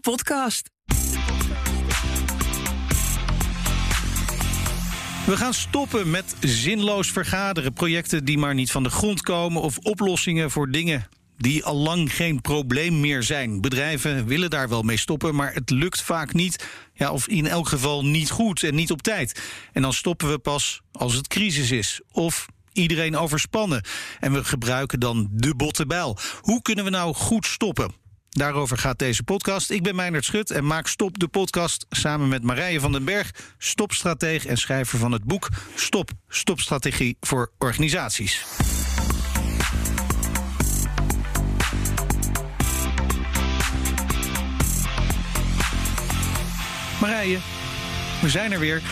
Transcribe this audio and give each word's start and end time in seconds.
podcast. 0.00 0.70
We 5.26 5.36
gaan 5.36 5.54
stoppen 5.54 6.10
met 6.10 6.34
zinloos 6.40 7.10
vergaderen, 7.10 7.72
projecten 7.72 8.24
die 8.24 8.38
maar 8.38 8.54
niet 8.54 8.70
van 8.70 8.82
de 8.82 8.90
grond 8.90 9.22
komen 9.22 9.62
of 9.62 9.78
oplossingen 9.78 10.50
voor 10.50 10.70
dingen 10.70 11.08
die 11.38 11.64
al 11.64 11.76
lang 11.76 12.14
geen 12.14 12.40
probleem 12.40 13.00
meer 13.00 13.22
zijn. 13.22 13.60
Bedrijven 13.60 14.26
willen 14.26 14.50
daar 14.50 14.68
wel 14.68 14.82
mee 14.82 14.96
stoppen, 14.96 15.34
maar 15.34 15.54
het 15.54 15.70
lukt 15.70 16.02
vaak 16.02 16.32
niet. 16.32 16.66
Ja, 16.94 17.12
of 17.12 17.28
in 17.28 17.46
elk 17.46 17.68
geval 17.68 18.04
niet 18.04 18.30
goed 18.30 18.62
en 18.62 18.74
niet 18.74 18.90
op 18.90 19.02
tijd. 19.02 19.40
En 19.72 19.82
dan 19.82 19.92
stoppen 19.92 20.30
we 20.30 20.38
pas 20.38 20.80
als 20.92 21.14
het 21.14 21.28
crisis 21.28 21.70
is. 21.70 22.00
Of 22.12 22.46
iedereen 22.72 23.16
overspannen. 23.16 23.84
En 24.20 24.32
we 24.32 24.44
gebruiken 24.44 25.00
dan 25.00 25.28
de 25.30 25.54
botte 25.54 25.86
bijl. 25.86 26.18
Hoe 26.40 26.62
kunnen 26.62 26.84
we 26.84 26.90
nou 26.90 27.14
goed 27.14 27.46
stoppen? 27.46 28.07
Daarover 28.38 28.78
gaat 28.78 28.98
deze 28.98 29.22
podcast. 29.22 29.70
Ik 29.70 29.82
ben 29.82 29.94
Meijnerd 29.96 30.24
Schut 30.24 30.50
en 30.50 30.66
maak 30.66 30.86
Stop 30.86 31.18
de 31.18 31.28
podcast 31.28 31.86
samen 31.90 32.28
met 32.28 32.42
Marije 32.42 32.80
van 32.80 32.92
den 32.92 33.04
Berg, 33.04 33.30
stopstrateeg 33.58 34.46
en 34.46 34.56
schrijver 34.56 34.98
van 34.98 35.12
het 35.12 35.24
boek 35.24 35.48
Stop, 35.74 36.10
Stopstrategie 36.28 37.16
voor 37.20 37.50
organisaties. 37.58 38.44
Marije, 47.00 47.38
we 48.22 48.28
zijn 48.28 48.52
er 48.52 48.58
weer. 48.58 48.82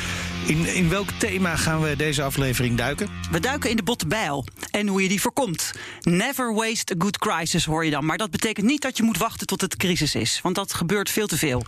In, 0.47 0.75
in 0.75 0.89
welk 0.89 1.11
thema 1.11 1.57
gaan 1.57 1.81
we 1.81 1.97
deze 1.97 2.23
aflevering 2.23 2.77
duiken? 2.77 3.09
We 3.31 3.41
duiken 3.41 3.71
in 3.71 3.77
de 3.77 3.83
botte 3.83 4.07
bijl 4.07 4.47
en 4.71 4.89
hoe 4.89 5.03
je 5.03 5.09
die 5.09 5.21
voorkomt. 5.21 5.73
Never 6.01 6.55
waste 6.55 6.95
a 6.95 6.97
good 6.99 7.19
crisis, 7.19 7.65
hoor 7.65 7.85
je 7.85 7.91
dan. 7.91 8.05
Maar 8.05 8.19
dat 8.19 8.31
betekent 8.31 8.67
niet 8.67 8.83
dat 8.83 8.97
je 8.97 9.03
moet 9.03 9.19
wachten 9.19 9.47
tot 9.47 9.61
het 9.61 9.77
crisis 9.77 10.15
is. 10.15 10.41
Want 10.43 10.55
dat 10.55 10.75
gebeurt 10.75 11.11
veel 11.11 11.27
te 11.27 11.37
veel. 11.37 11.63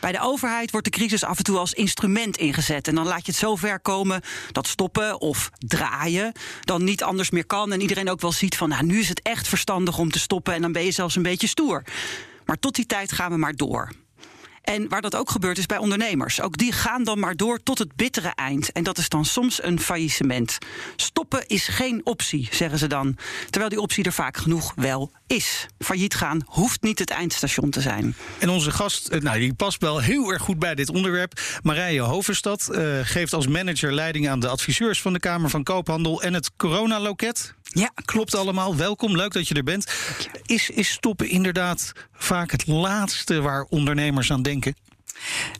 Bij 0.00 0.12
de 0.12 0.20
overheid 0.20 0.70
wordt 0.70 0.86
de 0.86 0.92
crisis 0.92 1.24
af 1.24 1.38
en 1.38 1.44
toe 1.44 1.58
als 1.58 1.72
instrument 1.72 2.36
ingezet. 2.36 2.88
En 2.88 2.94
dan 2.94 3.06
laat 3.06 3.26
je 3.26 3.32
het 3.32 3.40
zo 3.40 3.56
ver 3.56 3.80
komen 3.80 4.22
dat 4.52 4.66
stoppen 4.66 5.20
of 5.20 5.50
draaien 5.58 6.32
dan 6.60 6.84
niet 6.84 7.02
anders 7.02 7.30
meer 7.30 7.46
kan. 7.46 7.72
En 7.72 7.80
iedereen 7.80 8.10
ook 8.10 8.20
wel 8.20 8.32
ziet 8.32 8.56
van, 8.56 8.68
nou, 8.68 8.84
nu 8.84 8.98
is 8.98 9.08
het 9.08 9.22
echt 9.22 9.48
verstandig 9.48 9.98
om 9.98 10.10
te 10.10 10.18
stoppen. 10.18 10.54
En 10.54 10.62
dan 10.62 10.72
ben 10.72 10.84
je 10.84 10.90
zelfs 10.90 11.16
een 11.16 11.22
beetje 11.22 11.46
stoer. 11.46 11.82
Maar 12.44 12.58
tot 12.58 12.74
die 12.74 12.86
tijd 12.86 13.12
gaan 13.12 13.30
we 13.30 13.36
maar 13.36 13.56
door. 13.56 13.92
En 14.64 14.88
waar 14.88 15.00
dat 15.00 15.16
ook 15.16 15.30
gebeurt 15.30 15.58
is 15.58 15.66
bij 15.66 15.78
ondernemers. 15.78 16.40
Ook 16.40 16.56
die 16.56 16.72
gaan 16.72 17.04
dan 17.04 17.18
maar 17.18 17.36
door 17.36 17.62
tot 17.62 17.78
het 17.78 17.96
bittere 17.96 18.32
eind. 18.34 18.72
En 18.72 18.82
dat 18.82 18.98
is 18.98 19.08
dan 19.08 19.24
soms 19.24 19.62
een 19.62 19.80
faillissement. 19.80 20.58
Stoppen 20.96 21.46
is 21.46 21.68
geen 21.68 22.00
optie, 22.04 22.48
zeggen 22.50 22.78
ze 22.78 22.86
dan. 22.86 23.16
Terwijl 23.50 23.68
die 23.68 23.80
optie 23.80 24.04
er 24.04 24.12
vaak 24.12 24.36
genoeg 24.36 24.72
wel 24.76 25.12
is. 25.26 25.66
Failliet 25.78 26.14
gaan 26.14 26.42
hoeft 26.46 26.82
niet 26.82 26.98
het 26.98 27.10
eindstation 27.10 27.70
te 27.70 27.80
zijn. 27.80 28.16
En 28.38 28.48
onze 28.48 28.70
gast, 28.70 29.08
eh, 29.08 29.20
nou, 29.20 29.38
die 29.38 29.54
past 29.54 29.80
wel 29.80 29.98
heel 29.98 30.32
erg 30.32 30.42
goed 30.42 30.58
bij 30.58 30.74
dit 30.74 30.90
onderwerp. 30.90 31.40
Marije 31.62 32.00
Hovenstad 32.00 32.68
uh, 32.72 32.98
geeft 33.02 33.32
als 33.32 33.46
manager 33.46 33.92
leiding 33.92 34.28
aan 34.28 34.40
de 34.40 34.48
adviseurs 34.48 35.00
van 35.00 35.12
de 35.12 35.18
Kamer 35.18 35.50
van 35.50 35.62
Koophandel 35.62 36.22
en 36.22 36.34
het 36.34 36.50
coronaloket. 36.56 37.54
Ja, 37.62 37.90
klopt 38.04 38.34
allemaal. 38.34 38.76
Welkom, 38.76 39.16
leuk 39.16 39.32
dat 39.32 39.48
je 39.48 39.54
er 39.54 39.64
bent. 39.64 39.92
Is, 40.46 40.70
is 40.70 40.88
stoppen 40.88 41.28
inderdaad 41.28 41.92
vaak 42.12 42.50
het 42.50 42.66
laatste 42.66 43.40
waar 43.40 43.66
ondernemers 43.68 44.32
aan 44.32 44.42
denken? 44.42 44.74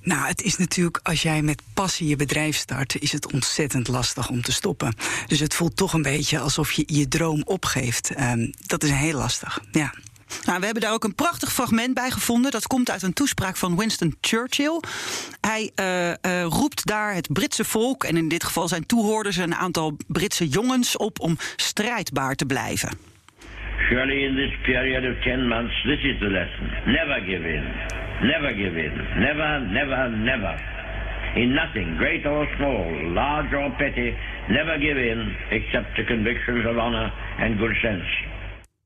Nou, 0.03 0.27
het 0.27 0.43
is 0.43 0.57
natuurlijk, 0.57 1.01
als 1.03 1.23
jij 1.23 1.43
met 1.43 1.63
passie 1.75 2.09
je 2.09 2.17
bedrijf 2.17 2.57
start, 2.57 2.97
is 3.01 3.13
het 3.13 3.33
ontzettend 3.33 3.89
lastig 3.89 4.29
om 4.29 4.43
te 4.43 4.53
stoppen. 4.53 4.95
Dus 5.27 5.41
het 5.41 5.55
voelt 5.55 5.77
toch 5.77 5.93
een 5.93 6.03
beetje 6.03 6.39
alsof 6.39 6.73
je 6.73 6.85
je 6.87 7.09
droom 7.09 7.43
opgeeft. 7.45 8.21
Um, 8.21 8.53
dat 8.67 8.83
is 8.83 8.91
heel 8.91 9.19
lastig, 9.19 9.61
ja. 9.73 9.95
Nou, 10.45 10.59
we 10.59 10.65
hebben 10.65 10.83
daar 10.83 10.93
ook 10.93 11.05
een 11.05 11.15
prachtig 11.15 11.53
fragment 11.53 11.95
bij 11.95 12.11
gevonden. 12.11 12.51
Dat 12.51 12.67
komt 12.67 12.91
uit 12.91 13.03
een 13.03 13.13
toespraak 13.13 13.57
van 13.57 13.77
Winston 13.77 14.17
Churchill. 14.21 14.81
Hij 15.41 15.71
uh, 15.81 16.09
uh, 16.09 16.43
roept 16.43 16.87
daar 16.87 17.15
het 17.15 17.33
Britse 17.33 17.65
volk, 17.65 18.05
en 18.05 18.17
in 18.17 18.29
dit 18.29 18.45
geval 18.45 18.69
zijn 18.69 18.87
toehoorders, 18.87 19.37
een 19.37 19.55
aantal 19.55 19.97
Britse 20.07 20.49
jongens 20.49 20.97
op 20.97 21.21
om 21.21 21.37
strijdbaar 21.57 22.35
te 22.35 22.47
blijven. 22.47 22.99
Surely 23.89 24.25
in 24.25 24.35
this 24.35 24.55
period 24.63 25.17
of 25.17 25.23
10 25.23 25.49
months, 25.49 25.83
this 25.83 26.03
is 26.03 26.19
the 26.19 26.31
lesson. 26.31 26.67
Never 26.87 27.21
give 27.21 27.49
in. 27.49 28.04
Never 28.23 28.53
give 28.55 28.77
in. 28.77 28.95
Never, 29.19 29.61
never, 29.67 30.09
never. 30.11 30.55
In 31.37 31.55
nothing, 31.55 31.97
great 31.99 32.25
or 32.25 32.47
small, 32.57 33.13
large 33.13 33.53
or 33.53 33.71
petty, 33.77 34.15
never 34.51 34.79
give 34.79 34.97
in 34.97 35.35
except 35.51 35.97
to 35.97 36.05
convictions 36.05 36.65
of 36.69 36.79
honor 36.79 37.11
and 37.39 37.59
good 37.59 37.75
sense. 37.83 38.07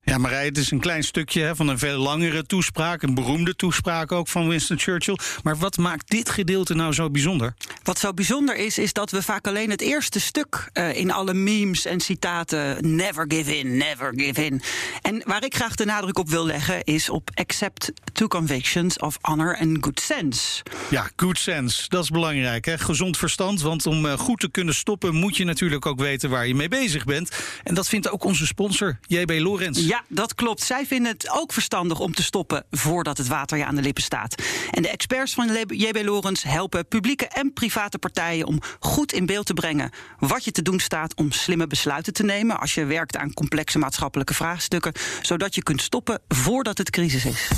Ja, 0.09 0.19
Marij, 0.19 0.45
het 0.45 0.59
is 0.59 0.71
een 0.71 0.81
klein 0.81 1.03
stukje 1.03 1.43
hè, 1.43 1.57
van 1.57 1.69
een 1.69 1.79
veel 1.79 1.99
langere 1.99 2.47
toespraak. 2.47 3.03
Een 3.03 3.15
beroemde 3.15 3.57
toespraak 3.57 4.13
ook 4.13 4.29
van 4.29 4.49
Winston 4.49 4.79
Churchill. 4.79 5.19
Maar 5.43 5.57
wat 5.57 5.77
maakt 5.77 6.11
dit 6.11 6.31
gedeelte 6.31 6.75
nou 6.75 6.93
zo 6.93 7.11
bijzonder? 7.11 7.55
Wat 7.83 7.99
zo 7.99 8.15
bijzonder 8.15 8.57
is, 8.57 8.79
is 8.79 8.93
dat 8.93 9.11
we 9.11 9.23
vaak 9.23 9.47
alleen 9.47 9.71
het 9.71 9.81
eerste 9.81 10.21
stuk 10.21 10.71
uh, 10.75 10.97
in 10.97 11.11
alle 11.11 11.35
memes 11.35 11.85
en 11.85 12.01
citaten. 12.01 12.97
Never 12.97 13.25
give 13.29 13.59
in, 13.59 13.77
never 13.77 14.13
give 14.17 14.45
in. 14.45 14.63
En 15.03 15.23
waar 15.25 15.45
ik 15.45 15.55
graag 15.55 15.75
de 15.75 15.85
nadruk 15.85 16.19
op 16.19 16.29
wil 16.29 16.47
leggen, 16.47 16.85
is 16.85 17.09
op 17.09 17.31
accept 17.35 17.93
to 18.13 18.27
convictions 18.27 18.99
of 18.99 19.19
honor 19.21 19.59
and 19.59 19.77
good 19.81 20.01
sense. 20.01 20.63
Ja, 20.91 21.11
good 21.17 21.39
sense, 21.39 21.89
dat 21.89 22.03
is 22.03 22.11
belangrijk. 22.11 22.65
Hè? 22.65 22.79
Gezond 22.79 23.17
verstand, 23.17 23.61
want 23.61 23.87
om 23.87 24.05
uh, 24.05 24.13
goed 24.13 24.41
te 24.41 24.51
kunnen 24.51 24.75
stoppen 24.75 25.15
moet 25.15 25.37
je 25.37 25.45
natuurlijk 25.45 25.87
ook 25.87 26.01
weten 26.01 26.31
waar 26.31 26.47
je 26.47 26.55
mee 26.55 26.69
bezig 26.69 27.05
bent. 27.05 27.31
En 27.65 27.75
dat 27.75 27.89
vindt 27.89 28.11
ook 28.11 28.25
onze 28.25 28.47
sponsor, 28.47 28.99
JB 29.07 29.31
Lorenz. 29.31 29.87
Ja, 29.87 29.97
dat 30.09 30.34
klopt. 30.34 30.62
Zij 30.62 30.86
vinden 30.86 31.12
het 31.12 31.31
ook 31.31 31.53
verstandig 31.53 32.00
om 32.00 32.14
te 32.14 32.22
stoppen 32.22 32.64
voordat 32.70 33.19
het 33.19 33.26
water 33.26 33.59
je 33.59 33.64
aan 33.64 33.75
de 33.75 33.82
lippen 33.82 34.03
staat. 34.03 34.42
En 34.70 34.82
de 34.82 34.88
experts 34.88 35.34
van 35.34 35.66
JB 35.69 36.03
Lorens 36.04 36.42
helpen 36.42 36.88
publieke 36.88 37.26
en 37.28 37.53
private 37.53 37.98
partijen 37.98 38.47
om 38.47 38.60
goed 38.81 39.12
in 39.12 39.26
beeld 39.26 39.47
te 39.47 39.54
brengen 39.54 39.91
wat 40.19 40.44
je 40.44 40.50
te 40.50 40.62
doen 40.62 40.81
staat 40.81 41.14
om 41.14 41.32
slimme 41.32 41.66
besluiten 41.66 42.12
te 42.12 42.22
nemen 42.22 42.60
als 42.60 42.75
je 42.75 42.84
werkt 42.84 43.16
aan 43.16 43.34
complexe 43.34 43.78
maatschappelijke 43.78 44.34
vraagstukken, 44.34 44.92
zodat 45.22 45.54
je 45.54 45.62
kunt 45.62 45.82
stoppen 45.82 46.20
voordat 46.28 46.78
het 46.78 46.91
crisis 46.91 47.25
is. 47.25 47.48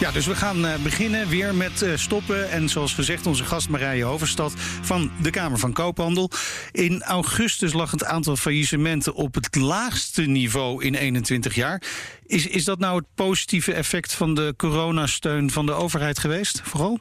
Ja, 0.00 0.10
dus 0.10 0.26
we 0.26 0.34
gaan 0.34 0.64
uh, 0.64 0.74
beginnen 0.76 1.28
weer 1.28 1.54
met 1.54 1.82
uh, 1.82 1.96
stoppen. 1.96 2.50
En 2.50 2.68
zoals 2.68 2.94
gezegd, 2.94 3.26
onze 3.26 3.44
gast 3.44 3.68
Marije 3.68 4.04
Hoverstad 4.04 4.54
van 4.82 5.10
de 5.22 5.30
Kamer 5.30 5.58
van 5.58 5.72
Koophandel. 5.72 6.30
In 6.72 7.02
augustus 7.02 7.72
lag 7.72 7.90
het 7.90 8.04
aantal 8.04 8.36
faillissementen 8.36 9.14
op 9.14 9.34
het 9.34 9.56
laagste 9.56 10.22
niveau 10.22 10.84
in 10.84 10.94
21 10.94 11.54
jaar. 11.54 11.82
Is, 12.26 12.46
is 12.46 12.64
dat 12.64 12.78
nou 12.78 12.96
het 12.96 13.06
positieve 13.14 13.72
effect 13.72 14.14
van 14.14 14.34
de 14.34 14.54
coronasteun 14.56 15.50
van 15.50 15.66
de 15.66 15.72
overheid 15.72 16.18
geweest, 16.18 16.60
vooral? 16.64 17.00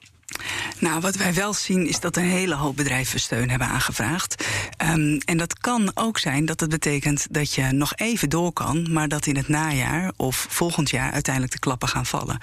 Nou, 0.80 1.00
wat 1.00 1.16
wij 1.16 1.34
wel 1.34 1.54
zien 1.54 1.88
is 1.88 2.00
dat 2.00 2.18
een 2.18 2.24
hele 2.24 2.56
hoop 2.56 2.76
bedrijven 2.76 3.20
steun 3.20 3.50
hebben 3.50 3.68
aangevraagd. 3.68 4.46
Um, 4.92 5.18
en 5.26 5.38
dat 5.38 5.60
kan 5.60 5.92
ook 5.94 6.18
zijn 6.18 6.46
dat 6.46 6.60
het 6.60 6.70
betekent 6.70 7.28
dat 7.30 7.54
je 7.54 7.72
nog 7.72 7.94
even 7.96 8.30
door 8.30 8.54
kan, 8.54 8.92
maar 8.92 9.08
dat 9.08 9.26
in 9.26 9.36
het 9.36 9.48
najaar 9.48 10.12
of 10.16 10.48
volgend 10.50 10.90
jaar 10.90 11.12
uiteindelijk 11.12 11.54
de 11.54 11.60
klappen 11.60 11.88
gaan 11.88 12.06
vallen. 12.06 12.38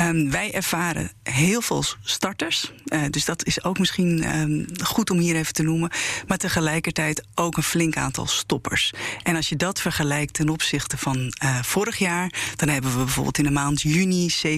Um, 0.00 0.30
wij 0.30 0.52
ervaren 0.52 1.10
heel 1.22 1.60
veel 1.60 1.84
starters, 2.02 2.72
uh, 2.84 3.00
dus 3.10 3.24
dat 3.24 3.44
is 3.44 3.64
ook 3.64 3.78
misschien 3.78 4.38
um, 4.38 4.66
goed 4.82 5.10
om 5.10 5.18
hier 5.18 5.36
even 5.36 5.52
te 5.52 5.62
noemen, 5.62 5.90
maar 6.26 6.38
tegelijkertijd 6.38 7.24
ook 7.34 7.56
een 7.56 7.62
flink 7.62 7.96
aantal 7.96 8.26
stoppers. 8.26 8.92
En 9.22 9.36
als 9.36 9.48
je 9.48 9.56
dat 9.56 9.80
vergelijkt 9.80 10.34
ten 10.34 10.48
opzichte 10.48 10.98
van 10.98 11.16
uh, 11.44 11.62
vorig 11.62 11.98
jaar, 11.98 12.32
dan 12.56 12.68
hebben 12.68 12.90
we 12.90 13.04
bijvoorbeeld 13.04 13.38
in 13.38 13.44
de 13.44 13.50
maand 13.50 13.82
juni 13.82 14.30
67% 14.46 14.54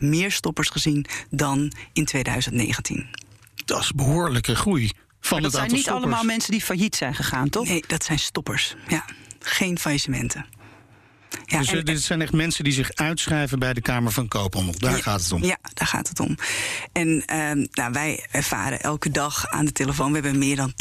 meer 0.00 0.32
stoppers 0.32 0.68
gezien 0.68 1.06
dan 1.30 1.61
in 1.92 2.04
2019. 2.04 3.06
Dat 3.64 3.80
is 3.80 3.92
behoorlijke 3.92 4.56
groei. 4.56 4.90
Van 5.20 5.40
maar 5.40 5.50
dat 5.50 5.50
het 5.50 5.60
zijn 5.60 5.72
niet 5.72 5.80
stoppers. 5.80 6.04
allemaal 6.04 6.24
mensen 6.24 6.50
die 6.50 6.60
failliet 6.60 6.96
zijn 6.96 7.14
gegaan, 7.14 7.48
toch? 7.48 7.68
Nee, 7.68 7.84
dat 7.86 8.04
zijn 8.04 8.18
stoppers. 8.18 8.74
Ja, 8.88 9.04
geen 9.40 9.78
faillissementen. 9.78 10.46
Ja, 11.46 11.58
dus 11.58 11.72
en, 11.72 11.84
dit 11.84 12.02
zijn 12.02 12.22
echt 12.22 12.32
mensen 12.32 12.64
die 12.64 12.72
zich 12.72 12.92
uitschrijven 12.94 13.58
bij 13.58 13.72
de 13.72 13.80
Kamer 13.80 14.12
van 14.12 14.28
Koophandel. 14.28 14.74
Daar 14.78 14.96
ja, 14.96 15.02
gaat 15.02 15.22
het 15.22 15.32
om. 15.32 15.44
Ja, 15.44 15.56
daar 15.74 15.86
gaat 15.86 16.08
het 16.08 16.20
om. 16.20 16.36
En 16.92 17.08
uh, 17.08 17.66
nou, 17.72 17.92
wij 17.92 18.26
ervaren 18.30 18.80
elke 18.80 19.10
dag 19.10 19.46
aan 19.46 19.64
de 19.64 19.72
telefoon. 19.72 20.12
We 20.12 20.18
hebben 20.20 20.38
meer 20.38 20.56
dan 20.56 20.72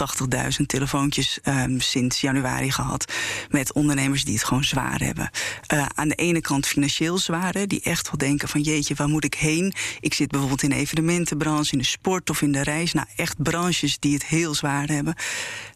80.000 0.59 0.65
telefoontjes 0.65 1.39
um, 1.44 1.81
sinds 1.81 2.21
januari 2.21 2.71
gehad. 2.71 3.13
Met 3.50 3.74
ondernemers 3.74 4.24
die 4.24 4.33
het 4.33 4.44
gewoon 4.44 4.63
zwaar 4.63 5.00
hebben. 5.00 5.30
Uh, 5.74 5.86
aan 5.95 6.07
de 6.07 6.15
ene 6.15 6.42
kant 6.42 6.68
financieel 6.68 7.18
zwaar, 7.18 7.54
hè, 7.54 7.68
die 7.68 7.81
echt 7.81 8.07
wel 8.07 8.18
denken: 8.18 8.50
van 8.50 8.62
jeetje, 8.62 8.95
waar 8.95 9.09
moet 9.09 9.24
ik 9.24 9.33
heen? 9.33 9.74
Ik 10.00 10.13
zit 10.13 10.30
bijvoorbeeld 10.30 10.63
in 10.63 10.69
de 10.69 10.75
evenementenbranche, 10.75 11.71
in 11.71 11.77
de 11.77 11.83
sport 11.83 12.30
of 12.30 12.42
in 12.42 12.51
de 12.51 12.63
reis. 12.63 12.94
Nou, 12.94 13.07
echt 13.15 13.44
branches 13.44 14.00
die 14.00 14.13
het 14.13 14.25
heel 14.25 14.56
zwaar 14.56 14.88
hebben. 14.88 15.15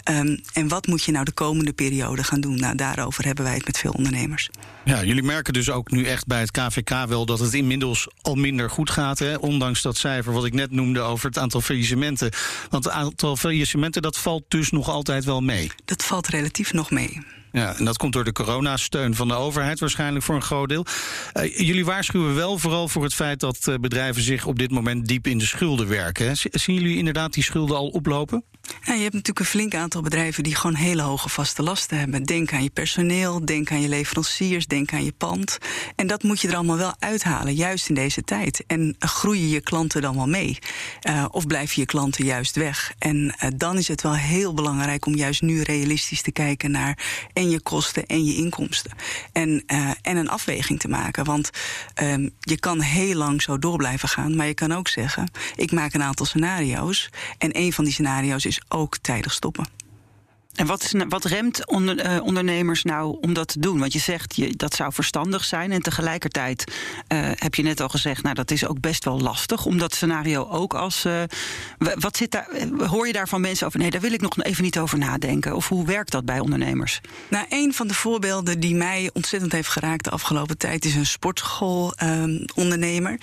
Um, 0.09 0.41
en 0.53 0.67
wat 0.67 0.87
moet 0.87 1.03
je 1.03 1.11
nou 1.11 1.25
de 1.25 1.31
komende 1.31 1.73
periode 1.73 2.23
gaan 2.23 2.41
doen? 2.41 2.59
Nou, 2.59 2.75
daarover 2.75 3.25
hebben 3.25 3.43
wij 3.45 3.53
het 3.53 3.65
met 3.65 3.77
veel 3.77 3.91
ondernemers. 3.91 4.49
Ja, 4.85 5.03
jullie 5.03 5.23
merken 5.23 5.53
dus 5.53 5.69
ook 5.69 5.91
nu 5.91 6.05
echt 6.05 6.27
bij 6.27 6.39
het 6.39 6.51
KVK 6.51 7.05
wel 7.07 7.25
dat 7.25 7.39
het 7.39 7.53
inmiddels 7.53 8.07
al 8.21 8.35
minder 8.35 8.69
goed 8.69 8.89
gaat. 8.89 9.19
Hè? 9.19 9.35
Ondanks 9.35 9.81
dat 9.81 9.97
cijfer 9.97 10.33
wat 10.33 10.45
ik 10.45 10.53
net 10.53 10.71
noemde 10.71 10.99
over 10.99 11.25
het 11.25 11.37
aantal 11.37 11.61
faillissementen. 11.61 12.31
Want 12.69 12.83
het 12.83 12.93
aantal 12.93 13.35
faillissementen 13.35 14.01
dat 14.01 14.17
valt 14.17 14.43
dus 14.47 14.71
nog 14.71 14.89
altijd 14.89 15.25
wel 15.25 15.41
mee. 15.41 15.71
Dat 15.85 16.03
valt 16.03 16.27
relatief 16.27 16.73
nog 16.73 16.91
mee. 16.91 17.21
Ja, 17.51 17.75
en 17.77 17.85
dat 17.85 17.97
komt 17.97 18.13
door 18.13 18.23
de 18.23 18.31
coronasteun 18.31 19.15
van 19.15 19.27
de 19.27 19.33
overheid 19.33 19.79
waarschijnlijk 19.79 20.25
voor 20.25 20.35
een 20.35 20.41
groot 20.41 20.69
deel. 20.69 20.85
Uh, 21.33 21.57
jullie 21.57 21.85
waarschuwen 21.85 22.35
wel 22.35 22.57
vooral 22.57 22.87
voor 22.87 23.03
het 23.03 23.13
feit 23.13 23.39
dat 23.39 23.65
uh, 23.69 23.75
bedrijven 23.75 24.21
zich 24.21 24.45
op 24.45 24.59
dit 24.59 24.71
moment 24.71 25.07
diep 25.07 25.27
in 25.27 25.37
de 25.37 25.45
schulden 25.45 25.87
werken. 25.87 26.25
Hè? 26.25 26.31
Zien 26.35 26.75
jullie 26.75 26.97
inderdaad 26.97 27.33
die 27.33 27.43
schulden 27.43 27.77
al 27.77 27.87
oplopen? 27.87 28.43
Ja, 28.83 28.93
je 28.93 29.01
hebt 29.01 29.13
natuurlijk 29.13 29.39
een 29.39 29.45
flink 29.45 29.75
aantal 29.75 30.01
bedrijven 30.01 30.43
die 30.43 30.55
gewoon 30.55 30.75
hele 30.75 31.01
hoge 31.01 31.29
vaste 31.29 31.63
lasten 31.63 31.97
hebben. 31.97 32.23
Denk 32.23 32.53
aan 32.53 32.63
je 32.63 32.69
personeel, 32.69 33.45
denk 33.45 33.71
aan 33.71 33.81
je 33.81 33.89
leveranciers, 33.89 34.67
denk 34.67 34.93
aan 34.93 35.03
je 35.03 35.11
pand. 35.11 35.57
En 35.95 36.07
dat 36.07 36.23
moet 36.23 36.41
je 36.41 36.47
er 36.47 36.55
allemaal 36.55 36.77
wel 36.77 36.95
uithalen, 36.99 37.53
juist 37.53 37.89
in 37.89 37.95
deze 37.95 38.23
tijd. 38.23 38.63
En 38.67 38.95
groeien 38.99 39.49
je 39.49 39.61
klanten 39.61 40.01
dan 40.01 40.15
wel 40.15 40.27
mee? 40.27 40.57
Uh, 41.09 41.25
of 41.31 41.47
blijven 41.47 41.79
je 41.79 41.85
klanten 41.85 42.25
juist 42.25 42.55
weg? 42.55 42.93
En 42.97 43.17
uh, 43.17 43.49
dan 43.55 43.77
is 43.77 43.87
het 43.87 44.01
wel 44.01 44.15
heel 44.15 44.53
belangrijk 44.53 45.05
om 45.05 45.15
juist 45.15 45.41
nu 45.41 45.61
realistisch 45.61 46.21
te 46.21 46.31
kijken 46.31 46.71
naar 46.71 46.97
en 47.33 47.49
je 47.49 47.61
kosten 47.61 48.05
en 48.05 48.25
je 48.25 48.35
inkomsten. 48.35 48.91
En, 49.31 49.63
uh, 49.67 49.89
en 50.01 50.17
een 50.17 50.29
afweging 50.29 50.79
te 50.79 50.87
maken. 50.87 51.25
Want 51.25 51.49
um, 52.01 52.29
je 52.39 52.59
kan 52.59 52.81
heel 52.81 53.15
lang 53.15 53.41
zo 53.41 53.59
door 53.59 53.77
blijven 53.77 54.09
gaan, 54.09 54.35
maar 54.35 54.47
je 54.47 54.53
kan 54.53 54.71
ook 54.71 54.87
zeggen: 54.87 55.29
ik 55.55 55.71
maak 55.71 55.93
een 55.93 56.03
aantal 56.03 56.25
scenario's. 56.25 57.09
En 57.37 57.57
een 57.57 57.73
van 57.73 57.83
die 57.83 57.93
scenario's 57.93 58.45
is 58.45 58.61
ook 58.67 58.97
tijdig 58.97 59.33
stoppen. 59.33 59.65
En 60.55 60.65
wat, 60.65 60.91
wat 61.09 61.25
remt 61.25 61.67
onder, 61.67 62.05
uh, 62.05 62.23
ondernemers 62.23 62.83
nou 62.83 63.17
om 63.21 63.33
dat 63.33 63.47
te 63.47 63.59
doen? 63.59 63.79
Want 63.79 63.93
je 63.93 63.99
zegt 63.99 64.35
je, 64.35 64.55
dat 64.55 64.75
zou 64.75 64.93
verstandig 64.93 65.43
zijn. 65.43 65.71
En 65.71 65.81
tegelijkertijd 65.81 66.73
uh, 67.13 67.29
heb 67.35 67.55
je 67.55 67.63
net 67.63 67.81
al 67.81 67.89
gezegd, 67.89 68.23
nou 68.23 68.35
dat 68.35 68.51
is 68.51 68.65
ook 68.65 68.79
best 68.79 69.05
wel 69.05 69.19
lastig 69.19 69.65
om 69.65 69.77
dat 69.77 69.95
scenario 69.95 70.47
ook 70.49 70.73
als. 70.73 71.05
Uh, 71.05 71.21
wat 71.77 72.17
zit 72.17 72.31
daar, 72.31 72.47
hoor 72.77 73.07
je 73.07 73.13
daar 73.13 73.27
van 73.27 73.41
mensen 73.41 73.67
over? 73.67 73.79
Nee, 73.79 73.91
daar 73.91 74.01
wil 74.01 74.13
ik 74.13 74.21
nog 74.21 74.43
even 74.43 74.63
niet 74.63 74.79
over 74.79 74.97
nadenken. 74.97 75.55
Of 75.55 75.67
hoe 75.67 75.85
werkt 75.85 76.11
dat 76.11 76.25
bij 76.25 76.39
ondernemers? 76.39 77.01
Nou, 77.29 77.45
een 77.49 77.73
van 77.73 77.87
de 77.87 77.93
voorbeelden 77.93 78.59
die 78.59 78.75
mij 78.75 79.09
ontzettend 79.13 79.51
heeft 79.51 79.69
geraakt 79.69 80.03
de 80.03 80.09
afgelopen 80.09 80.57
tijd 80.57 80.85
is 80.85 80.95
een 80.95 81.05
sportschoolondernemer. 81.05 83.19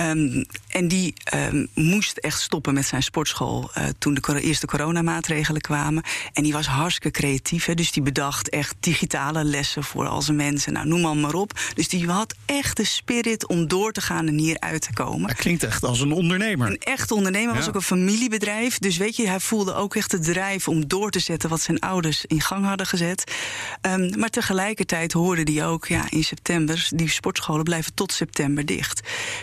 Um, 0.00 0.06
um, 0.06 0.46
en 0.68 0.88
die 0.88 1.14
um, 1.34 1.68
moest 1.74 2.16
echt 2.16 2.40
stoppen 2.40 2.74
met 2.74 2.86
zijn 2.86 3.02
sportschool 3.02 3.70
toen 3.98 4.14
de 4.14 4.40
eerste 4.40 4.66
coronamaatregelen 4.66 5.60
kwamen. 5.60 6.02
En 6.32 6.42
die 6.42 6.52
was 6.52 6.66
hartstikke 6.76 7.10
creatief. 7.10 7.64
Hè? 7.64 7.74
Dus 7.74 7.92
die 7.92 8.02
bedacht 8.02 8.48
echt 8.48 8.76
digitale 8.80 9.44
lessen 9.44 9.84
voor 9.84 10.06
al 10.06 10.22
zijn 10.22 10.36
mensen. 10.36 10.72
Nou, 10.72 10.86
noem 10.86 11.00
maar, 11.00 11.16
maar 11.16 11.34
op. 11.34 11.60
Dus 11.74 11.88
die 11.88 12.06
had 12.06 12.34
echt 12.44 12.76
de 12.76 12.84
spirit 12.84 13.46
om 13.46 13.68
door 13.68 13.92
te 13.92 14.00
gaan 14.00 14.26
en 14.26 14.38
hieruit 14.38 14.82
te 14.82 14.92
komen. 14.92 15.28
Dat 15.28 15.36
klinkt 15.36 15.62
echt 15.62 15.84
als 15.84 16.00
een 16.00 16.12
ondernemer. 16.12 16.68
Een 16.68 16.78
echt 16.78 17.10
ondernemer. 17.10 17.52
Ja. 17.52 17.58
was 17.58 17.68
ook 17.68 17.74
een 17.74 17.82
familiebedrijf. 17.82 18.78
Dus 18.78 18.96
weet 18.96 19.16
je, 19.16 19.28
hij 19.28 19.40
voelde 19.40 19.74
ook 19.74 19.94
echt 19.94 20.10
de 20.10 20.18
drijf 20.18 20.68
om 20.68 20.88
door 20.88 21.10
te 21.10 21.18
zetten 21.18 21.50
wat 21.50 21.60
zijn 21.60 21.80
ouders 21.80 22.24
in 22.24 22.40
gang 22.40 22.64
hadden 22.64 22.86
gezet. 22.86 23.32
Um, 23.82 24.18
maar 24.18 24.30
tegelijkertijd 24.30 25.12
hoorde 25.12 25.42
die 25.42 25.64
ook, 25.64 25.86
ja, 25.86 26.04
in 26.10 26.24
september, 26.24 26.88
die 26.94 27.08
sportscholen 27.08 27.64
blijven 27.64 27.94
tot 27.94 28.12
september 28.12 28.66
dicht. 28.66 29.00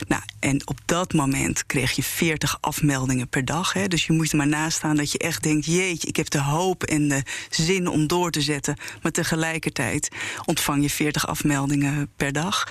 Nou, 0.07 0.21
en 0.39 0.67
op 0.67 0.79
dat 0.85 1.13
moment 1.13 1.65
kreeg 1.65 1.91
je 1.91 2.03
40 2.03 2.57
afmeldingen 2.61 3.27
per 3.27 3.45
dag. 3.45 3.73
Hè? 3.73 3.87
Dus 3.87 4.05
je 4.05 4.13
moet 4.13 4.31
er 4.31 4.37
maar 4.37 4.47
nastaan 4.47 4.95
dat 4.95 5.11
je 5.11 5.17
echt 5.17 5.43
denkt: 5.43 5.65
jeetje, 5.65 6.07
ik 6.07 6.15
heb 6.15 6.29
de 6.29 6.41
hoop 6.41 6.83
en 6.83 7.07
de 7.07 7.22
zin 7.49 7.87
om 7.87 8.07
door 8.07 8.31
te 8.31 8.41
zetten. 8.41 8.77
Maar 9.01 9.11
tegelijkertijd 9.11 10.09
ontvang 10.45 10.81
je 10.81 10.89
40 10.89 11.27
afmeldingen 11.27 12.11
per 12.15 12.31
dag. 12.31 12.67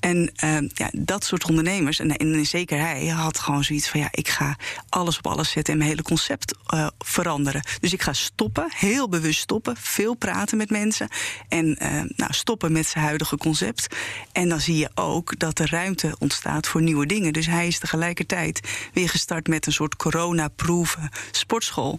En 0.00 0.32
uh, 0.44 0.58
ja, 0.74 0.90
dat 0.92 1.24
soort 1.24 1.48
ondernemers, 1.48 1.98
en, 1.98 2.46
zeker 2.46 2.78
hij, 2.78 3.06
had 3.06 3.38
gewoon 3.38 3.64
zoiets 3.64 3.88
van: 3.88 4.00
ja, 4.00 4.08
ik 4.10 4.28
ga 4.28 4.56
alles 4.88 5.16
op 5.16 5.26
alles 5.26 5.50
zetten 5.50 5.72
en 5.72 5.78
mijn 5.78 5.90
hele 5.90 6.02
concept 6.02 6.56
uh, 6.74 6.86
veranderen. 6.98 7.62
Dus 7.80 7.92
ik 7.92 8.02
ga 8.02 8.12
stoppen, 8.12 8.66
heel 8.74 9.08
bewust 9.08 9.40
stoppen, 9.40 9.76
veel 9.78 10.14
praten 10.14 10.56
met 10.56 10.70
mensen 10.70 11.08
en 11.48 11.66
uh, 11.66 11.88
nou, 12.16 12.32
stoppen 12.32 12.72
met 12.72 12.86
zijn 12.86 13.04
huidige 13.04 13.36
concept. 13.36 13.86
En 14.32 14.48
dan 14.48 14.60
zie 14.60 14.76
je 14.76 14.90
ook 14.94 15.38
dat 15.38 15.58
er 15.58 15.70
ruimte 15.70 16.16
ontstaat 16.18 16.66
voor 16.66 16.82
nieuwe 16.82 17.06
dingen. 17.06 17.32
Dus 17.32 17.46
hij 17.46 17.66
is 17.66 17.78
tegelijkertijd 17.78 18.60
weer 18.92 19.08
gestart 19.08 19.48
met 19.48 19.66
een 19.66 19.72
soort 19.72 19.96
corona-proof 19.96 20.98
sportschool. 21.30 21.98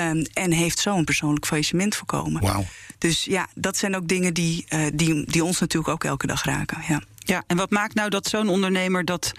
Um, 0.00 0.24
en 0.32 0.52
heeft 0.52 0.78
zo'n 0.78 1.04
persoonlijk 1.04 1.45
faillissement 1.46 1.94
voorkomen. 1.94 2.40
Wow. 2.40 2.64
Dus 2.98 3.24
ja, 3.24 3.48
dat 3.54 3.76
zijn 3.76 3.96
ook 3.96 4.08
dingen 4.08 4.34
die, 4.34 4.66
uh, 4.68 4.86
die, 4.94 5.30
die 5.30 5.44
ons 5.44 5.60
natuurlijk 5.60 5.92
ook 5.92 6.04
elke 6.04 6.26
dag 6.26 6.44
raken. 6.44 6.82
Ja. 6.88 7.02
Ja, 7.18 7.44
en 7.46 7.56
wat 7.56 7.70
maakt 7.70 7.94
nou 7.94 8.10
dat 8.10 8.26
zo'n 8.26 8.48
ondernemer 8.48 9.04
dat 9.04 9.32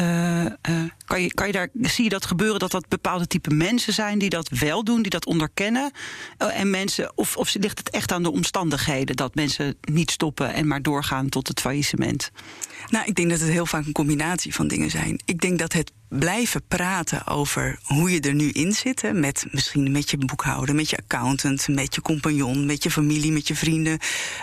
uh, 0.00 0.44
uh, 0.44 0.50
kan, 1.04 1.22
je, 1.22 1.34
kan 1.34 1.46
je 1.46 1.52
daar, 1.52 1.68
zie 1.72 2.04
je 2.04 2.10
dat 2.10 2.26
gebeuren 2.26 2.58
dat 2.58 2.70
dat 2.70 2.88
bepaalde 2.88 3.26
type 3.26 3.54
mensen 3.54 3.92
zijn 3.92 4.18
die 4.18 4.30
dat 4.30 4.48
wel 4.48 4.84
doen, 4.84 5.02
die 5.02 5.10
dat 5.10 5.26
onderkennen? 5.26 5.90
Uh, 6.38 6.60
en 6.60 6.70
mensen, 6.70 7.12
of, 7.14 7.36
of 7.36 7.54
ligt 7.54 7.78
het 7.78 7.90
echt 7.90 8.12
aan 8.12 8.22
de 8.22 8.32
omstandigheden 8.32 9.16
dat 9.16 9.34
mensen 9.34 9.76
niet 9.80 10.10
stoppen 10.10 10.52
en 10.52 10.66
maar 10.66 10.82
doorgaan 10.82 11.28
tot 11.28 11.48
het 11.48 11.60
faillissement? 11.60 12.30
Nou, 12.88 13.06
ik 13.06 13.14
denk 13.14 13.30
dat 13.30 13.40
het 13.40 13.48
heel 13.48 13.66
vaak 13.66 13.86
een 13.86 13.92
combinatie 13.92 14.54
van 14.54 14.68
dingen 14.68 14.90
zijn. 14.90 15.20
Ik 15.24 15.40
denk 15.40 15.58
dat 15.58 15.72
het 15.72 15.92
blijven 16.08 16.62
praten 16.68 17.26
over 17.26 17.78
hoe 17.82 18.10
je 18.10 18.20
er 18.20 18.34
nu 18.34 18.50
in 18.50 18.72
zit. 18.72 19.02
Hè, 19.02 19.12
met 19.12 19.46
misschien 19.50 19.92
met 19.92 20.10
je 20.10 20.16
boekhouder, 20.16 20.74
met 20.74 20.90
je 20.90 20.96
accountant, 20.96 21.68
met 21.68 21.94
je 21.94 22.00
compagnon, 22.00 22.66
met 22.66 22.82
je 22.82 22.90
familie, 22.90 23.32
met 23.32 23.48
je 23.48 23.54
vrienden. 23.54 23.98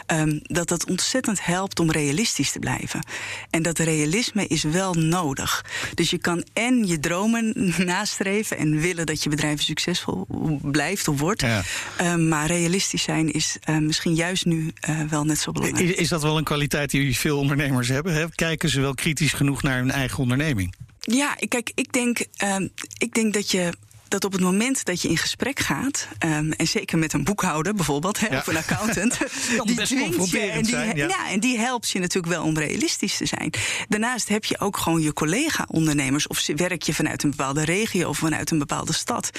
Um, 0.07 0.39
dat 0.43 0.67
dat 0.67 0.89
ontzettend 0.89 1.45
helpt 1.45 1.79
om 1.79 1.91
realistisch 1.91 2.51
te 2.51 2.59
blijven. 2.59 3.05
En 3.49 3.61
dat 3.61 3.79
realisme 3.79 4.47
is 4.47 4.63
wel 4.63 4.93
nodig. 4.93 5.65
Dus 5.93 6.09
je 6.09 6.17
kan 6.17 6.45
en 6.53 6.87
je 6.87 6.99
dromen 6.99 7.53
nastreven 7.85 8.57
en 8.57 8.79
willen 8.79 9.05
dat 9.05 9.23
je 9.23 9.29
bedrijf 9.29 9.61
succesvol 9.61 10.27
blijft 10.61 11.07
of 11.07 11.19
wordt. 11.19 11.41
Ja. 11.41 11.63
Um, 12.01 12.27
maar 12.27 12.47
realistisch 12.47 13.03
zijn 13.03 13.31
is 13.31 13.57
uh, 13.69 13.77
misschien 13.77 14.15
juist 14.15 14.45
nu 14.45 14.73
uh, 14.89 15.01
wel 15.09 15.23
net 15.23 15.39
zo 15.39 15.51
belangrijk. 15.51 15.89
Is, 15.89 15.95
is 15.95 16.09
dat 16.09 16.21
wel 16.21 16.37
een 16.37 16.43
kwaliteit 16.43 16.89
die 16.89 17.17
veel 17.17 17.37
ondernemers 17.37 17.87
hebben? 17.87 18.13
Hè? 18.13 18.29
Kijken 18.29 18.69
ze 18.69 18.81
wel 18.81 18.93
kritisch 18.93 19.33
genoeg 19.33 19.61
naar 19.61 19.77
hun 19.77 19.91
eigen 19.91 20.17
onderneming? 20.17 20.73
Ja, 21.05 21.35
kijk, 21.47 21.71
ik 21.75 21.93
denk, 21.93 22.25
um, 22.43 22.71
ik 22.97 23.13
denk 23.13 23.33
dat 23.33 23.51
je 23.51 23.73
dat 24.13 24.25
op 24.25 24.31
het 24.31 24.41
moment 24.41 24.85
dat 24.85 25.01
je 25.01 25.09
in 25.09 25.17
gesprek 25.17 25.59
gaat, 25.59 26.07
um, 26.25 26.51
en 26.51 26.67
zeker 26.67 26.97
met 26.97 27.13
een 27.13 27.23
boekhouder 27.23 27.73
bijvoorbeeld, 27.73 28.19
hè, 28.19 28.27
ja. 28.27 28.37
of 28.37 28.47
een 28.47 28.57
accountant, 28.57 29.17
die 29.65 29.81
dwingt 29.81 30.29
je 30.29 30.39
en 30.39 30.61
die, 30.61 30.71
zijn, 30.71 30.97
ja. 30.97 31.07
ja. 31.07 31.29
en 31.29 31.39
die 31.39 31.57
helpt 31.57 31.89
je 31.89 31.99
natuurlijk 31.99 32.33
wel 32.33 32.43
om 32.43 32.57
realistisch 32.57 33.17
te 33.17 33.25
zijn. 33.25 33.53
Daarnaast 33.87 34.29
heb 34.29 34.45
je 34.45 34.59
ook 34.59 34.77
gewoon 34.77 35.01
je 35.01 35.13
collega-ondernemers, 35.13 36.27
of 36.27 36.45
werk 36.55 36.83
je 36.83 36.93
vanuit 36.93 37.23
een 37.23 37.29
bepaalde 37.29 37.63
regio 37.63 38.09
of 38.09 38.17
vanuit 38.17 38.51
een 38.51 38.57
bepaalde 38.57 38.93
stad. 38.93 39.29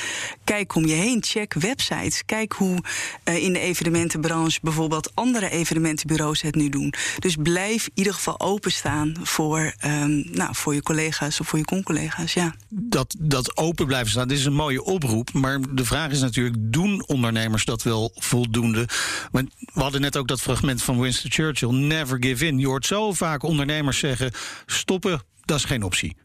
Kijk 0.45 0.75
om 0.75 0.87
je 0.87 0.95
heen, 0.95 1.23
check 1.23 1.55
websites, 1.55 2.25
kijk 2.25 2.53
hoe 2.53 2.79
uh, 3.25 3.43
in 3.43 3.53
de 3.53 3.59
evenementenbranche 3.59 4.59
bijvoorbeeld 4.63 5.11
andere 5.15 5.51
evenementenbureaus 5.51 6.43
het 6.43 6.55
nu 6.55 6.69
doen. 6.69 6.95
Dus 7.19 7.37
blijf 7.43 7.85
in 7.87 7.93
ieder 7.95 8.15
geval 8.15 8.41
openstaan 8.41 9.17
voor, 9.23 9.75
um, 9.85 10.25
nou, 10.33 10.55
voor 10.55 10.75
je 10.75 10.83
collega's 10.83 11.41
of 11.41 11.49
voor 11.49 11.59
je 11.59 11.65
con-collega's. 11.65 12.33
Ja. 12.33 12.55
Dat, 12.69 13.15
dat 13.19 13.57
open 13.57 13.87
blijven 13.87 14.11
staan, 14.11 14.29
dit 14.29 14.39
is 14.39 14.45
een 14.45 14.63
mooie 14.65 14.85
oproep. 14.85 15.33
Maar 15.33 15.59
de 15.71 15.85
vraag 15.85 16.11
is 16.11 16.21
natuurlijk: 16.21 16.57
doen 16.59 17.07
ondernemers 17.07 17.65
dat 17.65 17.83
wel 17.83 18.13
voldoende? 18.15 18.89
Want 19.31 19.55
we 19.57 19.81
hadden 19.81 20.01
net 20.01 20.17
ook 20.17 20.29
dat 20.29 20.41
fragment 20.41 20.83
van 20.83 21.01
Winston 21.01 21.31
Churchill: 21.31 21.71
never 21.71 22.17
give 22.21 22.47
in. 22.47 22.59
Je 22.59 22.67
hoort 22.67 22.87
zo 22.87 23.13
vaak 23.13 23.43
ondernemers 23.43 23.99
zeggen: 23.99 24.33
stoppen, 24.67 25.23
dat 25.45 25.59
is 25.59 25.65
geen 25.65 25.83
optie. 25.83 26.17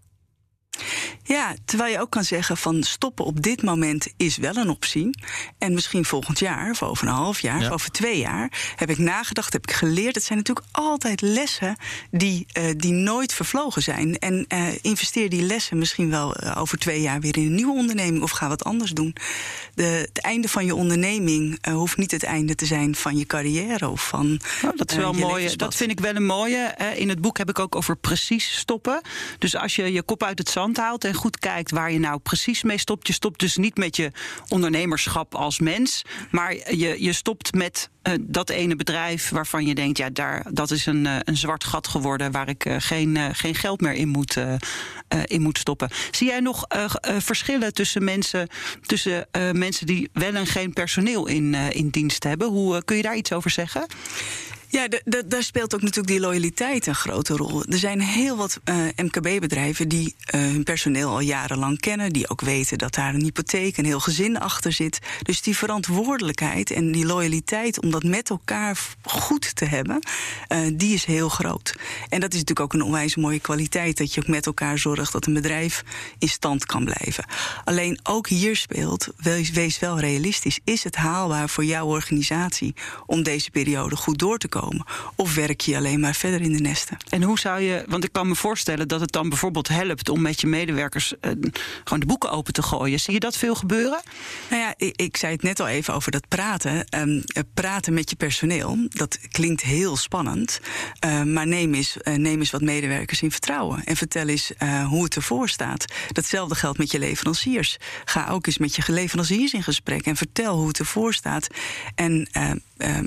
Ja, 1.23 1.55
terwijl 1.65 1.91
je 1.91 1.99
ook 1.99 2.09
kan 2.09 2.23
zeggen 2.23 2.57
van 2.57 2.83
stoppen 2.83 3.25
op 3.25 3.41
dit 3.41 3.61
moment 3.61 4.07
is 4.17 4.37
wel 4.37 4.55
een 4.55 4.69
optie. 4.69 5.09
En 5.57 5.73
misschien 5.73 6.05
volgend 6.05 6.39
jaar, 6.39 6.69
of 6.69 6.83
over 6.83 7.07
een 7.07 7.13
half 7.13 7.39
jaar, 7.39 7.59
ja. 7.59 7.65
of 7.65 7.71
over 7.73 7.91
twee 7.91 8.17
jaar, 8.17 8.73
heb 8.75 8.89
ik 8.89 8.97
nagedacht, 8.97 9.53
heb 9.53 9.67
ik 9.67 9.75
geleerd. 9.75 10.15
Het 10.15 10.23
zijn 10.23 10.37
natuurlijk 10.37 10.67
altijd 10.71 11.21
lessen 11.21 11.75
die, 12.11 12.45
uh, 12.57 12.63
die 12.75 12.91
nooit 12.91 13.33
vervlogen 13.33 13.81
zijn. 13.81 14.17
En 14.19 14.45
uh, 14.53 14.67
investeer 14.81 15.29
die 15.29 15.41
lessen 15.41 15.77
misschien 15.77 16.09
wel 16.09 16.43
uh, 16.43 16.57
over 16.57 16.77
twee 16.77 17.01
jaar 17.01 17.19
weer 17.19 17.37
in 17.37 17.45
een 17.45 17.55
nieuwe 17.55 17.77
onderneming 17.77 18.23
of 18.23 18.31
ga 18.31 18.47
wat 18.47 18.63
anders 18.63 18.91
doen. 18.91 19.15
De, 19.73 19.83
het 19.83 20.21
einde 20.21 20.47
van 20.47 20.65
je 20.65 20.75
onderneming 20.75 21.67
hoeft 21.67 21.97
niet 21.97 22.11
het 22.11 22.23
einde 22.23 22.55
te 22.55 22.65
zijn 22.65 22.95
van 22.95 23.17
je 23.17 23.25
carrière 23.25 23.89
of 23.89 24.07
van. 24.07 24.39
Oh, 24.65 24.71
dat 24.75 24.91
is 24.91 24.97
wel 24.97 25.13
mooi. 25.13 25.55
Dat 25.55 25.75
vind 25.75 25.91
ik 25.91 25.99
wel 25.99 26.15
een 26.15 26.25
mooie. 26.25 26.75
in 26.95 27.09
het 27.09 27.21
boek 27.21 27.37
heb 27.37 27.49
ik 27.49 27.59
ook 27.59 27.75
over 27.75 27.97
precies 27.97 28.57
stoppen. 28.57 29.01
Dus 29.37 29.55
als 29.55 29.75
je 29.75 29.91
je 29.91 30.01
kop 30.01 30.23
uit 30.23 30.37
het 30.37 30.49
zand 30.49 30.68
haalt 30.77 31.03
en 31.03 31.13
goed 31.13 31.39
kijkt 31.39 31.71
waar 31.71 31.91
je 31.91 31.99
nou 31.99 32.19
precies 32.19 32.63
mee 32.63 32.77
stopt. 32.77 33.07
Je 33.07 33.13
stopt 33.13 33.39
dus 33.39 33.57
niet 33.57 33.77
met 33.77 33.95
je 33.95 34.11
ondernemerschap 34.47 35.35
als 35.35 35.59
mens, 35.59 36.01
maar 36.31 36.75
je, 36.75 37.03
je 37.03 37.13
stopt 37.13 37.53
met 37.53 37.89
uh, 38.03 38.13
dat 38.21 38.49
ene 38.49 38.75
bedrijf 38.75 39.29
waarvan 39.29 39.65
je 39.65 39.75
denkt, 39.75 39.97
ja, 39.97 40.09
daar, 40.09 40.45
dat 40.51 40.71
is 40.71 40.85
een, 40.85 41.05
uh, 41.05 41.17
een 41.23 41.37
zwart 41.37 41.63
gat 41.63 41.87
geworden 41.87 42.31
waar 42.31 42.49
ik 42.49 42.65
uh, 42.65 42.75
geen, 42.79 43.35
geen 43.35 43.55
geld 43.55 43.81
meer 43.81 43.93
in 43.93 44.07
moet, 44.07 44.37
in 45.25 45.41
moet 45.41 45.57
stoppen. 45.57 45.89
Zie 46.11 46.27
jij 46.27 46.39
nog 46.39 46.65
verschillen 47.01 47.73
tussen 47.73 48.03
mensen, 48.03 48.47
tussen 48.81 49.27
mensen 49.51 49.85
die 49.85 50.09
wel 50.13 50.33
en 50.35 50.45
geen 50.45 50.73
personeel 50.73 51.27
in, 51.27 51.53
in 51.53 51.89
dienst 51.89 52.23
hebben? 52.23 52.47
Hoe 52.47 52.83
kun 52.83 52.95
je 52.95 53.01
daar 53.01 53.15
iets 53.15 53.33
over 53.33 53.51
zeggen? 53.51 53.85
Ja, 54.71 54.87
daar 55.25 55.43
speelt 55.43 55.73
ook 55.73 55.81
natuurlijk 55.81 56.07
die 56.07 56.19
loyaliteit 56.19 56.87
een 56.87 56.95
grote 56.95 57.35
rol. 57.35 57.63
Er 57.63 57.77
zijn 57.77 58.01
heel 58.01 58.37
wat 58.37 58.59
uh, 58.65 58.75
MKB-bedrijven 58.95 59.87
die 59.87 60.15
uh, 60.35 60.41
hun 60.41 60.63
personeel 60.63 61.09
al 61.09 61.19
jarenlang 61.19 61.79
kennen, 61.79 62.13
die 62.13 62.29
ook 62.29 62.41
weten 62.41 62.77
dat 62.77 62.93
daar 62.93 63.13
een 63.13 63.23
hypotheek, 63.23 63.77
een 63.77 63.85
heel 63.85 63.99
gezin 63.99 64.39
achter 64.39 64.71
zit. 64.71 64.99
Dus 65.21 65.41
die 65.41 65.57
verantwoordelijkheid 65.57 66.71
en 66.71 66.91
die 66.91 67.05
loyaliteit 67.05 67.81
om 67.81 67.91
dat 67.91 68.03
met 68.03 68.29
elkaar 68.29 68.79
goed 69.03 69.55
te 69.55 69.65
hebben, 69.65 69.99
uh, 70.49 70.59
die 70.73 70.93
is 70.93 71.05
heel 71.05 71.29
groot. 71.29 71.75
En 72.09 72.19
dat 72.19 72.33
is 72.33 72.39
natuurlijk 72.39 72.59
ook 72.59 72.73
een 72.73 72.87
onwijs 72.87 73.15
mooie 73.15 73.39
kwaliteit, 73.39 73.97
dat 73.97 74.13
je 74.13 74.21
ook 74.21 74.27
met 74.27 74.45
elkaar 74.45 74.77
zorgt 74.77 75.11
dat 75.11 75.25
een 75.25 75.33
bedrijf 75.33 75.83
in 76.19 76.29
stand 76.29 76.65
kan 76.65 76.83
blijven. 76.83 77.25
Alleen 77.63 77.99
ook 78.03 78.27
hier 78.27 78.55
speelt, 78.55 79.07
wees 79.53 79.79
wel 79.79 79.99
realistisch, 79.99 80.59
is 80.63 80.83
het 80.83 80.95
haalbaar 80.95 81.49
voor 81.49 81.65
jouw 81.65 81.87
organisatie 81.87 82.75
om 83.05 83.23
deze 83.23 83.51
periode 83.51 83.95
goed 83.95 84.19
door 84.19 84.37
te 84.37 84.47
komen? 84.47 84.57
Of 85.15 85.35
werk 85.35 85.61
je 85.61 85.77
alleen 85.77 85.99
maar 85.99 86.15
verder 86.15 86.41
in 86.41 86.53
de 86.53 86.59
nesten? 86.59 86.97
En 87.09 87.23
hoe 87.23 87.39
zou 87.39 87.61
je, 87.61 87.83
want 87.87 88.03
ik 88.03 88.11
kan 88.11 88.27
me 88.27 88.35
voorstellen 88.35 88.87
dat 88.87 89.01
het 89.01 89.11
dan 89.11 89.29
bijvoorbeeld 89.29 89.67
helpt 89.67 90.09
om 90.09 90.21
met 90.21 90.41
je 90.41 90.47
medewerkers 90.47 91.13
uh, 91.21 91.31
gewoon 91.83 91.99
de 91.99 92.05
boeken 92.05 92.31
open 92.31 92.53
te 92.53 92.61
gooien. 92.61 92.99
Zie 92.99 93.13
je 93.13 93.19
dat 93.19 93.37
veel 93.37 93.55
gebeuren? 93.55 94.01
Nou 94.49 94.61
ja, 94.61 94.73
ik, 94.77 95.01
ik 95.01 95.17
zei 95.17 95.33
het 95.33 95.43
net 95.43 95.59
al 95.59 95.67
even 95.67 95.93
over 95.93 96.11
dat 96.11 96.27
praten. 96.27 96.85
Um, 96.97 97.23
praten 97.53 97.93
met 97.93 98.09
je 98.09 98.15
personeel, 98.15 98.87
dat 98.89 99.19
klinkt 99.31 99.61
heel 99.61 99.97
spannend. 99.97 100.59
Uh, 101.05 101.23
maar 101.23 101.47
neem 101.47 101.73
eens, 101.73 101.97
uh, 102.03 102.15
neem 102.15 102.39
eens 102.39 102.51
wat 102.51 102.61
medewerkers 102.61 103.21
in 103.21 103.31
vertrouwen. 103.31 103.83
En 103.83 103.95
vertel 103.95 104.27
eens 104.27 104.51
hoe 104.87 105.03
het 105.03 105.15
ervoor 105.15 105.49
staat. 105.49 105.85
Datzelfde 106.11 106.55
geldt 106.55 106.77
met 106.77 106.91
je 106.91 106.99
leveranciers. 106.99 107.77
Ga 108.05 108.27
ook 108.29 108.47
eens 108.47 108.57
met 108.57 108.75
je 108.75 108.83
leveranciers 108.87 109.53
in 109.53 109.63
gesprek 109.63 110.05
en 110.05 110.15
vertel 110.15 110.57
hoe 110.57 110.67
het 110.67 110.79
ervoor 110.79 111.13
staat. 111.13 111.47
En 111.95 112.29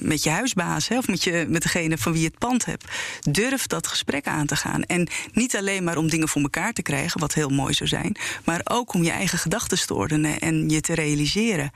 met 0.01 0.23
je 0.23 0.31
huisbaas 0.31 0.89
hè, 0.89 0.99
of 0.99 1.09
met 1.09 1.25
je 1.25 1.47
met 1.49 1.63
degene 1.63 1.99
van 1.99 2.13
wie 2.13 2.21
je 2.21 2.27
het 2.27 2.39
pand 2.39 2.65
hebt. 2.65 2.85
Durf 3.21 3.67
dat 3.67 3.87
gesprek 3.87 4.27
aan 4.27 4.47
te 4.47 4.57
gaan. 4.57 4.83
En 4.83 5.09
niet 5.33 5.57
alleen 5.57 5.85
maar 5.85 5.97
om 5.97 6.09
dingen 6.09 6.29
voor 6.29 6.43
elkaar 6.43 6.73
te 6.73 6.83
krijgen, 6.83 7.21
wat 7.21 7.35
heel 7.35 7.49
mooi 7.49 7.75
zou 7.75 7.89
zijn, 7.89 8.17
maar 8.45 8.61
ook 8.65 8.95
om 8.95 9.03
je 9.03 9.11
eigen 9.11 9.39
gedachten 9.39 9.87
te 9.87 9.95
ordenen 9.95 10.39
en 10.39 10.69
je 10.69 10.81
te 10.81 10.95
realiseren 10.95 11.71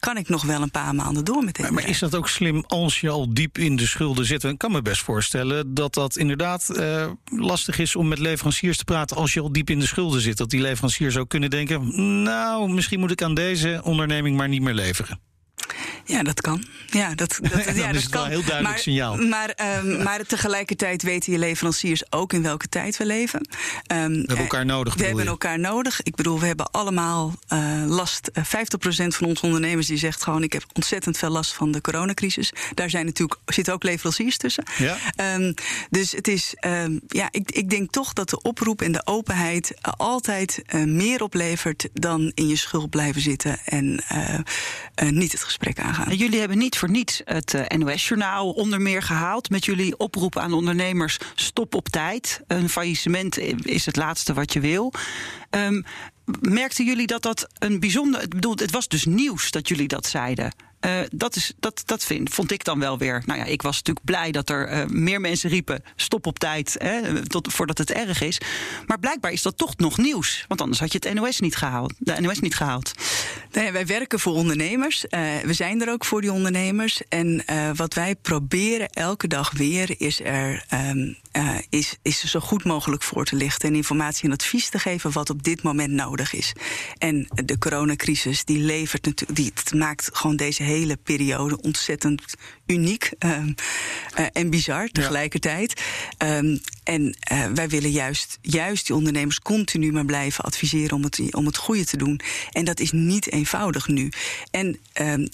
kan 0.00 0.16
ik 0.16 0.28
nog 0.28 0.42
wel 0.42 0.62
een 0.62 0.70
paar 0.70 0.94
maanden 0.94 1.24
door 1.24 1.44
met 1.44 1.58
maar, 1.58 1.72
maar, 1.72 1.88
is 1.88 1.98
dat 1.98 2.14
ook 2.14 2.28
slim 2.28 2.64
als 2.66 3.00
je 3.00 3.08
al 3.08 3.34
diep 3.34 3.58
in 3.58 3.76
de 3.76 3.86
schulden 3.86 4.26
zit? 4.26 4.44
Ik 4.44 4.58
kan 4.58 4.72
me 4.72 4.82
best 4.82 5.02
voorstellen 5.02 5.74
dat 5.74 5.94
dat 5.94 6.16
inderdaad 6.16 6.70
uh, 6.72 7.10
lastig 7.24 7.78
is 7.78 7.96
om 7.96 8.08
met 8.08 8.18
leveranciers 8.18 8.76
te 8.76 8.84
praten 8.84 9.16
als 9.16 9.32
je 9.32 9.40
al 9.40 9.52
diep 9.52 9.70
in 9.70 9.78
de 9.78 9.86
schulden 9.86 10.20
zit. 10.20 10.36
Dat 10.36 10.50
die 10.50 10.60
leveranciers 10.60 11.16
ook 11.16 11.28
kunnen 11.28 11.50
denken: 11.50 12.22
nou, 12.22 12.72
misschien 12.72 13.00
moet 13.00 13.10
ik 13.10 13.22
aan 13.22 13.34
deze 13.34 13.80
onderneming 13.84 14.36
maar 14.36 14.48
niet 14.48 14.62
meer 14.62 14.74
leveren. 14.74 15.29
Ja, 16.10 16.22
dat 16.22 16.40
kan. 16.40 16.64
Ja, 16.86 17.14
dat, 17.14 17.38
dat, 17.42 17.64
ja, 17.76 17.86
dat 17.86 17.94
is 17.94 18.08
kan. 18.08 18.12
wel 18.12 18.24
een 18.24 18.30
heel 18.30 18.44
duidelijk 18.44 18.62
maar, 18.62 18.78
signaal. 18.78 19.16
Maar, 19.16 19.78
um, 19.84 20.02
maar 20.08 20.26
tegelijkertijd 20.26 21.02
weten 21.02 21.32
je 21.32 21.38
leveranciers 21.38 22.12
ook 22.12 22.32
in 22.32 22.42
welke 22.42 22.68
tijd 22.68 22.96
we 22.96 23.06
leven. 23.06 23.40
Um, 23.40 24.10
we 24.10 24.16
hebben 24.16 24.36
elkaar 24.36 24.66
nodig. 24.66 24.94
We 24.94 25.04
hebben 25.04 25.26
elkaar 25.26 25.58
nodig. 25.58 26.02
Ik 26.02 26.14
bedoel, 26.14 26.40
we 26.40 26.46
hebben 26.46 26.70
allemaal 26.70 27.34
uh, 27.52 27.84
last. 27.86 28.30
Uh, 28.34 28.44
50% 28.44 28.48
van 29.06 29.26
onze 29.26 29.46
ondernemers 29.46 29.86
die 29.86 29.96
zegt 29.96 30.22
gewoon: 30.22 30.42
ik 30.42 30.52
heb 30.52 30.64
ontzettend 30.72 31.18
veel 31.18 31.30
last 31.30 31.52
van 31.52 31.72
de 31.72 31.80
coronacrisis. 31.80 32.52
Daar 32.74 32.90
zijn 32.90 33.04
natuurlijk 33.04 33.40
zitten 33.46 33.72
ook 33.72 33.82
leveranciers 33.82 34.36
tussen. 34.36 34.64
Ja. 34.78 34.96
Um, 35.34 35.54
dus 35.90 36.12
het 36.12 36.28
is, 36.28 36.54
ja, 37.08 37.28
ik, 37.30 37.50
ik 37.50 37.70
denk 37.70 37.90
toch 37.90 38.12
dat 38.12 38.30
de 38.30 38.42
oproep 38.42 38.82
en 38.82 38.92
de 38.92 39.06
openheid 39.06 39.70
uh, 39.70 39.92
altijd 39.96 40.62
meer 40.84 41.22
oplevert 41.22 41.88
dan 41.92 42.32
in 42.34 42.48
je 42.48 42.56
schuld 42.56 42.90
blijven 42.90 43.20
zitten 43.20 43.58
en 43.64 44.04
niet 45.10 45.32
het 45.32 45.42
gesprek 45.50 45.80
aangaan. 45.80 46.16
Jullie 46.16 46.38
hebben 46.38 46.58
niet 46.58 46.78
voor 46.78 46.90
niets 46.90 47.20
het 47.24 47.54
uh, 47.54 47.78
NOS-journaal 47.78 48.50
onder 48.50 48.80
meer 48.80 49.02
gehaald 49.02 49.50
met 49.50 49.64
jullie 49.64 49.98
oproep 49.98 50.38
aan 50.38 50.52
ondernemers: 50.52 51.18
stop 51.34 51.74
op 51.74 51.88
tijd. 51.88 52.40
Een 52.46 52.68
faillissement 52.68 53.38
is 53.66 53.86
het 53.86 53.96
laatste 53.96 54.34
wat 54.34 54.52
je 54.52 54.60
wil. 54.60 54.92
Um, 55.50 55.84
merkten 56.40 56.84
jullie 56.84 57.06
dat 57.06 57.22
dat 57.22 57.46
een 57.58 57.80
bijzonder. 57.80 58.22
Ik 58.22 58.28
bedoel, 58.28 58.54
het 58.56 58.70
was 58.70 58.88
dus 58.88 59.04
nieuws 59.04 59.50
dat 59.50 59.68
jullie 59.68 59.88
dat 59.88 60.06
zeiden. 60.06 60.52
Uh, 60.86 61.00
dat, 61.12 61.36
is, 61.36 61.52
dat, 61.58 61.82
dat 61.86 62.04
vind, 62.04 62.34
vond 62.34 62.52
ik 62.52 62.64
dan 62.64 62.78
wel 62.78 62.98
weer. 62.98 63.22
Nou 63.26 63.38
ja, 63.38 63.44
ik 63.44 63.62
was 63.62 63.76
natuurlijk 63.76 64.06
blij 64.06 64.30
dat 64.30 64.50
er 64.50 64.72
uh, 64.72 64.86
meer 64.86 65.20
mensen 65.20 65.50
riepen: 65.50 65.82
stop 65.96 66.26
op 66.26 66.38
tijd, 66.38 66.76
hè, 66.78 67.26
tot, 67.26 67.52
voordat 67.52 67.78
het 67.78 67.90
erg 67.90 68.22
is. 68.22 68.40
Maar 68.86 68.98
blijkbaar 68.98 69.32
is 69.32 69.42
dat 69.42 69.56
toch 69.56 69.76
nog 69.76 69.98
nieuws. 69.98 70.44
Want 70.48 70.60
anders 70.60 70.80
had 70.80 70.92
je 70.92 70.98
het 71.02 71.14
NOS 71.14 71.40
niet 71.40 71.56
gehaald. 71.56 71.94
De 71.98 72.20
NOS 72.20 72.40
niet 72.40 72.54
gehaald. 72.54 72.92
Nee, 73.52 73.72
wij 73.72 73.86
werken 73.86 74.20
voor 74.20 74.34
ondernemers. 74.34 75.04
Uh, 75.04 75.20
we 75.44 75.52
zijn 75.52 75.82
er 75.82 75.90
ook 75.90 76.04
voor 76.04 76.20
die 76.20 76.32
ondernemers. 76.32 77.02
En 77.08 77.44
wat 77.76 77.94
wij 77.94 78.14
proberen 78.14 78.88
elke 78.88 79.28
dag 79.28 79.50
weer 79.50 80.00
is 80.00 80.20
er. 80.20 80.64
Um, 80.90 81.18
is, 81.68 81.96
is 82.02 82.24
zo 82.24 82.40
goed 82.40 82.64
mogelijk 82.64 83.02
voor 83.02 83.24
te 83.24 83.36
lichten 83.36 83.68
en 83.68 83.74
informatie 83.74 84.24
en 84.24 84.32
advies 84.32 84.68
te 84.68 84.78
geven 84.78 85.12
wat 85.12 85.30
op 85.30 85.42
dit 85.42 85.62
moment 85.62 85.92
nodig 85.92 86.19
is. 86.19 86.19
En 86.98 87.28
de 87.44 87.58
coronacrisis 87.58 88.44
die 88.44 88.58
levert 88.58 89.04
natuurlijk, 89.04 89.38
die 89.38 89.52
het 89.54 89.74
maakt 89.74 90.08
gewoon 90.12 90.36
deze 90.36 90.62
hele 90.62 90.96
periode 90.96 91.60
ontzettend 91.60 92.34
uniek 92.66 93.10
um, 93.18 93.54
uh, 94.18 94.26
en 94.32 94.50
bizar 94.50 94.88
tegelijkertijd. 94.88 95.82
Um, 96.18 96.60
en 96.90 97.14
uh, 97.32 97.44
wij 97.54 97.68
willen 97.68 97.90
juist, 97.90 98.38
juist 98.42 98.86
die 98.86 98.96
ondernemers 98.96 99.40
continu 99.40 99.92
maar 99.92 100.04
blijven 100.04 100.44
adviseren 100.44 100.96
om 100.96 101.02
het, 101.02 101.34
om 101.34 101.46
het 101.46 101.56
goede 101.56 101.84
te 101.84 101.96
doen. 101.96 102.20
En 102.50 102.64
dat 102.64 102.80
is 102.80 102.92
niet 102.92 103.32
eenvoudig 103.32 103.88
nu. 103.88 104.12
En 104.50 104.66
um, 104.66 104.76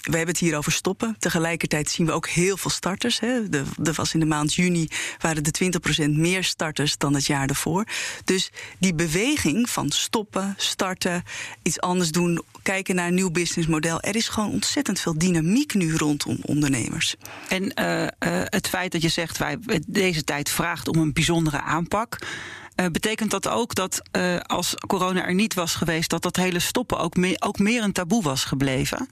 we 0.01 0.17
hebben 0.17 0.27
het 0.27 0.37
hier 0.37 0.57
over 0.57 0.71
stoppen. 0.71 1.15
Tegelijkertijd 1.19 1.89
zien 1.89 2.05
we 2.05 2.11
ook 2.11 2.27
heel 2.27 2.57
veel 2.57 2.71
starters. 2.71 3.19
Hè. 3.19 3.49
Er 3.83 3.93
was 3.93 4.13
in 4.13 4.19
de 4.19 4.25
maand 4.25 4.53
juni 4.53 4.87
waren 5.19 5.43
de 5.43 5.79
20% 6.05 6.09
meer 6.09 6.43
starters 6.43 6.97
dan 6.97 7.13
het 7.13 7.25
jaar 7.25 7.47
ervoor. 7.47 7.85
Dus 8.23 8.51
die 8.77 8.93
beweging 8.93 9.69
van 9.69 9.89
stoppen, 9.89 10.53
starten, 10.57 11.23
iets 11.63 11.79
anders 11.79 12.11
doen, 12.11 12.41
kijken 12.61 12.95
naar 12.95 13.07
een 13.07 13.13
nieuw 13.13 13.31
businessmodel. 13.31 14.01
Er 14.01 14.15
is 14.15 14.27
gewoon 14.27 14.51
ontzettend 14.51 14.99
veel 14.99 15.17
dynamiek 15.17 15.73
nu 15.73 15.95
rondom 15.95 16.37
ondernemers. 16.41 17.15
En 17.49 17.63
uh, 17.63 18.01
uh, 18.01 18.07
het 18.43 18.67
feit 18.67 18.91
dat 18.91 19.01
je 19.01 19.09
zegt, 19.09 19.37
wij, 19.37 19.57
deze 19.87 20.23
tijd 20.23 20.49
vraagt 20.49 20.87
om 20.87 20.97
een 20.97 21.13
aanpak. 21.55 22.17
Uh, 22.75 22.85
betekent 22.91 23.31
dat 23.31 23.47
ook 23.47 23.75
dat 23.75 24.01
uh, 24.11 24.37
als 24.39 24.73
corona 24.87 25.25
er 25.25 25.33
niet 25.33 25.53
was 25.53 25.75
geweest, 25.75 26.09
dat 26.09 26.21
dat 26.21 26.35
hele 26.35 26.59
stoppen 26.59 26.99
ook, 26.99 27.15
ook 27.39 27.59
meer 27.59 27.83
een 27.83 27.91
taboe 27.91 28.23
was 28.23 28.43
gebleven? 28.43 29.09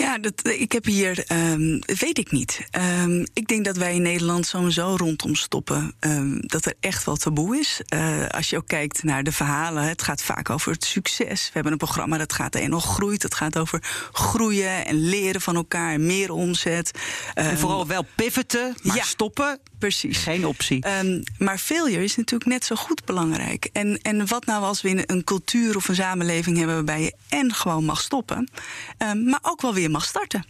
Ja, 0.00 0.18
dat, 0.18 0.48
ik 0.48 0.72
heb 0.72 0.84
hier, 0.84 1.24
um, 1.32 1.78
weet 1.86 2.18
ik 2.18 2.30
niet. 2.30 2.60
Um, 3.02 3.26
ik 3.32 3.48
denk 3.48 3.64
dat 3.64 3.76
wij 3.76 3.94
in 3.94 4.02
Nederland 4.02 4.46
sowieso 4.46 4.94
rondom 4.96 5.34
stoppen, 5.34 5.94
um, 6.00 6.40
dat 6.40 6.64
er 6.64 6.74
echt 6.80 7.04
wel 7.04 7.16
taboe 7.16 7.58
is. 7.58 7.80
Uh, 7.94 8.26
als 8.26 8.50
je 8.50 8.56
ook 8.56 8.66
kijkt 8.66 9.02
naar 9.02 9.22
de 9.22 9.32
verhalen, 9.32 9.82
het 9.82 10.02
gaat 10.02 10.22
vaak 10.22 10.50
over 10.50 10.72
het 10.72 10.84
succes. 10.84 11.44
We 11.46 11.50
hebben 11.52 11.72
een 11.72 11.78
programma 11.78 12.18
dat 12.18 12.32
gaat 12.32 12.54
er 12.54 12.68
nog 12.68 12.84
groeit. 12.84 13.22
Het 13.22 13.34
gaat 13.34 13.58
over 13.58 13.82
groeien 14.12 14.86
en 14.86 15.08
leren 15.08 15.40
van 15.40 15.56
elkaar, 15.56 16.00
meer 16.00 16.32
omzet. 16.32 16.90
en 17.34 17.58
vooral 17.58 17.86
wel 17.86 18.06
pivoten, 18.14 18.74
maar 18.82 18.96
ja, 18.96 19.02
stoppen. 19.02 19.58
Precies. 19.78 20.18
Geen 20.18 20.46
optie. 20.46 20.84
maar 21.38 21.58
failure 21.58 22.04
is 22.04 22.16
natuurlijk 22.16 22.50
net 22.50 22.64
zo 22.64 22.74
goed 22.74 23.04
belangrijk. 23.04 23.68
En, 23.72 23.98
en 24.02 24.26
wat 24.26 24.46
nou 24.46 24.64
als 24.64 24.82
we 24.82 24.88
in 24.88 25.02
een 25.06 25.24
cultuur 25.24 25.76
of 25.76 25.88
een 25.88 25.94
samenleving 25.94 26.56
hebben 26.56 26.74
waarbij 26.74 27.02
je 27.02 27.14
en 27.28 27.54
gewoon 27.54 27.84
mag 27.84 28.00
stoppen, 28.00 28.48
maar 28.98 29.40
ook 29.42 29.60
wel 29.60 29.74
weer 29.74 29.89
mag 29.90 30.04
starten. 30.04 30.44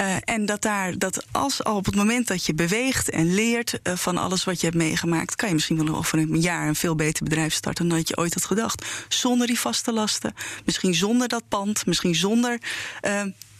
Uh, 0.00 0.16
en 0.24 0.46
dat 0.46 0.62
daar, 0.62 0.98
dat 0.98 1.26
als 1.30 1.64
al 1.64 1.76
op 1.76 1.84
het 1.84 1.94
moment 1.94 2.26
dat 2.26 2.46
je 2.46 2.54
beweegt 2.54 3.10
en 3.10 3.34
leert 3.34 3.80
uh, 3.82 3.96
van 3.96 4.16
alles 4.16 4.44
wat 4.44 4.60
je 4.60 4.66
hebt 4.66 4.78
meegemaakt, 4.78 5.36
kan 5.36 5.48
je 5.48 5.54
misschien 5.54 5.84
wel 5.84 5.96
over 5.96 6.18
een 6.18 6.40
jaar 6.40 6.68
een 6.68 6.74
veel 6.74 6.94
beter 6.94 7.24
bedrijf 7.24 7.52
starten 7.54 7.88
dan 7.88 7.98
dat 7.98 8.08
je 8.08 8.16
ooit 8.16 8.34
had 8.34 8.44
gedacht. 8.44 8.86
Zonder 9.08 9.46
die 9.46 9.60
vaste 9.60 9.92
lasten, 9.92 10.34
misschien 10.64 10.94
zonder 10.94 11.28
dat 11.28 11.42
pand, 11.48 11.86
misschien 11.86 12.14
zonder. 12.14 12.58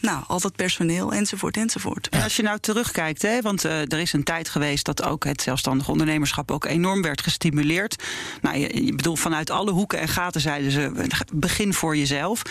Nou, 0.03 0.25
al 0.27 0.41
dat 0.41 0.57
personeel 0.57 1.13
enzovoort 1.13 1.57
enzovoort. 1.57 2.09
En 2.09 2.23
als 2.23 2.37
je 2.37 2.43
nou 2.43 2.59
terugkijkt, 2.59 3.23
hè, 3.23 3.41
want 3.41 3.65
uh, 3.65 3.81
er 3.81 3.99
is 3.99 4.13
een 4.13 4.23
tijd 4.23 4.49
geweest 4.49 4.85
dat 4.85 5.03
ook 5.03 5.25
het 5.25 5.43
zelfstandig 5.43 5.89
ondernemerschap 5.89 6.51
ook 6.51 6.65
enorm 6.65 7.03
werd 7.03 7.23
gestimuleerd. 7.23 8.03
Nou, 8.41 8.59
je, 8.59 8.95
bedoel, 8.95 9.17
vanuit 9.17 9.51
alle 9.51 9.71
hoeken 9.71 9.99
en 9.99 10.09
gaten 10.09 10.41
zeiden 10.41 10.71
ze: 10.71 11.09
begin 11.33 11.75
voor 11.75 11.97
jezelf. 11.97 12.43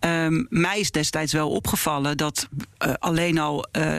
Um, 0.00 0.46
mij 0.50 0.80
is 0.80 0.90
destijds 0.90 1.32
wel 1.32 1.50
opgevallen 1.50 2.16
dat 2.16 2.48
uh, 2.86 2.92
alleen 2.98 3.38
al 3.38 3.66
uh, 3.72 3.98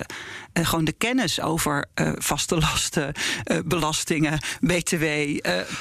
gewoon 0.66 0.86
de 0.86 0.92
kennis 0.92 1.42
over 1.42 1.86
uh, 1.96 2.12
vaste 2.16 2.58
lasten, 2.58 3.14
uh, 3.46 3.58
belastingen, 3.66 4.40
btw, 4.60 5.06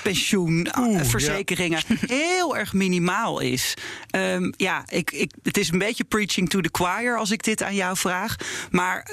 pensioen, 0.03 0.69
Oeh, 0.79 1.05
verzekeringen 1.05 1.83
ja. 1.89 1.97
heel 2.07 2.57
erg 2.57 2.73
minimaal 2.73 3.41
is. 3.41 3.75
Um, 4.11 4.53
ja, 4.57 4.85
ik, 4.89 5.11
ik, 5.11 5.33
het 5.43 5.59
is 5.59 5.71
een 5.71 5.79
beetje 5.79 6.05
preaching 6.05 6.51
to 6.51 6.61
the 6.61 6.69
choir 6.73 7.19
als 7.19 7.31
ik 7.31 7.45
dit 7.45 7.63
aan 7.63 7.75
jou 7.75 7.97
vraag. 7.97 8.37
Maar 8.71 9.11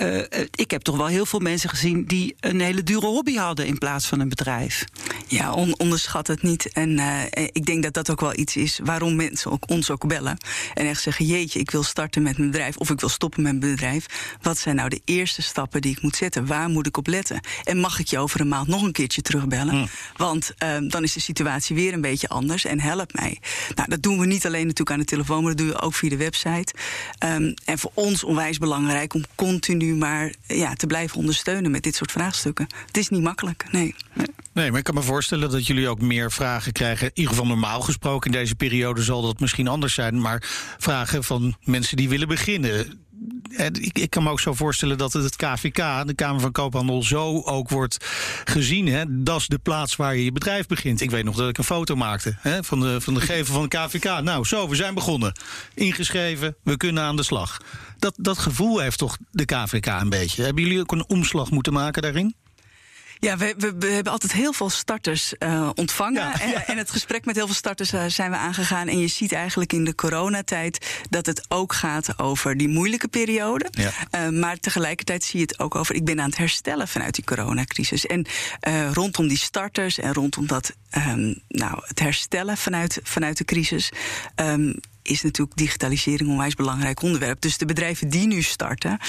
ik 0.51 0.71
heb 0.71 0.81
toch 0.81 0.97
wel 0.97 1.07
heel 1.07 1.25
veel 1.25 1.39
mensen 1.39 1.69
gezien 1.69 2.05
die 2.05 2.35
een 2.39 2.61
hele 2.61 2.83
dure 2.83 3.05
hobby 3.05 3.35
hadden 3.35 3.65
in 3.65 3.77
plaats 3.77 4.07
van 4.07 4.19
een 4.19 4.29
bedrijf. 4.29 4.85
Ja, 5.27 5.53
on, 5.53 5.79
onderschat 5.79 6.27
het 6.27 6.41
niet. 6.41 6.71
En 6.73 6.99
ik 7.51 7.65
denk 7.65 7.83
dat 7.83 7.93
dat 7.93 8.09
ook 8.11 8.19
wel 8.19 8.37
iets 8.37 8.55
is 8.55 8.79
waarom 8.83 9.15
mensen 9.15 9.51
ook, 9.51 9.69
ons 9.69 9.89
ook 9.89 10.07
bellen. 10.07 10.37
En 10.73 10.87
echt 10.87 11.01
zeggen: 11.01 11.25
Jeetje, 11.25 11.59
ik 11.59 11.71
wil 11.71 11.83
starten 11.83 12.21
met 12.21 12.37
mijn 12.37 12.51
bedrijf 12.51 12.77
of 12.77 12.89
ik 12.89 12.99
wil 12.99 13.09
stoppen 13.09 13.43
met 13.43 13.59
mijn 13.59 13.73
bedrijf. 13.73 14.05
Wat 14.41 14.57
zijn 14.57 14.75
nou 14.75 14.89
de 14.89 15.01
eerste 15.05 15.41
stappen? 15.55 15.81
die 15.81 15.91
ik 15.91 16.01
moet 16.01 16.15
zetten? 16.15 16.45
Waar 16.45 16.69
moet 16.69 16.87
ik 16.87 16.97
op 16.97 17.07
letten? 17.07 17.39
En 17.63 17.77
mag 17.77 17.99
ik 17.99 18.07
je 18.07 18.19
over 18.19 18.41
een 18.41 18.47
maand 18.47 18.67
nog 18.67 18.81
een 18.81 18.91
keertje 18.91 19.21
terugbellen? 19.21 19.75
Hm. 19.75 19.85
Want 20.15 20.53
ehm, 20.57 20.87
dan 20.87 21.03
is 21.03 21.13
de 21.13 21.19
situatie 21.19 21.75
weer 21.75 21.93
een 21.93 22.01
beetje 22.01 22.27
anders 22.27 22.65
en 22.65 22.79
help 22.79 23.13
mij. 23.13 23.39
Nou, 23.75 23.89
dat 23.89 24.01
doen 24.01 24.19
we 24.19 24.25
niet 24.25 24.45
alleen 24.45 24.61
natuurlijk 24.61 24.91
aan 24.91 24.99
de 24.99 25.05
telefoon, 25.05 25.43
maar 25.43 25.55
dat 25.55 25.57
doen 25.57 25.75
we 25.75 25.81
ook 25.81 25.93
via 25.93 26.09
de 26.09 26.17
website. 26.17 26.73
Ehm, 27.17 27.53
en 27.65 27.79
voor 27.79 27.91
ons 27.93 28.23
onwijs 28.23 28.57
belangrijk 28.57 29.13
om 29.13 29.23
continu 29.35 29.95
maar 29.95 30.33
ja, 30.47 30.73
te 30.73 30.87
blijven 30.87 31.17
ondersteunen 31.17 31.71
met 31.71 31.83
dit 31.83 31.95
soort 31.95 32.11
vraagstukken. 32.11 32.67
Het 32.85 32.97
is 32.97 33.09
niet 33.09 33.21
makkelijk, 33.21 33.65
nee. 33.71 33.95
Nee, 34.53 34.69
maar 34.69 34.79
ik 34.79 34.85
kan 34.85 34.95
me 34.95 35.01
voorstellen 35.01 35.49
dat 35.49 35.67
jullie 35.67 35.87
ook 35.87 36.01
meer 36.01 36.31
vragen 36.31 36.71
krijgen. 36.71 37.07
In 37.07 37.11
ieder 37.13 37.31
geval 37.31 37.47
normaal 37.47 37.81
gesproken 37.81 38.31
in 38.31 38.37
deze 38.37 38.55
periode 38.55 39.03
zal 39.03 39.21
dat 39.21 39.39
misschien 39.39 39.67
anders 39.67 39.93
zijn. 39.93 40.21
Maar 40.21 40.43
vragen 40.77 41.23
van 41.23 41.55
mensen 41.63 41.97
die 41.97 42.09
willen 42.09 42.27
beginnen. 42.27 43.04
Ik, 43.73 43.99
ik 43.99 44.09
kan 44.09 44.23
me 44.23 44.29
ook 44.29 44.39
zo 44.39 44.53
voorstellen 44.53 44.97
dat 44.97 45.13
het, 45.13 45.35
KVK, 45.35 46.07
de 46.07 46.13
Kamer 46.15 46.41
van 46.41 46.51
Koophandel, 46.51 47.03
zo 47.03 47.41
ook 47.41 47.69
wordt 47.69 48.05
gezien. 48.43 48.87
Hè? 48.87 49.03
Dat 49.07 49.39
is 49.39 49.47
de 49.47 49.59
plaats 49.59 49.95
waar 49.95 50.15
je 50.15 50.23
je 50.23 50.31
bedrijf 50.31 50.67
begint. 50.67 51.01
Ik 51.01 51.11
weet 51.11 51.23
nog 51.23 51.35
dat 51.35 51.49
ik 51.49 51.57
een 51.57 51.63
foto 51.63 51.95
maakte 51.95 52.35
hè, 52.39 52.63
van, 52.63 52.79
de, 52.79 53.01
van 53.01 53.13
de 53.13 53.21
gever 53.31 53.53
van 53.53 53.61
de 53.61 53.77
KVK. 53.77 54.21
Nou, 54.21 54.45
zo, 54.45 54.69
we 54.69 54.75
zijn 54.75 54.93
begonnen. 54.93 55.33
Ingeschreven, 55.73 56.55
we 56.63 56.77
kunnen 56.77 57.03
aan 57.03 57.15
de 57.15 57.23
slag. 57.23 57.61
Dat, 57.99 58.13
dat 58.17 58.37
gevoel 58.37 58.79
heeft 58.79 58.97
toch 58.97 59.17
de 59.31 59.45
KVK 59.45 59.85
een 59.85 60.09
beetje. 60.09 60.43
Hebben 60.43 60.63
jullie 60.63 60.79
ook 60.79 60.91
een 60.91 61.09
omslag 61.09 61.51
moeten 61.51 61.73
maken 61.73 62.01
daarin? 62.01 62.35
Ja, 63.25 63.37
we, 63.37 63.53
we, 63.57 63.73
we, 63.79 63.87
hebben 63.87 64.11
altijd 64.11 64.31
heel 64.31 64.53
veel 64.53 64.69
starters 64.69 65.33
uh, 65.39 65.69
ontvangen. 65.75 66.21
Ja, 66.21 66.41
en, 66.41 66.49
ja. 66.49 66.65
en, 66.65 66.77
het 66.77 66.91
gesprek 66.91 67.25
met 67.25 67.35
heel 67.35 67.45
veel 67.45 67.55
starters 67.55 67.93
uh, 67.93 68.05
zijn 68.07 68.31
we 68.31 68.37
aangegaan. 68.37 68.87
En 68.87 68.99
je 68.99 69.07
ziet 69.07 69.31
eigenlijk 69.31 69.73
in 69.73 69.83
de 69.83 69.95
coronatijd 69.95 71.03
dat 71.09 71.25
het 71.25 71.45
ook 71.47 71.73
gaat 71.73 72.19
over 72.19 72.57
die 72.57 72.67
moeilijke 72.67 73.07
periode. 73.07 73.67
Ja. 73.71 73.91
Uh, 74.11 74.39
maar 74.39 74.59
tegelijkertijd 74.59 75.23
zie 75.23 75.39
je 75.39 75.45
het 75.45 75.59
ook 75.59 75.75
over. 75.75 75.95
Ik 75.95 76.05
ben 76.05 76.19
aan 76.19 76.29
het 76.29 76.37
herstellen 76.37 76.87
vanuit 76.87 77.15
die 77.15 77.23
coronacrisis. 77.23 78.05
En 78.05 78.25
rondom 78.93 79.27
die 79.27 79.37
starters 79.37 79.99
en 79.99 80.13
rondom 80.13 80.47
dat, 80.47 80.73
um, 80.97 81.41
nou, 81.47 81.79
het 81.81 81.99
herstellen 81.99 82.57
vanuit, 82.57 82.99
vanuit 83.03 83.37
de 83.37 83.45
crisis. 83.45 83.91
Um, 84.35 84.79
is 85.07 85.21
natuurlijk 85.21 85.57
digitalisering 85.57 86.21
een 86.21 86.29
onwijs 86.29 86.55
belangrijk 86.55 87.01
onderwerp. 87.01 87.41
Dus 87.41 87.57
de 87.57 87.65
bedrijven 87.65 88.09
die 88.09 88.27
nu 88.27 88.41
starten, 88.41 88.99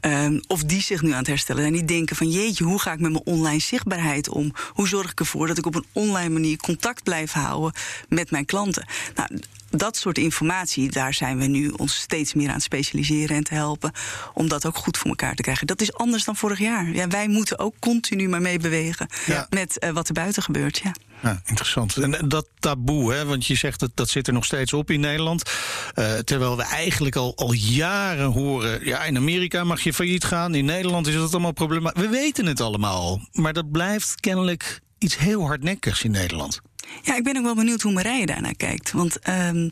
um, 0.00 0.40
of 0.46 0.64
die 0.64 0.82
zich 0.82 1.02
nu 1.02 1.10
aan 1.12 1.18
het 1.18 1.26
herstellen 1.26 1.62
zijn, 1.62 1.74
die 1.74 1.84
denken 1.84 2.16
van 2.16 2.30
jeetje, 2.30 2.64
hoe 2.64 2.80
ga 2.80 2.92
ik 2.92 3.00
met 3.00 3.12
mijn 3.12 3.24
online 3.24 3.60
zichtbaarheid 3.60 4.28
om? 4.28 4.52
Hoe 4.72 4.88
zorg 4.88 5.10
ik 5.10 5.20
ervoor 5.20 5.46
dat 5.46 5.58
ik 5.58 5.66
op 5.66 5.74
een 5.74 5.86
online 5.92 6.28
manier 6.32 6.56
contact 6.56 7.02
blijf 7.02 7.32
houden 7.32 7.72
met 8.08 8.30
mijn 8.30 8.44
klanten? 8.44 8.86
Nou, 9.14 9.40
dat 9.70 9.96
soort 9.96 10.18
informatie, 10.18 10.90
daar 10.90 11.14
zijn 11.14 11.38
we 11.38 11.46
nu 11.46 11.68
ons 11.68 11.94
steeds 11.94 12.34
meer 12.34 12.48
aan 12.48 12.54
het 12.54 12.62
specialiseren 12.62 13.36
en 13.36 13.44
te 13.44 13.54
helpen. 13.54 13.92
Om 14.34 14.48
dat 14.48 14.66
ook 14.66 14.76
goed 14.76 14.98
voor 14.98 15.08
elkaar 15.08 15.34
te 15.34 15.42
krijgen. 15.42 15.66
Dat 15.66 15.80
is 15.80 15.92
anders 15.94 16.24
dan 16.24 16.36
vorig 16.36 16.58
jaar. 16.58 16.88
Ja, 16.88 17.08
wij 17.08 17.28
moeten 17.28 17.58
ook 17.58 17.74
continu 17.78 18.28
maar 18.28 18.40
meebewegen 18.42 19.08
Ja. 19.26 19.46
met 19.50 19.84
uh, 19.84 19.90
wat 19.90 20.08
er 20.08 20.14
buiten 20.14 20.42
gebeurt. 20.42 20.78
Ja. 20.78 20.92
Ja, 21.22 21.42
interessant. 21.46 21.96
En 21.96 22.28
dat 22.28 22.48
taboe, 22.58 23.12
hè, 23.12 23.24
want 23.24 23.46
je 23.46 23.54
zegt 23.54 23.80
dat 23.80 23.90
dat 23.94 24.08
zit 24.08 24.26
er 24.26 24.32
nog 24.32 24.44
steeds 24.44 24.72
op 24.72 24.90
in 24.90 25.00
Nederland. 25.00 25.50
Uh, 25.94 26.12
terwijl 26.12 26.56
we 26.56 26.62
eigenlijk 26.62 27.16
al, 27.16 27.36
al 27.36 27.52
jaren 27.52 28.30
horen. 28.32 28.84
Ja, 28.84 29.04
in 29.04 29.16
Amerika 29.16 29.64
mag 29.64 29.80
je 29.80 29.94
failliet 29.94 30.24
gaan. 30.24 30.54
In 30.54 30.64
Nederland 30.64 31.06
is 31.06 31.14
dat 31.14 31.32
allemaal 31.32 31.52
problematisch. 31.52 32.02
We 32.02 32.08
weten 32.08 32.46
het 32.46 32.60
allemaal. 32.60 33.20
Maar 33.32 33.52
dat 33.52 33.70
blijft 33.70 34.20
kennelijk 34.20 34.80
iets 34.98 35.18
heel 35.18 35.46
hardnekkigs 35.46 36.02
in 36.02 36.10
Nederland. 36.10 36.60
Ja, 37.02 37.16
ik 37.16 37.24
ben 37.24 37.36
ook 37.36 37.44
wel 37.44 37.54
benieuwd 37.54 37.82
hoe 37.82 37.92
Marije 37.92 38.26
daarnaar 38.26 38.54
kijkt. 38.54 38.92
Want 38.92 39.18
um, 39.28 39.56
uh, 39.64 39.68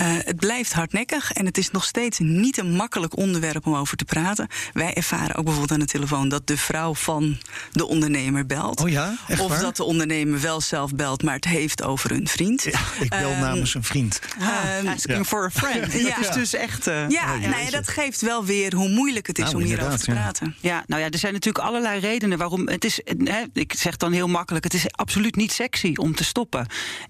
het 0.00 0.36
blijft 0.36 0.72
hardnekkig 0.72 1.32
en 1.32 1.46
het 1.46 1.58
is 1.58 1.70
nog 1.70 1.84
steeds 1.84 2.18
niet 2.18 2.58
een 2.58 2.72
makkelijk 2.72 3.16
onderwerp 3.16 3.66
om 3.66 3.74
over 3.74 3.96
te 3.96 4.04
praten. 4.04 4.48
Wij 4.72 4.94
ervaren 4.94 5.36
ook 5.36 5.44
bijvoorbeeld 5.44 5.72
aan 5.72 5.86
de 5.86 5.92
telefoon 5.92 6.28
dat 6.28 6.46
de 6.46 6.56
vrouw 6.56 6.94
van 6.94 7.38
de 7.72 7.86
ondernemer 7.86 8.46
belt. 8.46 8.80
Oh 8.80 8.88
ja, 8.88 9.16
echt 9.28 9.40
of 9.40 9.48
waar? 9.48 9.60
dat 9.60 9.76
de 9.76 9.84
ondernemer 9.84 10.40
wel 10.40 10.60
zelf 10.60 10.94
belt, 10.94 11.22
maar 11.22 11.34
het 11.34 11.44
heeft 11.44 11.82
over 11.82 12.10
een 12.10 12.28
vriend. 12.28 12.62
Ja, 12.62 12.80
ik 13.00 13.08
bel 13.08 13.32
um, 13.32 13.38
namens 13.38 13.74
een 13.74 13.82
vriend. 13.82 14.20
Ah, 14.40 14.92
asking 14.92 15.18
ja. 15.18 15.24
for 15.24 15.44
a 15.44 15.50
friend. 15.50 15.92
Ja. 15.92 16.16
Dat 16.16 16.28
is 16.28 16.34
dus 16.34 16.54
echt... 16.54 16.88
Uh, 16.88 17.08
ja, 17.08 17.34
oh, 17.34 17.40
nou 17.40 17.70
dat 17.70 17.88
geeft 17.88 18.20
wel 18.20 18.44
weer 18.44 18.74
hoe 18.74 18.88
moeilijk 18.88 19.26
het 19.26 19.38
is 19.38 19.44
nou, 19.44 19.56
om 19.56 19.62
hierover 19.62 19.98
te 19.98 20.10
ja. 20.10 20.16
praten. 20.16 20.56
Ja, 20.60 20.84
nou 20.86 21.02
ja, 21.02 21.10
er 21.10 21.18
zijn 21.18 21.32
natuurlijk 21.32 21.64
allerlei 21.64 22.00
redenen 22.00 22.38
waarom... 22.38 22.68
Het 22.68 22.84
is, 22.84 23.00
hè, 23.04 23.42
ik 23.52 23.72
zeg 23.76 23.96
dan 23.96 24.12
heel 24.12 24.28
makkelijk, 24.28 24.64
het 24.64 24.74
is 24.74 24.84
absoluut 24.90 25.36
niet 25.36 25.52
sexy 25.52 25.92
om 25.94 26.14
te 26.14 26.24
stoppen. 26.24 26.55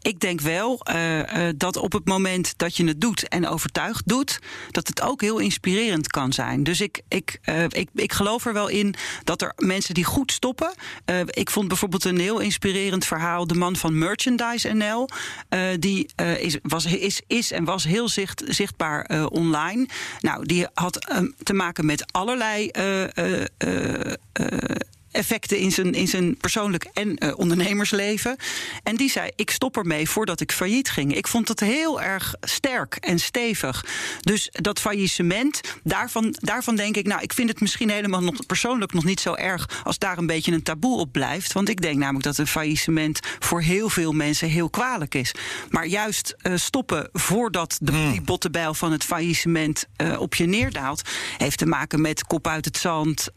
Ik 0.03 0.21
denk 0.21 0.41
wel 0.41 0.81
uh, 0.91 1.19
uh, 1.19 1.49
dat 1.57 1.77
op 1.77 1.93
het 1.93 2.05
moment 2.05 2.55
dat 2.57 2.77
je 2.77 2.85
het 2.85 3.01
doet 3.01 3.29
en 3.29 3.49
overtuigd 3.49 4.09
doet, 4.09 4.39
dat 4.71 4.89
het 4.89 5.03
ook 5.03 5.21
heel 5.21 5.39
inspirerend 5.39 6.09
kan 6.09 6.33
zijn. 6.33 6.63
Dus 6.63 6.81
ik, 6.81 7.01
ik, 7.09 7.39
uh, 7.45 7.63
ik, 7.63 7.89
ik 7.95 8.13
geloof 8.13 8.47
er 8.47 8.53
wel 8.53 8.69
in 8.69 8.95
dat 9.25 9.43
er 9.43 9.53
mensen 9.57 9.95
die 9.95 10.05
goed 10.05 10.33
stoppen. 10.33 10.75
ik 11.27 11.51
vond 11.51 11.69
bijvoorbeeld 11.69 12.05
een 12.05 12.19
heel 12.19 12.39
inspirerend 12.39 13.05
verhaal. 13.05 13.47
De 13.47 13.55
man 13.55 13.77
van 13.77 13.99
Merchandise 13.99 14.73
NL. 14.73 15.09
die 15.79 16.09
is, 16.39 16.59
was, 16.63 16.85
is, 16.85 17.21
is 17.27 17.53
en 17.53 17.65
was 17.65 17.85
heel 17.85 18.09
zicht, 18.09 18.43
zichtbaar 18.47 19.29
online. 19.29 19.89
Nou, 20.21 20.47
die 20.47 20.67
had 20.75 20.99
te 21.43 21.53
maken 21.53 21.87
met 21.87 22.13
allerlei 22.13 22.71
effecten 25.17 25.59
in 25.59 25.73
zijn, 25.73 25.95
in 25.95 26.09
zijn 26.09 26.37
persoonlijk 26.37 26.85
en 26.93 27.25
uh, 27.25 27.39
ondernemersleven. 27.39 28.37
En 28.83 28.97
die 28.97 29.11
zei: 29.11 29.31
Ik 29.37 29.51
stop 29.51 29.77
ermee 29.77 30.09
voordat 30.09 30.41
ik 30.41 30.53
failliet 30.53 30.91
ging. 30.91 31.17
Ik 31.17 31.29
vond 31.29 31.49
het 31.49 31.61
heel 31.61 32.03
erg 32.03 32.35
sterk 32.41 32.95
en 32.95 33.19
stevig. 33.19 33.85
Dus 34.21 34.49
dat 34.53 34.81
faillissement, 34.81 35.61
daarvan, 35.83 36.37
daarvan 36.39 36.77
denk 36.77 36.97
ik, 36.97 37.07
nou, 37.07 37.23
ik 37.23 37.33
vind 37.33 37.49
het 37.49 37.61
misschien 37.61 37.91
helemaal 37.91 38.23
nog 38.23 38.47
persoonlijk 38.47 38.93
nog 38.93 39.05
niet 39.05 39.21
zo 39.21 39.35
erg 39.35 39.83
als 39.85 39.99
daar 39.99 40.19
een 40.19 40.27
beetje 40.27 40.53
een 40.53 40.63
taboe 40.63 40.99
op 40.99 41.13
blijft. 41.13 41.53
Want 41.53 41.69
ik 41.69 41.81
denk 41.81 41.97
namelijk 41.97 42.25
dat 42.25 42.39
een 42.39 42.47
faillissement 42.47 43.21
voor 43.39 43.63
heel 43.63 43.89
veel 43.89 44.13
mensen 44.13 44.49
heel 44.49 44.71
kwalijk 44.71 45.15
is. 45.15 45.35
Maar 45.71 45.87
juist 45.87 46.35
uh, 46.43 46.57
stoppen 46.57 47.09
voordat 47.13 47.79
de, 47.81 47.93
Hmm. 47.93 48.05
Mm. 48.05 48.13
die 48.13 48.23
bottebijl 48.23 48.75
van 48.75 48.93
het 48.93 49.05
faillissement 49.05 49.87
uh, 50.03 50.21
op 50.21 50.35
je 50.35 50.47
neerdaalt, 50.47 51.03
heeft 51.39 51.59
te 51.59 51.67
maken 51.67 52.01
met 52.01 52.25
kop 52.25 52.47
uit 52.47 52.65
het 52.65 52.77
zand. 52.77 53.29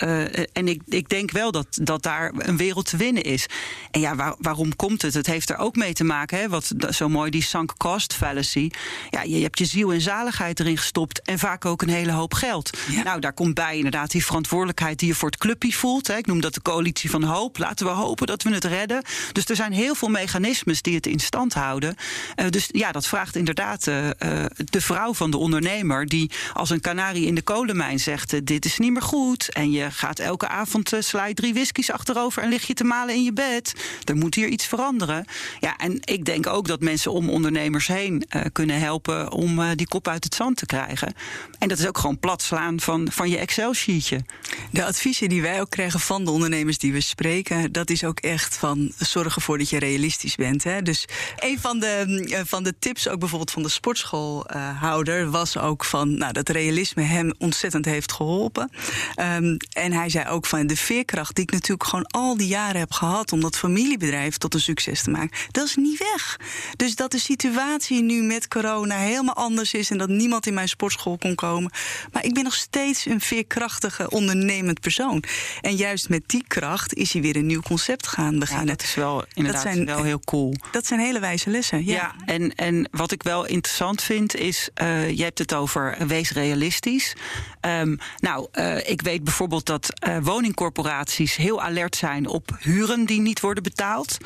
en 0.54 0.68
ik, 0.68 0.82
ik 0.86 1.10
denk 1.10 1.32
wel 1.32 1.52
dat 1.52 1.69
dat 1.70 2.04
daar 2.04 2.32
een 2.38 2.58
wereld 2.58 2.90
te 2.90 2.98
winnen 2.98 3.24
is. 3.24 3.46
En 3.92 4.00
ja, 4.00 4.16
waar, 4.16 4.36
waarom 4.40 4.76
komt 4.76 5.02
het? 5.02 5.14
Het 5.14 5.28
heeft 5.28 5.50
er 5.50 5.58
ook 5.58 5.76
mee 5.76 5.94
te 5.94 6.04
maken, 6.04 6.40
hè, 6.40 6.50
wat 6.50 6.72
zo 6.90 7.10
mooi 7.10 7.32
die 7.32 7.44
sunk 7.44 7.78
cost 7.78 8.14
fallacy. 8.14 8.70
Ja, 9.10 9.22
je 9.22 9.42
hebt 9.42 9.60
je 9.60 9.66
ziel 9.66 9.94
en 9.94 10.02
zaligheid 10.02 10.60
erin 10.60 10.78
gestopt 10.78 11.22
en 11.22 11.40
vaak 11.40 11.66
ook 11.66 11.82
een 11.82 11.90
hele 11.90 12.12
hoop 12.12 12.34
geld. 12.34 12.78
Ja. 12.90 13.04
Nou, 13.04 13.20
daar 13.20 13.34
komt 13.34 13.54
bij 13.54 13.76
inderdaad 13.76 14.12
die 14.12 14.26
verantwoordelijkheid 14.26 15.00
die 15.00 15.08
je 15.08 15.16
voor 15.16 15.30
het 15.30 15.38
clubje 15.40 15.74
voelt. 15.74 16.08
Hè. 16.08 16.18
Ik 16.18 16.26
noem 16.26 16.42
dat 16.42 16.54
de 16.54 16.62
coalitie 16.62 17.10
van 17.10 17.24
hoop. 17.24 17.58
Laten 17.58 17.86
we 17.86 17.92
hopen 17.92 18.28
dat 18.28 18.44
we 18.44 18.54
het 18.54 18.64
redden. 18.64 19.04
Dus 19.32 19.46
er 19.46 19.56
zijn 19.56 19.72
heel 19.72 19.96
veel 19.96 20.08
mechanismes 20.08 20.82
die 20.82 20.96
het 20.96 21.08
in 21.08 21.20
stand 21.20 21.54
houden. 21.54 21.96
Uh, 22.36 22.50
dus 22.50 22.70
ja, 22.72 22.92
dat 22.92 23.08
vraagt 23.08 23.36
inderdaad 23.36 23.88
uh, 23.88 24.06
uh, 24.06 24.12
de 24.56 24.82
vrouw 24.82 25.14
van 25.14 25.32
de 25.32 25.38
ondernemer 25.38 26.06
die 26.06 26.32
als 26.54 26.70
een 26.70 26.82
kanarie 26.82 27.26
in 27.26 27.36
de 27.36 27.42
kolenmijn 27.42 28.00
zegt: 28.00 28.46
dit 28.46 28.66
is 28.66 28.78
niet 28.78 28.92
meer 28.92 29.02
goed. 29.02 29.54
En 29.54 29.72
je 29.72 29.92
gaat 29.92 30.20
elke 30.20 30.48
avond 30.48 30.92
sla 31.00 31.26
je 31.26 31.34
drie 31.34 31.54
whiskies 31.60 31.92
achterover 31.92 32.44
en 32.44 32.50
lig 32.50 32.68
je 32.68 32.74
te 32.74 32.84
malen 32.84 33.16
in 33.16 33.24
je 33.24 33.34
bed. 33.34 33.74
Er 34.04 34.16
moet 34.16 34.36
hier 34.36 34.48
iets 34.48 34.66
veranderen. 34.66 35.26
Ja, 35.60 35.78
en 35.78 36.00
ik 36.04 36.26
denk 36.26 36.48
ook 36.48 36.68
dat 36.68 36.82
mensen 36.82 37.12
om 37.12 37.30
ondernemers 37.30 37.88
heen 37.88 38.26
uh, 38.36 38.42
kunnen 38.52 38.80
helpen 38.80 39.32
om 39.32 39.60
uh, 39.60 39.70
die 39.76 39.88
kop 39.88 40.08
uit 40.08 40.24
het 40.24 40.36
zand 40.36 40.58
te 40.58 40.66
krijgen. 40.66 41.14
En 41.60 41.68
dat 41.68 41.80
is 41.80 41.88
ook 41.88 41.98
gewoon 41.98 42.20
plat 42.20 42.42
slaan 42.42 42.80
van, 42.80 43.08
van 43.12 43.30
je 43.30 43.38
Excel-sheetje. 43.38 44.26
De 44.72 44.86
adviezen 44.86 45.30
die 45.30 45.42
wij 45.42 45.62
ook 45.62 45.70
krijgen 45.70 46.00
van 46.00 46.26
de 46.26 46.32
ondernemers 46.32 46.78
die 46.78 46.94
we 46.94 47.02
spreken, 47.02 47.72
dat 47.72 47.90
is 47.90 48.04
ook 48.04 48.20
echt 48.20 48.56
van 48.56 48.92
zorg 48.98 49.36
ervoor 49.36 49.58
dat 49.58 49.70
je 49.70 49.80
realistisch 49.80 50.36
bent. 50.36 50.64
Hè? 50.64 50.82
Dus 50.82 51.06
een 51.40 51.60
van 51.60 51.80
de, 51.80 52.26
uh, 52.30 52.40
van 52.46 52.64
de 52.64 52.74
tips, 52.80 53.08
ook 53.08 53.20
bijvoorbeeld 53.20 53.52
van 53.52 53.64
de 53.64 53.70
sportschoolhouder, 53.70 55.30
was 55.30 55.58
ook 55.58 55.86
van 55.86 56.18
nou, 56.18 56.34
dat 56.34 56.50
realisme 56.50 57.04
hem 57.04 57.34
ontzettend 57.38 57.86
heeft 57.86 58.12
geholpen. 58.12 58.72
Um, 59.16 59.58
en 59.72 59.92
hij 59.92 60.10
zei 60.10 60.30
ook 60.30 60.46
van 60.46 60.68
de 60.68 60.76
veerkracht 60.76 61.36
die 61.40 61.48
ik 61.48 61.54
natuurlijk 61.54 61.90
gewoon 61.90 62.06
al 62.06 62.38
die 62.38 62.48
jaren 62.48 62.80
heb 62.80 62.92
gehad 62.92 63.32
om 63.32 63.42
dat 63.42 63.58
familiebedrijf 63.58 64.38
tot 64.38 64.54
een 64.54 64.62
succes 64.62 65.04
te 65.04 65.10
maken, 65.10 65.38
dat 65.52 65.66
is 65.66 65.76
niet 65.76 66.00
weg. 66.14 66.40
Dus 66.76 66.96
dat 66.96 67.12
de 67.12 67.20
situatie 67.20 68.02
nu 68.02 68.22
met 68.22 68.48
corona 68.48 68.98
helemaal 68.98 69.36
anders 69.36 69.74
is 69.74 69.90
en 69.90 69.98
dat 69.98 70.10
niemand 70.10 70.48
in 70.48 70.54
mijn 70.54 70.70
sportschool 70.70 71.18
kon 71.18 71.36
komen. 71.36 71.72
Maar 72.12 72.26
ik 72.26 72.34
ben 72.34 72.44
nog 72.44 72.54
steeds 72.54 73.06
een 73.06 73.22
veerkrachtige, 73.22 74.10
ondernemend 74.10 74.80
persoon. 74.80 75.24
En 75.62 75.76
juist 75.76 76.10
met 76.10 76.24
die 76.26 76.44
kracht 76.48 76.94
is 76.94 77.14
hij 77.14 77.22
weer 77.22 77.36
een 77.36 77.46
nieuw 77.46 77.62
concept 77.62 78.08
gaan 78.08 78.40
beginnen. 78.40 78.66
Ja, 78.66 78.72
dat 78.72 78.84
is 78.84 78.96
wel 78.96 79.26
inderdaad 79.34 79.64
dat 79.64 79.74
zijn, 79.74 79.86
wel 79.86 80.04
heel 80.04 80.20
cool. 80.20 80.56
Dat 80.72 80.86
zijn 80.86 81.00
hele 81.00 81.20
wijze 81.20 81.50
lessen. 81.50 81.86
Ja, 81.86 81.94
ja 81.94 82.16
en, 82.26 82.56
en 82.56 82.88
wat 82.92 83.12
ik 83.12 83.24
wel 83.24 83.46
interessant 83.46 84.04
vind 84.04 84.36
is, 84.36 84.70
uh, 84.82 85.10
je 85.10 85.24
hebt 85.24 85.40
het 85.40 85.54
over 85.54 85.98
wees 86.08 86.32
realistisch. 86.32 87.16
Um, 87.62 87.98
nou, 88.18 88.48
uh, 88.54 88.90
ik 88.90 89.02
weet 89.02 89.24
bijvoorbeeld 89.24 89.66
dat 89.66 89.94
uh, 90.08 90.18
woningcorporaties 90.22 91.29
heel 91.36 91.62
alert 91.62 91.96
zijn 91.96 92.28
op 92.28 92.58
huren 92.60 93.06
die 93.06 93.22
niet 93.22 93.40
worden 93.40 93.64
betaald. 93.64 94.18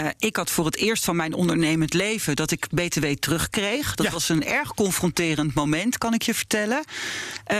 Uh, 0.00 0.06
ik 0.18 0.36
had 0.36 0.50
voor 0.50 0.64
het 0.64 0.76
eerst 0.76 1.04
van 1.04 1.16
mijn 1.16 1.34
ondernemend 1.34 1.94
leven 1.94 2.36
dat 2.36 2.50
ik 2.50 2.66
BTW 2.70 3.06
terugkreeg. 3.06 3.94
Dat 3.94 4.06
Ja. 4.06 4.12
was 4.12 4.28
een 4.28 4.44
erg 4.44 4.74
confronterend 4.74 5.54
moment, 5.54 5.98
kan 5.98 6.14
ik 6.14 6.22
je 6.22 6.34
vertellen. 6.34 6.84
Uh, 7.52 7.58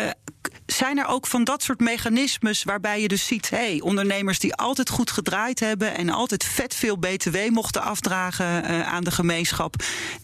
zijn 0.72 0.98
er 0.98 1.06
ook 1.06 1.26
van 1.26 1.44
dat 1.44 1.62
soort 1.62 1.80
mechanismes 1.80 2.62
waarbij 2.62 3.00
je 3.00 3.09
dus 3.09 3.26
ziet, 3.26 3.50
hey, 3.50 3.80
ondernemers 3.80 4.38
die 4.38 4.54
altijd 4.54 4.90
goed 4.90 5.11
gedraaid 5.11 5.61
hebben 5.61 5.96
en 5.96 6.11
altijd 6.11 6.44
vet 6.44 6.74
veel 6.74 6.98
BTW 6.98 7.37
mochten 7.50 7.83
afdragen 7.83 8.70
uh, 8.70 8.88
aan 8.88 9.04
de 9.04 9.11
gemeenschap, 9.11 9.74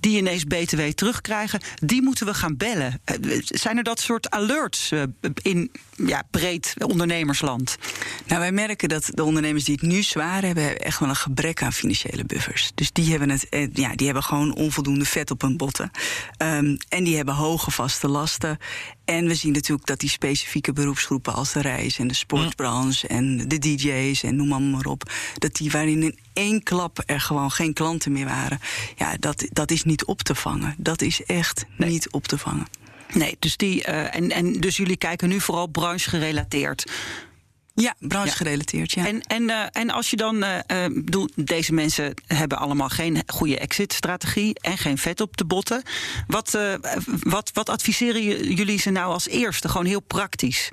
die 0.00 0.16
ineens 0.16 0.44
BTW 0.44 0.80
terugkrijgen, 0.80 1.60
die 1.74 2.02
moeten 2.02 2.26
we 2.26 2.34
gaan 2.34 2.56
bellen. 2.56 3.00
Uh, 3.20 3.40
zijn 3.44 3.76
er 3.76 3.82
dat 3.82 4.00
soort 4.00 4.30
alerts 4.30 4.90
uh, 4.92 5.02
in 5.42 5.70
ja, 5.96 6.22
breed 6.30 6.74
ondernemersland? 6.78 7.76
Nou, 8.26 8.40
wij 8.40 8.52
merken 8.52 8.88
dat 8.88 9.08
de 9.10 9.24
ondernemers 9.24 9.64
die 9.64 9.74
het 9.74 9.90
nu 9.90 10.02
zwaar 10.02 10.42
hebben, 10.42 10.64
hebben 10.64 10.84
echt 10.84 10.98
wel 10.98 11.08
een 11.08 11.16
gebrek 11.16 11.62
aan 11.62 11.72
financiële 11.72 12.24
buffers. 12.24 12.70
Dus 12.74 12.92
die 12.92 13.10
hebben, 13.10 13.30
het, 13.30 13.46
ja, 13.72 13.94
die 13.94 14.06
hebben 14.06 14.24
gewoon 14.24 14.54
onvoldoende 14.54 15.04
vet 15.04 15.30
op 15.30 15.40
hun 15.40 15.56
botten. 15.56 15.90
Um, 16.42 16.76
en 16.88 17.04
die 17.04 17.16
hebben 17.16 17.34
hoge 17.34 17.70
vaste 17.70 18.08
lasten. 18.08 18.58
En 19.06 19.26
we 19.26 19.34
zien 19.34 19.52
natuurlijk 19.52 19.86
dat 19.86 20.00
die 20.00 20.08
specifieke 20.08 20.72
beroepsgroepen 20.72 21.34
als 21.34 21.52
de 21.52 21.60
reis 21.60 21.98
en 21.98 22.08
de 22.08 22.14
sportbranche 22.14 23.06
en 23.06 23.48
de 23.48 23.58
DJ's 23.58 24.22
en 24.22 24.36
noem 24.36 24.48
maar, 24.48 24.62
maar 24.62 24.84
op, 24.84 25.12
dat 25.38 25.54
die 25.54 25.70
waarin 25.70 26.02
in 26.02 26.18
één 26.32 26.62
klap 26.62 27.02
er 27.06 27.20
gewoon 27.20 27.50
geen 27.50 27.72
klanten 27.72 28.12
meer 28.12 28.24
waren, 28.24 28.60
ja, 28.96 29.16
dat, 29.16 29.46
dat 29.52 29.70
is 29.70 29.84
niet 29.84 30.04
op 30.04 30.22
te 30.22 30.34
vangen. 30.34 30.74
Dat 30.78 31.02
is 31.02 31.24
echt 31.24 31.66
nee. 31.76 31.88
niet 31.88 32.10
op 32.10 32.26
te 32.26 32.38
vangen. 32.38 32.66
Nee, 33.12 33.36
dus, 33.38 33.56
die, 33.56 33.88
uh, 33.88 34.14
en, 34.14 34.30
en 34.30 34.52
dus 34.52 34.76
jullie 34.76 34.96
kijken 34.96 35.28
nu 35.28 35.40
vooral 35.40 35.66
branche 35.66 36.10
gerelateerd. 36.10 36.90
Ja, 37.76 37.94
branchegerelateerd, 37.98 38.92
ja. 38.92 39.06
En, 39.06 39.20
en, 39.20 39.42
uh, 39.42 39.62
en 39.72 39.90
als 39.90 40.10
je 40.10 40.16
dan, 40.16 40.44
uh, 40.44 40.58
bedoel, 40.90 41.28
deze 41.34 41.72
mensen 41.72 42.14
hebben 42.26 42.58
allemaal 42.58 42.88
geen 42.88 43.22
goede 43.26 43.58
exit-strategie 43.58 44.58
en 44.60 44.78
geen 44.78 44.98
vet 44.98 45.20
op 45.20 45.36
de 45.36 45.44
botten. 45.44 45.82
Wat, 46.26 46.54
uh, 46.54 46.74
wat, 47.20 47.50
wat 47.52 47.68
adviseren 47.68 48.22
jullie 48.54 48.78
ze 48.78 48.90
nou 48.90 49.12
als 49.12 49.28
eerste? 49.28 49.68
Gewoon 49.68 49.86
heel 49.86 50.00
praktisch. 50.00 50.70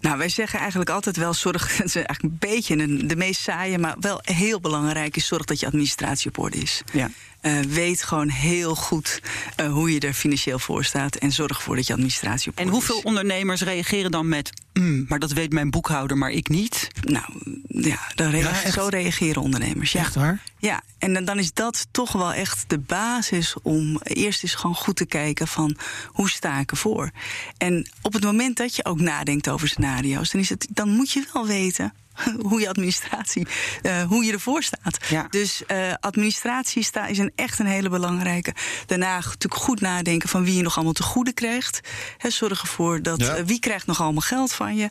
Nou, 0.00 0.18
wij 0.18 0.28
zeggen 0.28 0.58
eigenlijk 0.58 0.90
altijd 0.90 1.16
wel 1.16 1.34
zorg, 1.34 1.68
dat 1.76 1.86
is 1.86 1.94
eigenlijk 1.94 2.22
een 2.22 2.50
beetje 2.50 2.76
de, 2.76 3.06
de 3.06 3.16
meest 3.16 3.40
saaie, 3.40 3.78
maar 3.78 3.96
wel 4.00 4.20
heel 4.22 4.60
belangrijk 4.60 5.16
is 5.16 5.26
zorg 5.26 5.44
dat 5.44 5.60
je 5.60 5.66
administratie 5.66 6.28
op 6.28 6.38
orde 6.38 6.58
is. 6.58 6.82
Ja. 6.92 7.10
Uh, 7.42 7.60
weet 7.60 8.02
gewoon 8.02 8.28
heel 8.28 8.74
goed 8.74 9.20
uh, 9.60 9.72
hoe 9.72 9.92
je 9.92 10.00
er 10.00 10.12
financieel 10.12 10.58
voor 10.58 10.84
staat. 10.84 11.16
En 11.16 11.32
zorg 11.32 11.56
ervoor 11.56 11.76
dat 11.76 11.86
je 11.86 11.92
administratie 11.92 12.50
op 12.50 12.58
En 12.58 12.68
hoeveel 12.68 12.98
is. 12.98 13.02
ondernemers 13.04 13.62
reageren 13.62 14.10
dan 14.10 14.28
met. 14.28 14.50
Mm, 14.72 15.04
maar 15.08 15.18
dat 15.18 15.32
weet 15.32 15.52
mijn 15.52 15.70
boekhouder, 15.70 16.16
maar 16.18 16.30
ik 16.30 16.48
niet? 16.48 16.88
Nou 17.00 17.24
ja, 17.68 17.98
dan 18.14 18.30
rea 18.30 18.50
Ja, 18.64 18.70
zo 18.70 18.86
reageren 18.86 19.42
ondernemers. 19.42 19.92
Ja. 19.92 20.00
Echt 20.00 20.14
waar? 20.14 20.42
Ja, 20.58 20.82
en 20.98 21.12
dan- 21.14 21.24
dan 21.24 21.38
is 21.38 21.52
dat 21.52 21.86
toch 21.90 22.12
wel 22.12 22.32
echt 22.32 22.64
de 22.66 22.78
basis 22.78 23.54
om 23.62 24.00
eerst 24.02 24.42
eens 24.42 24.54
gewoon 24.54 24.76
goed 24.76 24.96
te 24.96 25.06
kijken 25.06 25.48
van 25.48 25.76
hoe 26.06 26.30
sta 26.30 26.58
ik 26.58 26.70
ervoor. 26.70 27.10
En 27.58 27.88
op 28.02 28.12
het 28.12 28.22
moment 28.24 28.56
dat 28.56 28.76
je 28.76 28.84
ook 28.84 29.00
nadenkt 29.00 29.48
over 29.48 29.68
scenario's, 29.68 30.30
dan, 30.30 30.40
is 30.40 30.48
het, 30.48 30.66
dan 30.70 30.88
moet 30.88 31.10
je 31.10 31.24
wel 31.32 31.46
weten 31.46 31.92
hoe 32.48 32.60
je 32.60 32.68
administratie, 32.68 33.46
eh, 33.82 34.02
hoe 34.02 34.24
je 34.24 34.32
ervoor 34.32 34.62
staat. 34.62 34.98
Ja. 35.08 35.26
Dus 35.30 35.64
eh, 35.66 35.92
administratie 36.00 36.82
sta, 36.82 37.06
is 37.06 37.18
een, 37.18 37.32
echt 37.34 37.58
een 37.58 37.66
hele 37.66 37.88
belangrijke. 37.88 38.54
Daarna 38.86 39.14
natuurlijk 39.16 39.54
goed 39.54 39.80
nadenken 39.80 40.28
van 40.28 40.44
wie 40.44 40.54
je 40.56 40.62
nog 40.62 40.74
allemaal 40.74 40.92
te 40.92 41.02
goede 41.02 41.32
krijgt. 41.32 41.80
He, 42.16 42.30
zorg 42.30 42.60
ervoor 42.60 43.02
dat 43.02 43.20
Ja. 43.20 43.34
eh, 43.34 43.44
wie 43.44 43.58
krijgt 43.58 43.86
nog 43.86 44.00
allemaal 44.00 44.20
geld 44.20 44.52
van 44.52 44.76
je. 44.76 44.90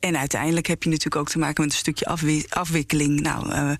En 0.00 0.16
uiteindelijk 0.18 0.66
heb 0.66 0.82
je 0.82 0.88
natuurlijk 0.88 1.16
ook 1.16 1.28
te 1.28 1.38
maken 1.38 1.62
met 1.64 1.72
een 1.72 1.78
stukje 1.78 2.04
afwi- 2.06 2.44
afwikkeling. 2.48 3.20
Nou, 3.20 3.76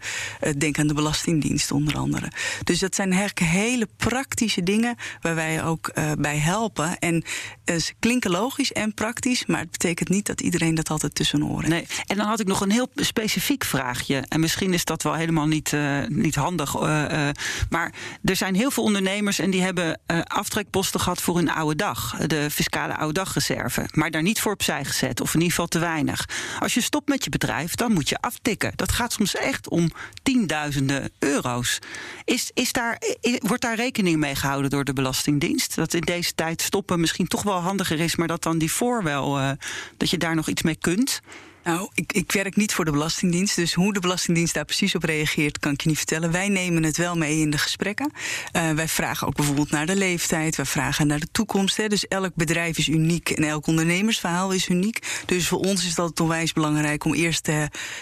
denk 0.59 0.79
aan 0.79 0.87
de 0.87 0.94
Belastingdienst 0.94 1.70
onder 1.70 1.96
andere. 1.96 2.31
Dus 2.64 2.79
dat 2.79 2.94
zijn 2.94 3.12
eigenlijk 3.12 3.50
hele 3.50 3.88
praktische 3.96 4.62
dingen 4.62 4.96
waar 5.20 5.35
wij 5.35 5.64
ook 5.64 5.92
bij 6.18 6.38
helpen. 6.38 6.98
En 6.98 7.24
ze 7.64 7.92
klinken 7.98 8.31
logisch 8.31 8.72
en 8.72 8.94
praktisch, 8.94 9.46
maar 9.46 9.61
het 9.61 9.70
betekent 9.70 10.09
niet 10.09 10.27
dat 10.27 10.40
iedereen 10.40 10.74
dat 10.74 10.90
altijd 10.90 11.14
tussen 11.14 11.44
oren 11.44 11.72
heeft. 11.72 11.88
Nee. 11.88 11.98
En 12.07 12.16
dan 12.16 12.27
had 12.27 12.40
ik 12.40 12.46
nog 12.46 12.53
een 12.60 12.70
heel 12.70 12.88
specifiek 12.94 13.64
vraagje. 13.64 14.24
En 14.28 14.40
misschien 14.40 14.72
is 14.72 14.84
dat 14.84 15.02
wel 15.02 15.14
helemaal 15.14 15.46
niet, 15.46 15.72
eh, 15.72 15.98
niet 16.08 16.34
handig. 16.34 16.74
eh, 16.74 17.28
eh, 17.28 17.34
maar 17.70 17.92
er 18.24 18.36
zijn 18.36 18.54
heel 18.54 18.70
veel 18.70 18.82
ondernemers 18.82 19.38
en 19.38 19.50
die 19.50 19.62
hebben 19.62 20.00
aftrekposten 20.24 21.00
gehad 21.00 21.22
voor 21.22 21.36
hun 21.36 21.50
oude 21.50 21.76
dag. 21.76 22.16
De 22.26 22.50
fiscale 22.50 22.96
oude 22.96 23.12
dagreserve. 23.12 23.88
Maar 23.92 24.10
daar 24.10 24.22
niet 24.22 24.40
voor 24.40 24.52
opzij 24.52 24.84
gezet. 24.84 25.20
Of 25.20 25.28
in 25.28 25.40
ieder 25.40 25.50
geval 25.50 25.66
te 25.66 25.78
weinig. 25.78 26.28
Als 26.58 26.74
je 26.74 26.80
stopt 26.80 27.08
met 27.08 27.24
je 27.24 27.30
bedrijf, 27.30 27.74
dan 27.74 27.92
moet 27.92 28.08
je 28.08 28.20
aftikken. 28.20 28.72
Dat 28.76 28.92
gaat 28.92 29.12
soms 29.12 29.34
echt 29.34 29.68
om 29.68 29.90
tienduizenden 30.22 31.10
euro's. 31.18 31.78
Is, 32.24 32.50
is 32.54 32.72
daar, 32.72 32.98
wordt 33.38 33.62
daar 33.62 33.76
rekening 33.76 34.16
mee 34.16 34.34
gehouden 34.34 34.70
door 34.70 34.84
de 34.84 34.92
Belastingdienst? 34.92 35.74
Dat 35.74 35.94
in 35.94 36.00
deze 36.00 36.34
tijd 36.34 36.62
stoppen 36.62 37.00
misschien 37.00 37.26
toch 37.26 37.42
wel 37.42 37.58
handiger 37.58 38.00
is, 38.00 38.16
maar 38.16 38.28
dat 38.28 38.42
dan 38.42 38.58
die 38.58 38.72
voor 38.72 39.02
wel, 39.02 39.56
dat 39.96 40.10
je 40.10 40.18
daar 40.18 40.34
nog 40.34 40.48
iets 40.48 40.62
mee 40.62 40.76
kunt? 40.76 41.20
Nou, 41.64 41.88
ik, 41.94 42.12
ik 42.12 42.33
werk 42.33 42.57
niet 42.57 42.74
voor 42.74 42.85
de 42.85 42.90
Belastingdienst. 42.90 43.57
Dus 43.57 43.74
hoe 43.74 43.92
de 43.92 44.00
Belastingdienst 44.00 44.55
daar 44.55 44.64
precies 44.64 44.94
op 44.94 45.03
reageert, 45.03 45.59
kan 45.59 45.72
ik 45.72 45.81
je 45.81 45.88
niet 45.88 45.96
vertellen. 45.96 46.31
Wij 46.31 46.48
nemen 46.48 46.83
het 46.83 46.96
wel 46.96 47.16
mee 47.16 47.40
in 47.40 47.50
de 47.50 47.59
gesprekken. 47.59 48.12
Eh, 48.53 48.70
wij 48.70 48.88
vragen 48.88 49.27
ook 49.27 49.35
bijvoorbeeld 49.35 49.70
naar 49.70 49.87
de 49.87 49.96
leeftijd. 49.96 50.57
Wij 50.57 50.64
vragen 50.64 51.07
naar 51.07 51.20
de 51.20 51.29
toekomst. 51.33 51.77
Hè. 51.77 51.88
Dus 51.88 52.09
elk 52.09 52.35
bedrijf 52.35 52.79
is 52.79 52.88
uniek 52.88 53.31
en 53.31 53.44
elk 53.44 53.66
ondernemersverhaal 53.66 54.53
is 54.53 54.68
uniek. 54.68 55.22
Dus 55.27 55.48
voor 55.48 55.59
ons 55.59 55.87
is 55.87 55.94
dat 55.94 56.20
onwijs 56.20 56.53
belangrijk 56.53 57.05
om 57.05 57.14
eerst 57.14 57.48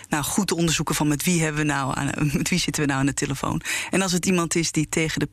nou, 0.09 0.25
goed 0.25 0.47
te 0.47 0.57
onderzoeken 0.57 0.95
van 0.95 1.09
met 1.09 1.25
wie, 1.25 1.43
hebben 1.43 1.61
we 1.61 1.67
nou 1.67 1.97
aan, 1.97 2.11
met 2.33 2.49
wie 2.49 2.59
zitten 2.59 2.83
we 2.83 2.89
nou 2.89 3.01
aan 3.01 3.07
de 3.07 3.15
telefoon. 3.15 3.63
En 3.91 4.03
als 4.03 4.13
het 4.13 4.27
iemand 4.27 4.55
is 4.55 4.73
die 4.73 4.89
tegen 4.89 5.21
de 5.21 5.29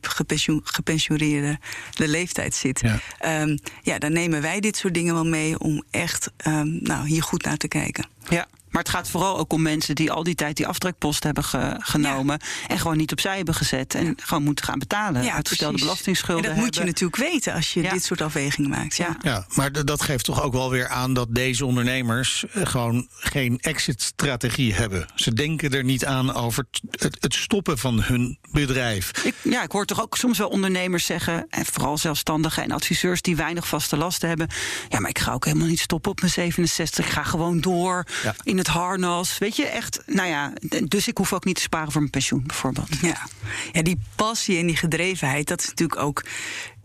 gepensioneerde 0.62 1.58
de 1.94 2.08
leeftijd 2.08 2.54
zit, 2.54 2.80
Ja. 2.80 3.00
Ehm, 3.18 3.56
ja, 3.82 3.98
dan 3.98 4.12
nemen 4.12 4.42
wij 4.42 4.60
dit 4.60 4.76
soort 4.76 4.94
dingen 4.94 5.14
wel 5.14 5.26
mee 5.26 5.58
om 5.58 5.82
echt 5.90 6.30
ehm, 6.36 6.82
nou, 6.82 7.06
hier 7.06 7.22
goed 7.22 7.44
naar 7.44 7.56
te 7.56 7.68
kijken. 7.68 8.04
Ja. 8.30 8.46
Maar 8.70 8.82
het 8.82 8.90
gaat 8.90 9.08
vooral 9.10 9.38
ook 9.38 9.52
om 9.52 9.62
mensen 9.62 9.94
die 9.94 10.12
al 10.12 10.22
die 10.22 10.34
tijd 10.34 10.56
die 10.56 10.66
aftrekpost 10.66 11.22
hebben 11.24 11.44
ge- 11.44 11.76
genomen. 11.78 12.38
En 12.68 12.78
gewoon 12.78 12.96
niet 12.96 13.12
opzij 13.12 13.36
hebben 13.36 13.54
gezet. 13.54 13.94
En 13.94 14.14
gewoon 14.22 14.42
moeten 14.42 14.64
gaan 14.64 14.78
betalen. 14.78 15.32
Uitgestelde 15.32 15.72
precies. 15.72 15.80
belastingsschulden. 15.88 16.50
En 16.50 16.56
dat 16.56 16.64
moet 16.64 16.74
je 16.74 16.84
natuurlijk 16.84 17.16
weten 17.22 17.52
als 17.54 17.72
je 17.72 17.82
Ja. 17.82 17.90
dit 17.92 18.04
soort 18.04 18.20
afwegingen 18.20 18.70
maakt. 18.70 18.96
Ja. 18.96 19.16
Ja. 19.22 19.30
Ja, 19.30 19.44
maar 19.54 19.84
dat 19.84 20.02
geeft 20.02 20.24
toch 20.24 20.42
ook 20.42 20.52
wel 20.52 20.70
weer 20.70 20.88
aan 20.88 21.14
dat 21.14 21.34
deze 21.34 21.64
ondernemers 21.66 22.44
eh, 22.52 22.66
gewoon 22.66 23.06
geen 23.10 23.58
exit-strategie 23.60 24.74
hebben. 24.74 25.06
Ze 25.14 25.32
denken 25.34 25.70
er 25.70 25.84
niet 25.84 26.04
aan 26.04 26.34
over 26.34 26.64
het, 26.90 27.16
het 27.20 27.34
stoppen 27.34 27.78
van 27.78 28.02
hun 28.02 28.38
bedrijf. 28.52 29.24
Ik, 29.24 29.34
ja, 29.42 29.62
ik 29.62 29.72
hoor 29.72 29.84
toch 29.86 30.00
ook 30.02 30.16
soms 30.16 30.38
wel 30.38 30.48
ondernemers 30.48 31.06
zeggen, 31.06 31.46
en 31.50 31.64
vooral 31.66 31.98
zelfstandigen 31.98 32.62
en 32.62 32.70
adviseurs 32.70 33.22
die 33.22 33.36
weinig 33.36 33.68
vaste 33.68 33.96
lasten 33.96 34.28
hebben. 34.28 34.48
Ja, 34.88 35.00
maar 35.00 35.10
ik 35.10 35.18
ga 35.18 35.32
ook 35.32 35.44
helemaal 35.44 35.66
niet 35.66 35.80
stoppen 35.80 36.10
op 36.10 36.20
mijn 36.20 36.32
67. 36.32 37.04
Ik 37.06 37.12
ga 37.12 37.22
gewoon 37.22 37.60
door 37.60 38.06
Ja. 38.22 38.34
in 38.42 38.58
het 38.60 38.68
harnas. 38.68 39.38
Weet 39.38 39.56
je, 39.56 39.64
echt, 39.66 40.02
nou 40.06 40.28
ja, 40.28 40.52
dus 40.88 41.08
ik 41.08 41.16
hoef 41.18 41.32
ook 41.32 41.44
niet 41.44 41.56
te 41.56 41.62
sparen 41.62 41.90
voor 41.92 42.00
mijn 42.00 42.12
pensioen, 42.12 42.42
bijvoorbeeld. 42.46 42.88
Ja. 43.02 43.26
ja, 43.72 43.82
die 43.82 44.00
passie 44.16 44.58
en 44.58 44.66
die 44.66 44.76
gedrevenheid, 44.76 45.48
dat 45.48 45.60
is 45.60 45.68
natuurlijk 45.68 46.00
ook. 46.00 46.22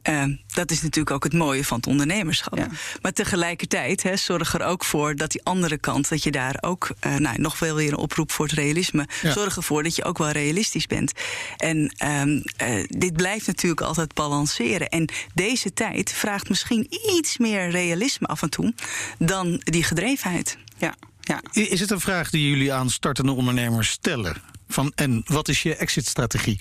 eh, 0.01 0.23
dat 0.53 0.71
is 0.71 0.81
natuurlijk 0.81 1.15
ook 1.15 1.23
het 1.23 1.33
mooie 1.33 1.65
van 1.65 1.77
het 1.77 1.88
ondernemerschap. 1.88 2.57
Ja. 2.57 2.67
Maar 3.01 3.11
tegelijkertijd 3.13 4.03
hè, 4.03 4.15
zorg 4.17 4.53
er 4.53 4.63
ook 4.63 4.83
voor 4.83 5.15
dat 5.15 5.31
die 5.31 5.43
andere 5.43 5.77
kant, 5.77 6.09
dat 6.09 6.23
je 6.23 6.31
daar 6.31 6.57
ook, 6.61 6.89
eh, 6.99 7.15
nou, 7.15 7.41
nog 7.41 7.59
wel 7.59 7.75
weer 7.75 7.88
een 7.91 7.97
oproep 7.97 8.31
voor 8.31 8.45
het 8.45 8.53
realisme, 8.55 9.07
Ja. 9.21 9.31
zorg 9.31 9.55
ervoor 9.55 9.83
dat 9.83 9.95
je 9.95 10.03
ook 10.03 10.17
wel 10.17 10.29
realistisch 10.29 10.88
bent. 10.88 11.11
En 11.57 11.93
ehm, 11.97 12.41
eh, 12.57 12.83
dit 12.88 13.13
blijft 13.13 13.47
natuurlijk 13.47 13.81
altijd 13.81 14.13
balanceren. 14.13 14.89
En 14.89 15.09
deze 15.33 15.73
tijd 15.73 16.11
vraagt 16.11 16.49
misschien 16.49 16.88
iets 17.17 17.38
meer 17.38 17.69
realisme 17.69 18.27
af 18.27 18.41
en 18.41 18.49
toe 18.49 18.73
dan 19.17 19.61
die 19.63 19.83
gedrevenheid. 19.83 20.57
Ja, 20.77 20.95
ja. 21.25 21.41
Is 21.51 21.79
het 21.79 21.91
een 21.91 21.99
vraag 21.99 22.29
die 22.29 22.49
jullie 22.49 22.73
aan 22.73 22.89
startende 22.89 23.31
ondernemers 23.31 23.89
stellen? 23.89 24.35
Van, 24.67 24.91
en 24.95 25.23
wat 25.25 25.47
is 25.47 25.63
je 25.63 25.75
exit-strategie? 25.75 26.59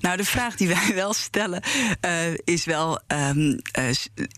Nou, 0.00 0.16
de 0.16 0.24
vraag 0.24 0.56
die 0.56 0.68
wij 0.76 0.92
wel 0.94 1.12
stellen 1.12 1.62
eh, 2.00 2.12
is 2.44 2.64
wel 2.64 3.00
ehm, 3.06 3.58
eh, 3.72 3.84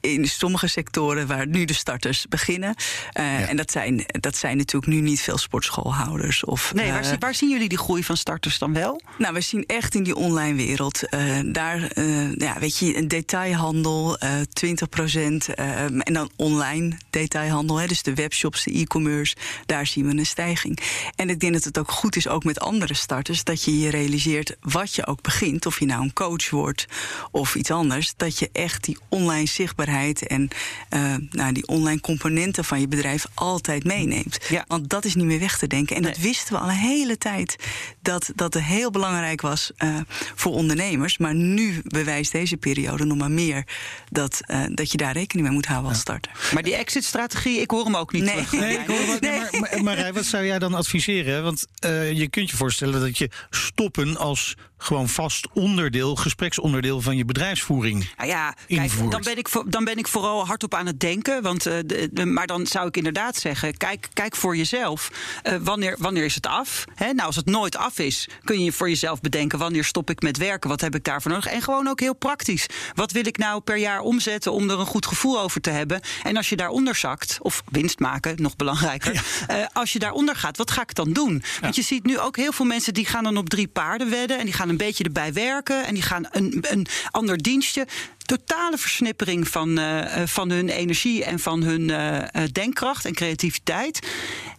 in 0.00 0.28
sommige 0.28 0.66
sectoren 0.66 1.26
waar 1.26 1.46
nu 1.46 1.64
de 1.64 1.72
starters 1.74 2.26
beginnen. 2.28 2.74
eh, 3.12 3.50
En 3.50 3.56
dat 3.56 3.70
zijn, 3.70 4.04
dat 4.20 4.36
zijn 4.36 4.56
natuurlijk 4.56 4.92
nu 4.92 5.00
niet 5.00 5.20
veel 5.20 5.38
sportschoolhouders. 5.38 6.44
Of, 6.44 6.74
Nee, 6.74 6.92
waar, 6.92 7.04
zie- 7.04 7.16
waar 7.18 7.34
zien 7.34 7.50
jullie 7.50 7.68
die 7.68 7.78
groei 7.78 8.04
van 8.04 8.16
starters 8.16 8.58
dan 8.58 8.72
wel? 8.72 9.00
nou, 9.18 9.34
we 9.34 9.40
zien 9.40 9.64
echt 9.66 9.94
in 9.94 10.02
die 10.02 10.16
online 10.16 10.54
wereld. 10.56 11.08
eh, 11.08 11.38
daar, 11.44 11.82
eh, 11.82 12.34
ja, 12.34 12.58
weet 12.58 12.78
je, 12.78 12.96
een 12.96 13.08
detailhandel, 13.08 14.18
eh 14.18 14.40
20 14.52 14.88
procent. 14.88 15.48
en 15.54 16.12
dan 16.12 16.30
online 16.36 16.96
detailhandel, 17.10 17.76
hè, 17.76 17.86
dus 17.86 18.02
de 18.02 18.14
webshops, 18.14 18.64
de 18.64 18.72
e-commerce. 18.78 19.36
Daar 19.66 19.86
zien 19.86 20.06
we 20.06 20.16
een 20.18 20.26
stijging. 20.26 20.78
En 21.16 21.30
ik 21.30 21.40
denk 21.40 21.52
dat 21.52 21.64
het 21.64 21.78
ook 21.78 21.90
goed 21.90 22.16
is, 22.16 22.28
ook 22.28 22.44
met 22.44 22.60
andere 22.60 22.94
starters, 22.94 23.44
dat 23.44 23.62
je 23.64 23.78
je 23.80 23.90
realiseert 23.90 24.56
wat 24.60 24.94
je 24.94 25.06
ook 25.06 25.17
ook 25.18 25.24
begint, 25.24 25.66
of 25.66 25.78
je 25.78 25.86
nou 25.86 26.02
een 26.02 26.12
coach 26.12 26.50
wordt 26.50 26.86
of 27.30 27.54
iets 27.54 27.70
anders, 27.70 28.12
dat 28.16 28.38
je 28.38 28.48
echt 28.52 28.84
die 28.84 28.98
online 29.08 29.46
zichtbaarheid 29.46 30.26
en 30.26 30.48
uh, 30.94 31.14
nou, 31.30 31.52
die 31.52 31.66
online 31.66 32.00
componenten 32.00 32.64
van 32.64 32.80
je 32.80 32.88
bedrijf 32.88 33.26
altijd 33.34 33.84
meeneemt. 33.84 34.38
Ja. 34.48 34.64
Want 34.66 34.88
dat 34.88 35.04
is 35.04 35.14
niet 35.14 35.24
meer 35.24 35.38
weg 35.38 35.58
te 35.58 35.66
denken. 35.66 35.96
En 35.96 36.02
dat 36.02 36.18
wisten 36.18 36.54
we 36.54 36.60
al 36.60 36.68
een 36.68 36.74
hele 36.74 37.18
tijd 37.18 37.56
dat 38.02 38.30
dat 38.34 38.54
er 38.54 38.64
heel 38.64 38.90
belangrijk 38.90 39.40
was 39.40 39.70
uh, 39.78 39.96
voor 40.34 40.52
ondernemers. 40.52 41.18
Maar 41.18 41.34
nu 41.34 41.80
bewijst 41.84 42.32
deze 42.32 42.56
periode 42.56 43.04
nog 43.04 43.18
maar 43.18 43.30
meer 43.30 43.64
dat, 44.10 44.40
uh, 44.46 44.64
dat 44.68 44.92
je 44.92 44.98
daar 44.98 45.12
rekening 45.12 45.46
mee 45.46 45.56
moet 45.56 45.66
houden 45.66 45.90
als 45.90 46.00
starter. 46.00 46.32
Maar 46.54 46.62
die 46.62 46.74
exit-strategie, 46.74 47.60
ik 47.60 47.70
hoor 47.70 47.84
hem 47.84 47.96
ook 47.96 48.12
niet 48.12 48.24
Nee. 48.24 48.34
terug. 48.34 48.52
Nee, 48.52 48.78
ik 48.78 48.86
hoor 48.86 49.06
wat, 49.06 49.20
Nee. 49.20 49.38
maar, 49.38 49.50
maar, 49.60 49.82
Marij, 49.82 50.12
wat 50.12 50.24
zou 50.24 50.44
jij 50.46 50.58
dan 50.58 50.74
adviseren? 50.74 51.42
Want 51.42 51.66
eh, 51.78 52.12
je 52.12 52.28
kunt 52.28 52.50
je 52.50 52.56
voorstellen 52.56 53.00
dat 53.00 53.18
je 53.18 53.30
stoppen 53.50 54.16
als 54.16 54.56
gewoon 54.78 55.08
vast 55.08 55.46
onderdeel, 55.52 56.16
gespreksonderdeel 56.16 57.00
van 57.00 57.16
je 57.16 57.24
bedrijfsvoering. 57.24 58.10
Nou 58.16 58.28
ja, 58.28 58.54
Invoert. 58.66 58.98
kijk, 58.98 59.10
dan 59.10 59.20
ben, 59.34 59.36
ik, 59.38 59.72
dan 59.72 59.84
ben 59.84 59.96
ik 59.98 60.08
vooral 60.08 60.46
hardop 60.46 60.74
aan 60.74 60.86
het 60.86 61.00
denken. 61.00 61.42
Want, 61.42 61.66
eh, 61.66 61.74
de, 61.86 62.08
de- 62.12 62.24
maar 62.26 62.46
dan 62.46 62.66
zou 62.66 62.86
ik 62.86 62.96
inderdaad 62.96 63.36
zeggen: 63.36 63.76
kijk, 63.76 64.08
kijk 64.12 64.36
voor 64.36 64.56
jezelf. 64.56 65.10
Eh, 65.42 65.54
wanneer, 65.60 65.96
wanneer 65.98 66.24
is 66.24 66.34
het 66.34 66.46
af? 66.46 66.84
Nou, 66.98 67.18
als 67.20 67.36
het 67.36 67.46
nooit 67.46 67.76
af 67.76 67.98
is, 67.98 68.28
kun 68.44 68.64
je 68.64 68.72
voor 68.72 68.88
jezelf 68.88 69.20
bedenken: 69.20 69.58
wanneer 69.58 69.84
stop 69.84 70.10
ik 70.10 70.22
met 70.22 70.36
werken? 70.36 70.68
Wat 70.70 70.80
heb 70.80 70.94
ik 70.94 71.04
daarvoor 71.04 71.30
nodig? 71.30 71.46
En 71.46 71.62
gewoon 71.62 71.88
ook 71.88 72.00
heel 72.00 72.14
praktisch. 72.14 72.66
Wat 72.94 73.12
wil 73.12 73.26
ik 73.26 73.36
nou 73.38 73.60
per 73.60 73.76
jaar 73.76 74.00
omzetten 74.00 74.52
om 74.52 74.70
er 74.70 74.78
een 74.80 74.86
goed 74.86 75.06
gevoel 75.06 75.40
over 75.40 75.60
te 75.60 75.70
hebben? 75.70 76.00
En 76.22 76.36
als 76.36 76.48
je 76.48 76.56
daaronder 76.56 76.94
zakt, 76.96 77.38
of 77.42 77.62
winst 77.70 77.98
maken, 77.98 78.34
nog 78.42 78.56
belangrijker. 78.56 79.22
eh, 79.48 79.56
als 79.72 79.92
je 79.92 79.98
daaronder 79.98 80.36
gaat, 80.36 80.56
wat 80.56 80.70
ga 80.70 80.82
ik 80.82 80.94
dan 80.94 81.12
doen? 81.12 81.42
Want 81.60 81.76
je 81.76 81.82
ziet 81.82 82.04
nu 82.04 82.18
ook 82.18 82.36
heel 82.36 82.52
veel 82.52 82.66
mensen 82.66 82.94
die 82.94 83.06
gaan 83.06 83.24
dan 83.24 83.36
op 83.36 83.48
drie 83.48 83.68
paarden 83.68 84.10
wedden. 84.10 84.38
En 84.38 84.44
die 84.44 84.54
gaan 84.54 84.67
een 84.68 84.76
beetje 84.76 85.04
erbij 85.04 85.32
werken. 85.32 85.86
En 85.86 85.94
die 85.94 86.02
gaan 86.02 86.26
een, 86.30 86.64
een 86.68 86.86
ander 87.10 87.38
dienstje 87.38 87.86
totale 88.28 88.78
versnippering 88.78 89.48
van, 89.48 89.78
eh, 89.78 90.22
eh, 90.22 90.28
van 90.28 90.50
hun 90.50 90.68
energie 90.68 91.24
en 91.24 91.38
van 91.38 91.62
hun 91.62 91.90
eh, 91.90 92.42
denkkracht 92.52 93.04
en 93.04 93.14
creativiteit. 93.14 94.08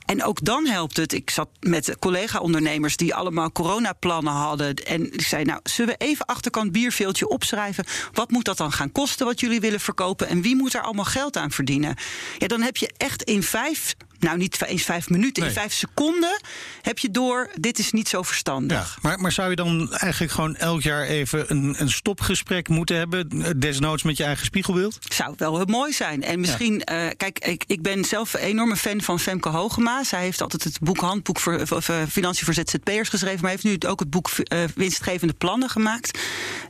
En 0.05 0.23
ook 0.23 0.45
dan 0.45 0.65
helpt 0.65 0.97
het. 0.97 1.13
Ik 1.13 1.29
zat 1.29 1.49
met 1.59 1.95
collega-ondernemers 1.99 2.97
die 2.97 3.15
allemaal 3.15 3.51
coronaplannen 3.51 4.33
hadden. 4.33 4.75
En 4.75 5.13
ik 5.13 5.21
zei: 5.21 5.43
Nou, 5.43 5.59
zullen 5.63 5.95
we 5.97 6.05
even 6.05 6.25
achterkant 6.25 6.71
bierveeltje 6.71 7.27
opschrijven? 7.27 7.85
Wat 8.13 8.31
moet 8.31 8.45
dat 8.45 8.57
dan 8.57 8.71
gaan 8.71 8.91
kosten 8.91 9.25
wat 9.25 9.39
jullie 9.39 9.59
willen 9.59 9.79
verkopen? 9.79 10.27
En 10.27 10.41
wie 10.41 10.55
moet 10.55 10.73
er 10.73 10.81
allemaal 10.81 11.05
geld 11.05 11.37
aan 11.37 11.51
verdienen? 11.51 11.95
Ja, 12.37 12.47
dan 12.47 12.61
heb 12.61 12.77
je 12.77 12.91
echt 12.97 13.23
in 13.23 13.43
vijf. 13.43 13.95
Nou, 14.19 14.37
niet 14.37 14.61
eens 14.65 14.83
vijf 14.83 15.09
minuten, 15.09 15.43
Nee. 15.43 15.51
in 15.51 15.57
vijf 15.57 15.73
seconden 15.73 16.41
heb 16.81 16.99
je 16.99 17.11
door, 17.11 17.49
dit 17.55 17.79
is 17.79 17.91
niet 17.91 18.07
zo 18.09 18.23
verstandig. 18.23 18.77
Ja, 18.95 18.99
maar, 19.01 19.19
maar 19.19 19.31
zou 19.31 19.49
je 19.49 19.55
dan 19.55 19.93
eigenlijk 19.93 20.31
gewoon 20.31 20.55
elk 20.55 20.81
jaar 20.81 21.03
even 21.05 21.51
een, 21.51 21.75
een 21.77 21.89
stopgesprek 21.89 22.67
moeten 22.67 22.97
hebben? 22.97 23.59
Desnoods 23.59 24.03
met 24.03 24.17
je 24.17 24.23
eigen 24.23 24.45
spiegelbeeld? 24.45 24.97
Zou 25.13 25.33
wel 25.37 25.55
heel 25.57 25.65
mooi 25.65 25.93
zijn. 25.93 26.23
En 26.23 26.39
misschien, 26.39 26.83
eh, 26.83 27.07
kijk, 27.17 27.39
ik, 27.39 27.63
ik 27.67 27.81
ben 27.81 28.05
zelf 28.05 28.33
een 28.33 28.39
enorme 28.39 28.75
fan 28.75 29.01
van 29.01 29.19
Femke 29.19 29.49
Hogema. 29.49 30.03
Zij 30.03 30.21
heeft 30.21 30.41
altijd 30.41 30.63
het 30.63 30.79
boek 30.79 30.97
Handboek 30.99 31.39
voor 31.39 31.61
of, 31.69 31.89
eh, 31.89 32.01
Financiën 32.09 32.45
voor 32.45 32.53
ZZP'ers 32.53 33.09
geschreven. 33.09 33.41
Maar 33.41 33.51
heeft 33.51 33.63
nu 33.63 33.77
ook 33.87 33.99
het 33.99 34.09
boek 34.09 34.29
eh, 34.29 34.63
Winstgevende 34.75 35.33
Plannen 35.33 35.69
gemaakt. 35.69 36.19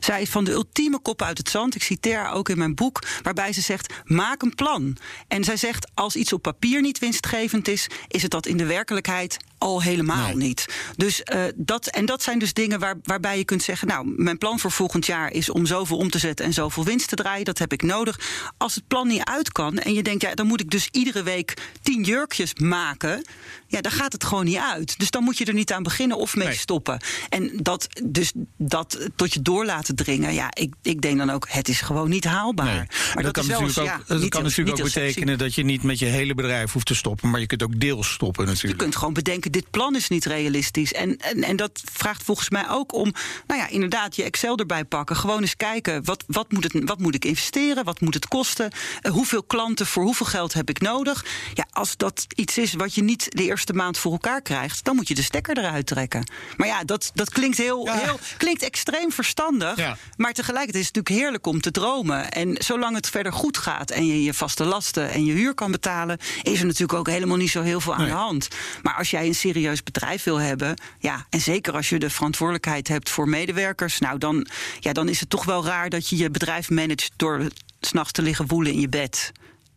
Zij 0.00 0.22
is 0.22 0.30
van 0.30 0.44
de 0.44 0.52
ultieme 0.52 1.00
kop 1.00 1.22
uit 1.22 1.38
het 1.38 1.48
zand. 1.48 1.74
Ik 1.74 1.82
citeer 1.82 2.18
haar 2.18 2.32
ook 2.32 2.48
in 2.48 2.58
mijn 2.58 2.74
boek. 2.74 3.02
Waarbij 3.22 3.52
ze 3.52 3.60
zegt: 3.60 3.94
maak 4.04 4.42
een 4.42 4.54
plan. 4.54 4.96
En 5.28 5.44
zij 5.44 5.56
zegt: 5.56 5.90
als 5.94 6.16
iets 6.16 6.32
op 6.32 6.42
papier 6.42 6.80
niet 6.80 6.98
winstgevend 6.98 7.38
is, 7.68 7.86
het 8.22 8.30
dat 8.30 8.46
in 8.46 8.56
de 8.56 8.66
werkelijkheid 8.66 9.36
al 9.60 9.82
helemaal 9.82 10.26
Nee. 10.26 10.36
niet. 10.36 10.66
Dus 10.96 11.22
eh, 11.22 11.42
dat, 11.54 11.86
en 11.86 12.04
dat 12.06 12.22
zijn 12.22 12.38
dus 12.38 12.52
dingen 12.52 12.78
waar, 12.80 12.96
waarbij 13.02 13.38
je 13.38 13.44
kunt 13.44 13.62
zeggen: 13.62 13.88
Nou, 13.88 14.12
mijn 14.16 14.38
plan 14.38 14.58
voor 14.58 14.70
volgend 14.70 15.06
jaar 15.06 15.32
is 15.32 15.50
om 15.50 15.66
zoveel 15.66 15.96
om 15.96 16.10
te 16.10 16.18
zetten 16.18 16.46
en 16.46 16.52
zoveel 16.52 16.84
winst 16.84 17.08
te 17.08 17.16
draaien. 17.16 17.44
Dat 17.44 17.58
heb 17.58 17.72
ik 17.72 17.82
nodig. 17.82 18.20
Als 18.56 18.74
het 18.74 18.86
plan 18.88 19.06
niet 19.08 19.24
uit 19.24 19.52
kan 19.52 19.78
en 19.78 19.94
je 19.94 20.02
denkt: 20.02 20.22
ja, 20.22 20.34
dan 20.34 20.46
moet 20.46 20.60
ik 20.60 20.70
dus 20.70 20.88
iedere 20.92 21.22
week 21.22 21.54
tien 21.82 22.02
jurkjes 22.02 22.54
maken. 22.54 23.24
Ja, 23.66 23.80
dan 23.80 23.92
gaat 23.92 24.12
het 24.12 24.24
gewoon 24.24 24.44
niet 24.44 24.56
uit. 24.74 24.98
Dus 24.98 25.10
dan 25.10 25.22
moet 25.24 25.38
je 25.38 25.44
er 25.44 25.54
niet 25.54 25.72
aan 25.72 25.82
beginnen 25.82 26.16
of 26.16 26.36
mee 26.36 26.46
Nee. 26.46 26.56
stoppen. 26.56 27.00
En 27.28 27.50
dat, 27.56 27.86
dus 28.04 28.32
dat 28.56 29.08
tot 29.16 29.32
je 29.34 29.42
door 29.42 29.64
laten 29.64 29.94
dringen. 29.94 30.34
Ja, 30.34 30.48
ik, 30.54 30.74
ik 30.82 31.00
denk 31.00 31.18
dan 31.18 31.30
ook: 31.30 31.46
het 31.50 31.68
is 31.68 31.80
gewoon 31.80 32.08
niet 32.08 32.24
haalbaar. 32.24 32.66
Nee. 32.66 32.86
Maar 33.14 33.22
dat, 33.22 33.32
kan 33.32 33.46
natuurlijk 33.46 33.76
eens, 33.76 33.78
ook, 33.78 33.84
ja, 33.86 34.00
dat 34.18 34.28
kan 34.28 34.42
natuurlijk 34.42 34.78
ook 34.78 34.84
betekenen 34.84 35.38
dat 35.38 35.54
je 35.54 35.64
niet 35.64 35.82
met 35.82 35.98
je 35.98 36.06
hele 36.06 36.34
bedrijf 36.34 36.72
hoeft 36.72 36.86
te 36.86 36.94
stoppen, 36.94 37.30
maar 37.30 37.40
je 37.40 37.46
kunt 37.46 37.62
ook 37.62 37.80
deels 37.80 38.12
stoppen 38.12 38.44
Je 38.44 38.50
natuurlijk. 38.50 38.78
kunt 38.82 38.96
gewoon 38.96 39.14
bedenken, 39.14 39.49
dit 39.50 39.70
plan 39.70 39.96
is 39.96 40.08
niet 40.08 40.24
realistisch. 40.24 40.92
En, 40.92 41.16
en, 41.16 41.42
en 41.42 41.56
dat 41.56 41.82
vraagt 41.92 42.22
volgens 42.22 42.50
mij 42.50 42.68
ook 42.68 42.92
om, 42.94 43.12
nou 43.46 43.60
ja, 43.60 43.68
inderdaad, 43.68 44.16
je 44.16 44.22
Excel 44.22 44.56
erbij 44.56 44.84
pakken. 44.84 45.16
Gewoon 45.16 45.40
eens 45.40 45.56
kijken, 45.56 46.04
wat, 46.04 46.24
wat, 46.26 46.52
moet, 46.52 46.64
het, 46.64 46.72
wat 46.84 46.98
moet 46.98 47.14
ik 47.14 47.24
investeren? 47.24 47.84
Wat 47.84 48.00
moet 48.00 48.14
het 48.14 48.28
kosten? 48.28 48.70
Eh, 49.02 49.12
hoeveel 49.12 49.42
klanten 49.42 49.86
voor 49.86 50.02
hoeveel 50.02 50.26
geld 50.26 50.52
heb 50.52 50.68
ik 50.68 50.80
nodig? 50.80 51.24
Ja, 51.54 51.66
als 51.70 51.96
dat 51.96 52.26
iets 52.34 52.58
is 52.58 52.72
wat 52.74 52.94
je 52.94 53.02
niet 53.02 53.26
de 53.28 53.42
eerste 53.44 53.72
maand 53.72 53.98
voor 53.98 54.12
elkaar 54.12 54.42
krijgt, 54.42 54.84
dan 54.84 54.96
moet 54.96 55.08
je 55.08 55.14
de 55.14 55.22
stekker 55.22 55.58
eruit 55.58 55.86
trekken. 55.86 56.30
Maar 56.56 56.66
ja, 56.68 56.84
dat, 56.84 57.10
dat 57.14 57.30
klinkt, 57.30 57.56
heel, 57.56 57.84
Ja. 57.86 57.94
heel, 57.98 58.18
klinkt 58.36 58.62
extreem 58.62 59.12
verstandig. 59.12 59.76
Ja. 59.76 59.96
Maar 60.16 60.32
tegelijkertijd 60.32 60.82
is 60.82 60.86
het 60.86 60.96
natuurlijk 60.96 61.22
heerlijk 61.24 61.46
om 61.46 61.60
te 61.60 61.70
dromen. 61.70 62.30
En 62.30 62.56
zolang 62.58 62.94
het 62.96 63.08
verder 63.08 63.32
goed 63.32 63.58
gaat 63.58 63.90
en 63.90 64.06
je 64.06 64.22
je 64.22 64.34
vaste 64.34 64.64
lasten 64.64 65.10
en 65.10 65.24
je 65.24 65.32
huur 65.32 65.54
kan 65.54 65.70
betalen, 65.70 66.18
is 66.42 66.60
er 66.60 66.66
natuurlijk 66.66 66.98
ook 66.98 67.08
helemaal 67.08 67.36
niet 67.36 67.50
zo 67.50 67.62
heel 67.62 67.80
veel 67.80 67.92
aan 67.94 67.98
Nee. 68.00 68.08
de 68.08 68.14
hand. 68.14 68.48
Maar 68.82 68.94
als 68.94 69.10
jij 69.10 69.26
een 69.26 69.34
serieus 69.40 69.82
bedrijf 69.82 70.24
wil 70.24 70.40
hebben, 70.40 70.76
ja, 70.98 71.26
en 71.30 71.40
zeker 71.40 71.72
als 71.72 71.88
je 71.88 71.98
de 71.98 72.10
verantwoordelijkheid 72.10 72.88
hebt 72.88 73.10
voor 73.10 73.28
medewerkers, 73.28 73.98
nou 73.98 74.18
dan, 74.18 74.46
ja, 74.80 74.92
dan 74.92 75.08
is 75.08 75.20
het 75.20 75.30
toch 75.30 75.44
wel 75.44 75.64
raar 75.64 75.88
dat 75.90 76.08
je 76.08 76.16
je 76.16 76.30
bedrijf 76.30 76.70
managt 76.70 77.12
door 77.16 77.46
s'nachts 77.80 78.12
te 78.12 78.22
liggen 78.22 78.46
woelen 78.46 78.72
in 78.72 78.80
je 78.80 78.88
bed. 78.88 79.32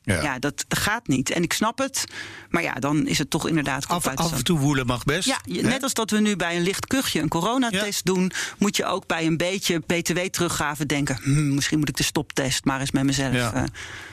Ja. 0.05 0.21
Ja, 0.21 0.39
dat, 0.39 0.65
gaat 0.69 1.07
niet. 1.07 1.29
En 1.29 1.43
ik 1.43 1.53
snap 1.53 1.77
het. 1.77 2.03
Maar 2.49 2.63
ja, 2.63 2.73
dan 2.73 3.07
is 3.07 3.17
het 3.17 3.29
toch 3.29 3.47
inderdaad 3.47 3.87
Af, 3.87 4.07
af 4.07 4.31
en 4.33 4.43
toe 4.43 4.59
woelen 4.59 4.85
mag 4.85 5.03
best. 5.03 5.27
Ja, 5.27 5.37
je- 5.43 5.61
net 5.61 5.83
als 5.83 5.93
dat 5.93 6.09
we 6.11 6.19
nu 6.19 6.35
bij 6.35 6.55
een 6.55 6.61
licht 6.63 6.87
kuchje 6.87 7.19
een 7.21 7.27
coronatest 7.27 8.05
doen, 8.05 8.31
moet 8.57 8.75
je 8.77 8.85
ook 8.85 9.07
bij 9.07 9.25
een 9.25 9.37
beetje 9.37 9.79
BTW-teruggave 9.79 10.85
denken: 10.85 11.19
hmm, 11.21 11.53
misschien 11.55 11.79
moet 11.79 11.89
ik 11.89 11.97
de 11.97 12.03
stoptest 12.03 12.65
maar 12.65 12.79
eens 12.79 12.91
met 12.91 13.03
mezelf 13.03 13.33
Ja. 13.33 13.53
eh, 13.53 13.63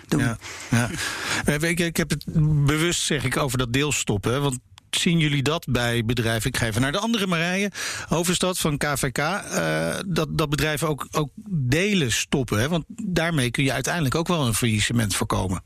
doen. 0.08 0.20
Ja, 0.20 0.38
ja. 0.70 0.90
Eh, 1.44 1.70
Ik, 1.70 1.80
ik 1.80 1.96
heb 1.96 2.10
het 2.10 2.24
bewust, 2.66 3.02
zeg 3.02 3.24
ik, 3.24 3.36
over 3.36 3.58
dat 3.58 3.72
deels 3.72 3.98
stoppen. 3.98 4.32
hè, 4.32 4.40
Want 4.40 4.58
zien 4.96 5.18
jullie 5.18 5.42
dat 5.42 5.66
bij 5.70 6.04
bedrijven? 6.04 6.50
Ik 6.50 6.56
ga 6.56 6.66
even 6.66 6.80
naar 6.80 6.92
de 6.92 6.98
andere 6.98 7.26
Marije, 7.26 7.70
Overstad 8.08 8.58
van 8.58 8.76
KVK. 8.76 9.18
eh, 9.18 9.98
dat, 10.06 10.38
dat 10.38 10.50
bedrijven 10.50 10.88
ook, 10.88 11.08
ook 11.10 11.30
delen 11.50 12.12
stoppen. 12.12 12.58
Hè? 12.58 12.68
Want 12.68 12.84
daarmee 12.88 13.50
kun 13.50 13.64
je 13.64 13.72
uiteindelijk 13.72 14.14
ook 14.14 14.28
wel 14.28 14.46
een 14.46 14.54
faillissement 14.54 15.14
voorkomen. 15.14 15.62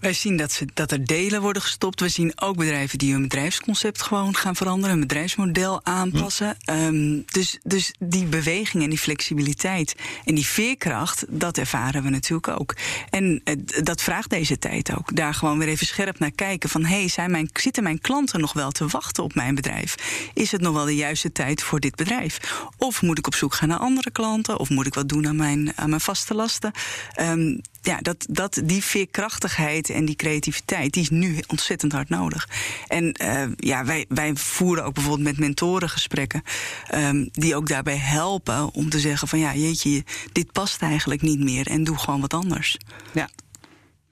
Wij 0.00 0.12
zien 0.12 0.36
dat, 0.36 0.52
ze, 0.52 0.66
dat 0.74 0.92
er 0.92 1.04
delen 1.04 1.40
worden 1.40 1.62
gestopt. 1.62 2.00
We 2.00 2.08
zien 2.08 2.32
ook 2.40 2.56
bedrijven 2.56 2.98
die 2.98 3.12
hun 3.12 3.22
bedrijfsconcept 3.22 4.02
gewoon 4.02 4.36
gaan 4.36 4.56
veranderen, 4.56 4.90
hun 4.90 5.06
bedrijfsmodel 5.06 5.84
aanpassen. 5.84 6.56
Ehm, 6.58 7.20
dus, 7.26 7.58
dus 7.62 7.94
die 7.98 8.24
beweging 8.24 8.82
en 8.82 8.88
die 8.88 8.98
flexibiliteit 8.98 9.94
en 10.24 10.34
die 10.34 10.46
veerkracht, 10.46 11.24
dat 11.28 11.58
ervaren 11.58 12.02
we 12.02 12.08
natuurlijk 12.08 12.48
ook. 12.48 12.74
En 13.10 13.40
eh, 13.44 13.54
dat 13.82 14.02
vraagt 14.02 14.30
deze 14.30 14.58
tijd 14.58 14.96
ook. 14.96 15.16
Daar 15.16 15.34
gewoon 15.34 15.58
weer 15.58 15.68
even 15.68 15.86
scherp 15.86 16.18
naar 16.18 16.30
kijken 16.30 16.68
van 16.68 16.84
hey, 16.84 17.08
zijn 17.08 17.30
mijn, 17.30 17.50
zitten 17.52 17.82
mijn 17.82 18.00
klanten 18.00 18.40
nog 18.40 18.52
wel 18.52 18.70
te 18.70 18.86
wachten 18.86 19.22
op 19.22 19.34
mijn 19.34 19.54
bedrijf? 19.54 19.94
Is 20.34 20.52
het 20.52 20.60
nog 20.60 20.74
wel 20.74 20.84
de 20.84 20.96
juiste 20.96 21.32
tijd 21.32 21.62
voor 21.62 21.80
dit 21.80 21.96
bedrijf? 21.96 22.40
Of 22.76 23.02
moet 23.02 23.18
ik 23.18 23.26
op 23.26 23.34
zoek 23.34 23.54
gaan 23.54 23.68
naar 23.68 23.78
andere 23.78 24.10
klanten? 24.10 24.58
Of 24.58 24.68
moet 24.68 24.86
ik 24.86 24.94
wat 24.94 25.08
doen 25.08 25.26
aan 25.26 25.36
mijn, 25.36 25.72
aan 25.76 25.88
mijn 25.88 26.00
vaste 26.00 26.34
lasten? 26.34 26.72
Ehm, 27.12 27.56
ja, 27.88 27.98
dat, 28.00 28.26
dat, 28.30 28.60
die 28.64 28.84
veerkrachtigheid 28.84 29.90
en 29.90 30.04
die 30.04 30.16
creativiteit, 30.16 30.92
die 30.92 31.02
is 31.02 31.10
nu 31.10 31.42
ontzettend 31.46 31.92
hard 31.92 32.08
nodig. 32.08 32.48
En 32.86 33.12
eh, 33.12 33.46
ja, 33.56 33.84
wij, 33.84 34.04
wij 34.08 34.34
voeren 34.34 34.84
ook 34.84 34.94
bijvoorbeeld 34.94 35.28
met 35.28 35.38
mentoren 35.38 35.88
gesprekken, 35.88 36.42
ehm, 36.86 37.26
die 37.32 37.56
ook 37.56 37.68
daarbij 37.68 37.96
helpen 37.96 38.74
om 38.74 38.88
te 38.88 39.00
zeggen 39.00 39.28
van 39.28 39.38
ja, 39.38 39.54
jeetje, 39.54 40.04
dit 40.32 40.52
past 40.52 40.82
eigenlijk 40.82 41.22
niet 41.22 41.40
meer 41.40 41.66
en 41.66 41.84
doe 41.84 41.98
gewoon 41.98 42.20
wat 42.20 42.34
anders. 42.34 42.76
Ja. 43.12 43.28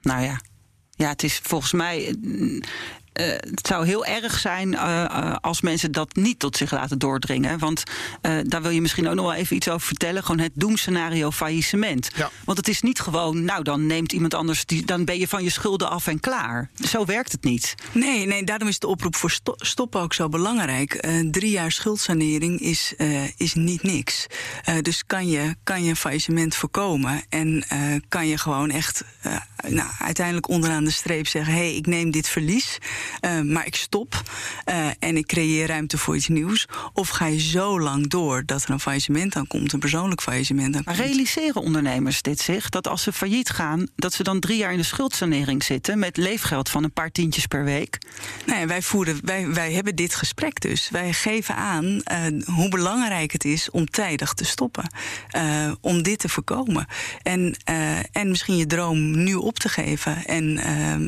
Nou 0.01 0.23
ja. 0.23 0.41
Ja, 0.91 1.09
het 1.09 1.23
is 1.23 1.39
volgens 1.43 1.71
mij. 1.71 2.15
Eh, 3.17 3.27
het 3.29 3.67
zou 3.67 3.85
heel 3.85 4.05
erg 4.05 4.39
zijn 4.39 4.75
eh, 4.75 5.03
eh, 5.03 5.35
als 5.41 5.61
mensen 5.61 5.91
dat 5.91 6.15
niet 6.15 6.39
tot 6.39 6.57
zich 6.57 6.71
laten 6.71 6.99
doordringen. 6.99 7.59
Want 7.59 7.83
eh, 8.21 8.37
daar 8.43 8.61
wil 8.61 8.71
je 8.71 8.81
misschien 8.81 9.07
ook 9.07 9.15
nog 9.15 9.25
wel 9.25 9.33
even 9.33 9.55
iets 9.55 9.69
over 9.69 9.87
vertellen. 9.87 10.23
Gewoon 10.23 10.39
het 10.41 10.51
doemscenario 10.53 11.31
faillissement. 11.31 12.09
Ja. 12.15 12.29
Want 12.45 12.57
het 12.57 12.67
is 12.67 12.81
niet 12.81 12.99
gewoon, 12.99 13.43
nou 13.43 13.63
dan 13.63 13.85
neemt 13.85 14.11
iemand 14.13 14.33
anders, 14.33 14.65
die, 14.65 14.85
dan 14.85 15.05
ben 15.05 15.19
je 15.19 15.27
van 15.27 15.43
je 15.43 15.49
schulden 15.49 15.89
af 15.89 16.07
en 16.07 16.19
klaar. 16.19 16.69
Zo 16.87 17.05
werkt 17.05 17.31
het 17.31 17.43
niet. 17.43 17.75
Nee, 17.91 18.25
nee, 18.25 18.43
daarom 18.43 18.67
is 18.67 18.79
de 18.79 18.87
oproep 18.87 19.15
voor 19.15 19.31
sto- 19.31 19.55
stoppen 19.57 20.01
ook 20.01 20.13
zo 20.13 20.29
belangrijk. 20.29 20.93
Eh, 20.93 21.19
drie 21.31 21.51
jaar 21.51 21.71
schuldsanering 21.71 22.59
is, 22.59 22.93
eh, 22.97 23.23
is 23.37 23.53
niet 23.53 23.83
niks. 23.83 24.27
Eh, 24.63 24.75
dus 24.81 25.03
kan 25.05 25.27
je, 25.27 25.55
kan 25.63 25.83
je 25.83 25.89
een 25.89 25.95
faillissement 25.95 26.55
voorkomen 26.55 27.23
en 27.29 27.63
eh, 27.67 27.79
kan 28.09 28.27
je 28.27 28.37
gewoon 28.37 28.69
echt 28.69 29.03
eh, 29.21 29.35
nou, 29.67 29.89
uiteindelijk 29.99 30.47
onderaan 30.49 30.83
de 30.83 30.91
streep 30.91 31.27
zeggen: 31.27 31.53
hé, 31.53 31.59
hey, 31.59 31.75
ik 31.75 31.85
neem 31.87 32.11
dit 32.11 32.27
verlies. 32.29 32.77
Eh, 33.19 33.41
maar 33.41 33.65
ik 33.65 33.75
stop 33.75 34.21
eh, 34.65 34.87
en 34.99 35.17
ik 35.17 35.25
creëer 35.25 35.67
ruimte 35.67 35.97
voor 35.97 36.15
iets 36.15 36.27
nieuws? 36.27 36.67
Of 36.93 37.09
ga 37.09 37.25
je 37.25 37.39
zo 37.39 37.79
lang 37.79 38.07
door 38.07 38.45
dat 38.45 38.63
er 38.63 38.69
een 38.69 38.79
faillissement 38.79 39.35
aan 39.35 39.47
komt, 39.47 39.73
een 39.73 39.79
persoonlijk 39.79 40.21
faillissement 40.21 40.75
aan 40.75 40.81
Maar 40.85 40.95
komt? 40.95 41.07
realiseren 41.07 41.61
ondernemers 41.61 42.21
dit 42.21 42.39
zich? 42.39 42.69
Dat 42.69 42.87
als 42.87 43.03
ze 43.03 43.13
failliet 43.13 43.49
gaan, 43.49 43.87
dat 43.95 44.13
ze 44.13 44.23
dan 44.23 44.39
drie 44.39 44.57
jaar 44.57 44.71
in 44.71 44.77
de 44.77 44.83
schuldsanering 44.83 45.63
zitten 45.63 45.99
met 45.99 46.17
leefgeld 46.17 46.69
van 46.69 46.83
een 46.83 46.91
paar 46.91 47.11
tientjes 47.11 47.45
per 47.45 47.63
week? 47.63 47.97
Nee, 48.45 48.65
wij, 48.65 48.81
voeren, 48.81 49.19
wij, 49.23 49.47
wij 49.47 49.73
hebben 49.73 49.95
dit 49.95 50.15
gesprek 50.15 50.61
dus. 50.61 50.89
Wij 50.89 51.13
geven 51.13 51.55
aan 51.55 52.01
eh, 52.03 52.21
hoe 52.45 52.69
belangrijk 52.69 53.31
het 53.31 53.45
is 53.45 53.69
om 53.69 53.85
tijdig 53.85 54.33
te 54.33 54.45
stoppen. 54.45 54.89
om 55.81 56.03
dit 56.03 56.19
te 56.19 56.29
voorkomen. 56.29 56.85
En, 57.21 57.55
en 58.11 58.29
misschien 58.29 58.57
je 58.57 58.65
droom 58.65 59.23
nu 59.23 59.35
op 59.35 59.59
te 59.59 59.69
geven. 59.69 60.25
En, 60.25 60.57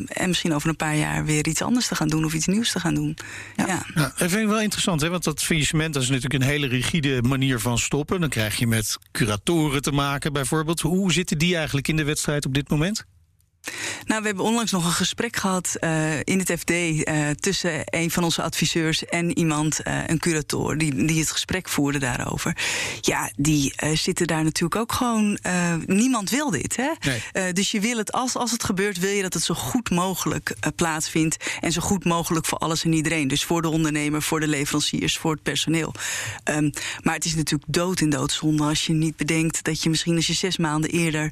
en 0.06 0.28
misschien 0.28 0.54
over 0.54 0.68
een 0.68 0.76
paar 0.76 0.96
jaar 0.96 1.24
weer 1.24 1.46
iets 1.46 1.62
anders 1.62 1.89
te 1.90 1.96
gaan 1.96 2.08
doen 2.08 2.24
of 2.24 2.34
iets 2.34 2.46
nieuws 2.46 2.72
te 2.72 2.80
gaan 2.80 2.94
doen. 2.94 3.16
Ja. 3.56 3.66
Ja, 3.66 3.82
dat 3.94 4.12
vind 4.16 4.42
ik 4.42 4.46
wel 4.48 4.60
interessant, 4.60 5.00
hè? 5.00 5.08
want 5.08 5.24
dat 5.24 5.42
faillissement 5.42 5.94
dat 5.94 6.02
is 6.02 6.08
natuurlijk 6.08 6.42
een 6.42 6.50
hele 6.50 6.66
rigide 6.66 7.22
manier 7.22 7.60
van 7.60 7.78
stoppen. 7.78 8.20
Dan 8.20 8.28
krijg 8.28 8.56
je 8.56 8.66
met 8.66 8.98
curatoren 9.12 9.82
te 9.82 9.92
maken, 9.92 10.32
bijvoorbeeld. 10.32 10.80
Hoe 10.80 11.12
zitten 11.12 11.38
die 11.38 11.56
eigenlijk 11.56 11.88
in 11.88 11.96
de 11.96 12.04
wedstrijd 12.04 12.46
op 12.46 12.54
dit 12.54 12.68
moment? 12.68 13.04
Nou, 14.10 14.20
we 14.20 14.26
hebben 14.26 14.44
onlangs 14.44 14.72
nog 14.72 14.84
een 14.84 14.92
gesprek 14.92 15.36
gehad 15.36 15.76
eh, 15.80 16.18
in 16.18 16.38
het 16.38 16.52
FD 16.58 16.70
eh, 16.70 17.30
tussen 17.30 17.82
een 17.84 18.10
van 18.10 18.24
onze 18.24 18.42
adviseurs 18.42 19.04
en 19.04 19.38
iemand, 19.38 19.82
eh, 19.82 19.98
een 20.06 20.18
curator, 20.18 20.78
die, 20.78 21.04
die 21.04 21.20
het 21.20 21.30
gesprek 21.30 21.68
voerde 21.68 21.98
daarover. 21.98 22.56
Ja, 23.00 23.30
die 23.36 23.74
zitten 23.94 24.26
daar 24.26 24.44
natuurlijk 24.44 24.80
ook 24.80 24.92
gewoon. 24.92 25.38
niemand 25.86 26.30
wil 26.30 26.50
dit, 26.50 26.76
hè? 26.76 26.90
Nee. 27.00 27.52
Dus 27.52 27.70
je 27.70 27.80
wil 27.80 27.96
het, 27.96 28.12
als, 28.12 28.36
als 28.36 28.50
het 28.50 28.64
gebeurt, 28.64 28.98
wil 28.98 29.10
je 29.10 29.22
dat 29.22 29.34
het 29.34 29.42
zo 29.42 29.54
goed 29.54 29.90
mogelijk 29.90 30.54
plaatsvindt. 30.76 31.36
En 31.60 31.72
zo 31.72 31.80
goed 31.80 32.04
mogelijk 32.04 32.46
voor 32.46 32.58
alles 32.58 32.84
en 32.84 32.92
iedereen. 32.92 33.28
Dus 33.28 33.44
voor 33.44 33.62
de 33.62 33.68
ondernemer, 33.68 34.22
voor 34.22 34.40
de 34.40 34.48
leveranciers, 34.48 35.18
voor 35.18 35.32
het 35.32 35.42
personeel. 35.42 35.94
Ehm, 36.44 36.70
maar 37.02 37.14
het 37.14 37.24
is 37.24 37.34
natuurlijk 37.34 37.72
dood 37.72 38.00
in 38.00 38.10
doodzonde 38.10 38.62
als 38.62 38.86
je 38.86 38.92
niet 38.92 39.16
bedenkt 39.16 39.64
dat 39.64 39.82
je 39.82 39.90
misschien 39.90 40.16
als 40.16 40.26
je 40.26 40.34
zes 40.34 40.56
maanden 40.56 40.90
eerder 40.90 41.30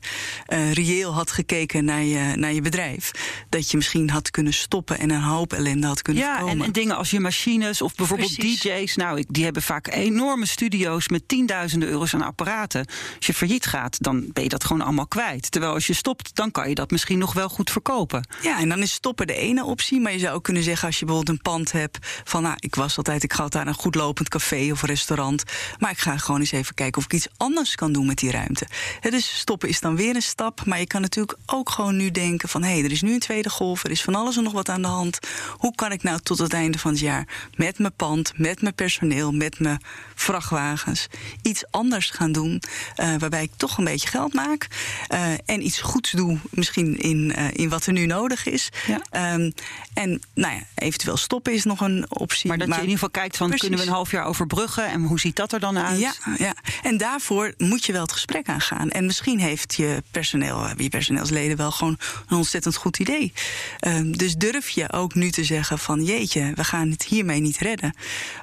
reëel 0.73 1.15
had 1.15 1.31
gekeken 1.31 1.85
naar 1.85 2.03
je, 2.03 2.18
naar 2.37 2.53
je 2.53 2.61
bedrijf. 2.61 3.11
Dat 3.49 3.71
je 3.71 3.77
misschien 3.77 4.11
had 4.11 4.31
kunnen 4.31 4.53
stoppen 4.53 4.99
en 4.99 5.11
een 5.11 5.23
hoop 5.23 5.53
ellende 5.53 5.87
had 5.87 6.03
kunnen 6.03 6.23
Ja, 6.23 6.33
en, 6.33 6.41
voorkomen. 6.41 6.67
en 6.67 6.73
dingen 6.73 6.97
als 6.97 7.11
je 7.11 7.21
machines 7.21 7.83
of 7.83 7.95
bijvoorbeeld 7.95 8.35
Precies. 8.35 8.61
DJ's. 8.61 8.97
Nou, 8.97 9.19
ik, 9.19 9.27
die 9.29 9.45
hebben 9.45 9.63
vaak 9.63 9.87
enorme 9.89 10.47
studio's 10.47 11.09
met 11.09 11.29
tienduizenden 11.29 11.89
euro's 11.89 12.15
aan 12.15 12.23
apparaten. 12.23 12.87
Als 13.17 13.27
je 13.27 13.35
failliet 13.35 13.67
gaat, 13.67 14.03
dan 14.03 14.31
ben 14.33 14.43
je 14.43 14.49
dat 14.49 14.65
gewoon 14.65 14.83
allemaal 14.83 15.07
kwijt. 15.07 15.51
Terwijl 15.51 15.73
als 15.73 15.87
je 15.87 15.93
stopt, 15.93 16.35
dan 16.35 16.51
kan 16.51 16.69
je 16.69 16.75
dat 16.75 16.91
misschien 16.91 17.19
nog 17.19 17.33
wel 17.33 17.49
goed 17.49 17.71
verkopen. 17.71 18.27
Ja, 18.43 18.59
en 18.61 18.69
dan 18.69 18.79
is 18.83 18.93
stoppen 18.93 19.27
de 19.27 19.35
ene 19.35 19.65
optie. 19.65 20.01
Maar 20.01 20.13
je 20.13 20.19
zou 20.19 20.35
ook 20.35 20.45
kunnen 20.45 20.63
zeggen, 20.63 20.87
als 20.87 20.99
je 20.99 21.05
bijvoorbeeld 21.05 21.37
een 21.37 21.43
pand 21.53 21.73
hebt... 21.73 21.99
van 22.25 22.43
nou, 22.43 22.57
ik 22.59 22.75
was 22.75 22.97
altijd, 22.97 23.23
ik 23.23 23.33
ga 23.33 23.43
altijd 23.43 23.65
naar 23.65 23.73
een 23.73 23.81
goed 23.81 23.95
lopend 23.95 24.29
café 24.29 24.69
of 24.73 24.83
restaurant... 24.83 25.43
maar 25.79 25.91
ik 25.91 25.99
ga 25.99 26.17
gewoon 26.17 26.41
eens 26.41 26.53
even 26.53 26.75
kijken 26.75 26.99
of 26.99 27.05
ik 27.05 27.13
iets 27.13 27.29
anders 27.37 27.75
kan 27.75 27.93
doen 27.93 28.07
met 28.07 28.19
die 28.19 28.31
ruimte. 28.31 28.67
Dus 29.01 29.39
stoppen 29.39 29.69
is 29.69 29.81
dan 29.81 29.97
weer 29.97 30.15
een 30.15 30.23
stap. 30.23 30.65
Maar 30.65 30.79
je 30.79 30.87
kan 30.87 31.01
natuurlijk 31.01 31.39
ook 31.47 31.71
gewoon 31.71 31.97
nu 31.97 32.08
denken 32.11 32.49
van... 32.49 32.63
hé, 32.63 32.73
hey, 32.73 32.85
er 32.85 32.91
is 32.91 33.03
nu 33.03 33.13
een 33.13 33.19
tweede 33.19 33.51
golf, 33.51 33.85
er 33.85 33.91
is 33.91 34.03
van 34.03 34.15
alles 34.15 34.37
en 34.37 34.43
nog 34.43 34.53
wat 34.53 34.69
aan 34.69 34.83
de 34.83 34.89
hand. 34.89 35.19
Hoe 35.51 35.75
kan 35.75 35.93
ik 35.93 36.03
nou 36.03 36.21
tot 36.21 36.39
het 36.39 36.53
einde 36.53 36.79
van 36.79 36.91
het 36.91 37.01
jaar... 37.01 37.29
met 37.57 37.79
mijn 37.79 37.93
pand, 37.97 38.33
met 38.37 38.63
mijn 38.63 38.75
personeel, 38.75 39.33
met 39.33 39.59
mijn 39.59 39.83
vrachtwagens... 40.15 41.07
iets 41.43 41.65
anders 41.71 42.11
gaan 42.11 42.33
doen, 42.33 42.63
eh, 42.95 43.15
waarbij 43.19 43.43
ik 43.43 43.51
toch 43.57 43.79
een 43.79 43.85
beetje 43.85 44.09
geld 44.09 44.35
maak... 44.35 44.67
eh, 45.09 45.33
en 45.45 45.65
iets 45.65 45.81
goeds 45.81 46.11
doe, 46.11 46.39
misschien 46.51 46.99
in, 46.99 47.33
eh, 47.35 47.47
in 47.53 47.69
wat 47.69 47.87
er 47.87 47.93
nu 47.93 48.07
nodig 48.07 48.47
is. 48.47 48.69
Ja. 48.87 49.01
Ehm, 49.11 49.51
en 49.95 50.21
nou 50.35 50.55
ja, 50.55 50.63
eventueel 50.75 51.17
stoppen 51.17 51.53
is 51.53 51.65
nog 51.65 51.81
een 51.81 52.07
optie. 52.09 52.49
Maar 52.49 52.59
dat 52.59 52.69
je 52.69 52.75
in 52.75 52.81
ieder 52.81 52.95
geval 52.95 53.11
kijkt 53.11 53.37
van, 53.37 53.47
Precies. 53.47 53.69
kunnen 53.69 53.85
we 53.85 53.91
een 53.91 53.97
half 53.97 54.11
jaar 54.11 54.25
overbruggen? 54.25 54.87
En 54.87 55.03
hoe 55.03 55.21
ziet 55.21 55.37
dat 55.37 55.53
er 55.53 55.61
dan 55.61 55.79
uit? 55.79 56.01
Ja, 56.01 56.13
ja, 56.39 56.55
en 56.83 56.97
daarvoor 56.97 57.55
moet 57.59 57.85
je 57.85 57.93
wel 57.93 58.03
het 58.03 58.13
gesprek 58.13 58.49
aangaan. 58.49 58.91
En 58.91 59.07
misschien 59.07 59.39
heeft 59.39 59.75
je 59.75 60.03
personeel, 60.11 60.67
je 60.77 60.89
personeelsleden 60.89 61.57
wel 61.57 61.71
gewoon 61.71 61.98
een 62.29 62.37
ontzettend 62.37 62.77
goed 62.77 62.99
idee. 62.99 63.33
Ehm, 63.79 64.13
dus 64.13 64.37
durf 64.37 64.69
je 64.69 64.93
ook 64.93 65.15
nu 65.15 65.31
te 65.31 65.45
zeggen 65.45 65.79
van 65.79 66.05
jeetje, 66.05 66.53
we 66.55 66.65
gaan 66.65 66.91
het 66.91 67.05
hiermee 67.05 67.41
niet 67.41 67.59
redden. 67.59 67.95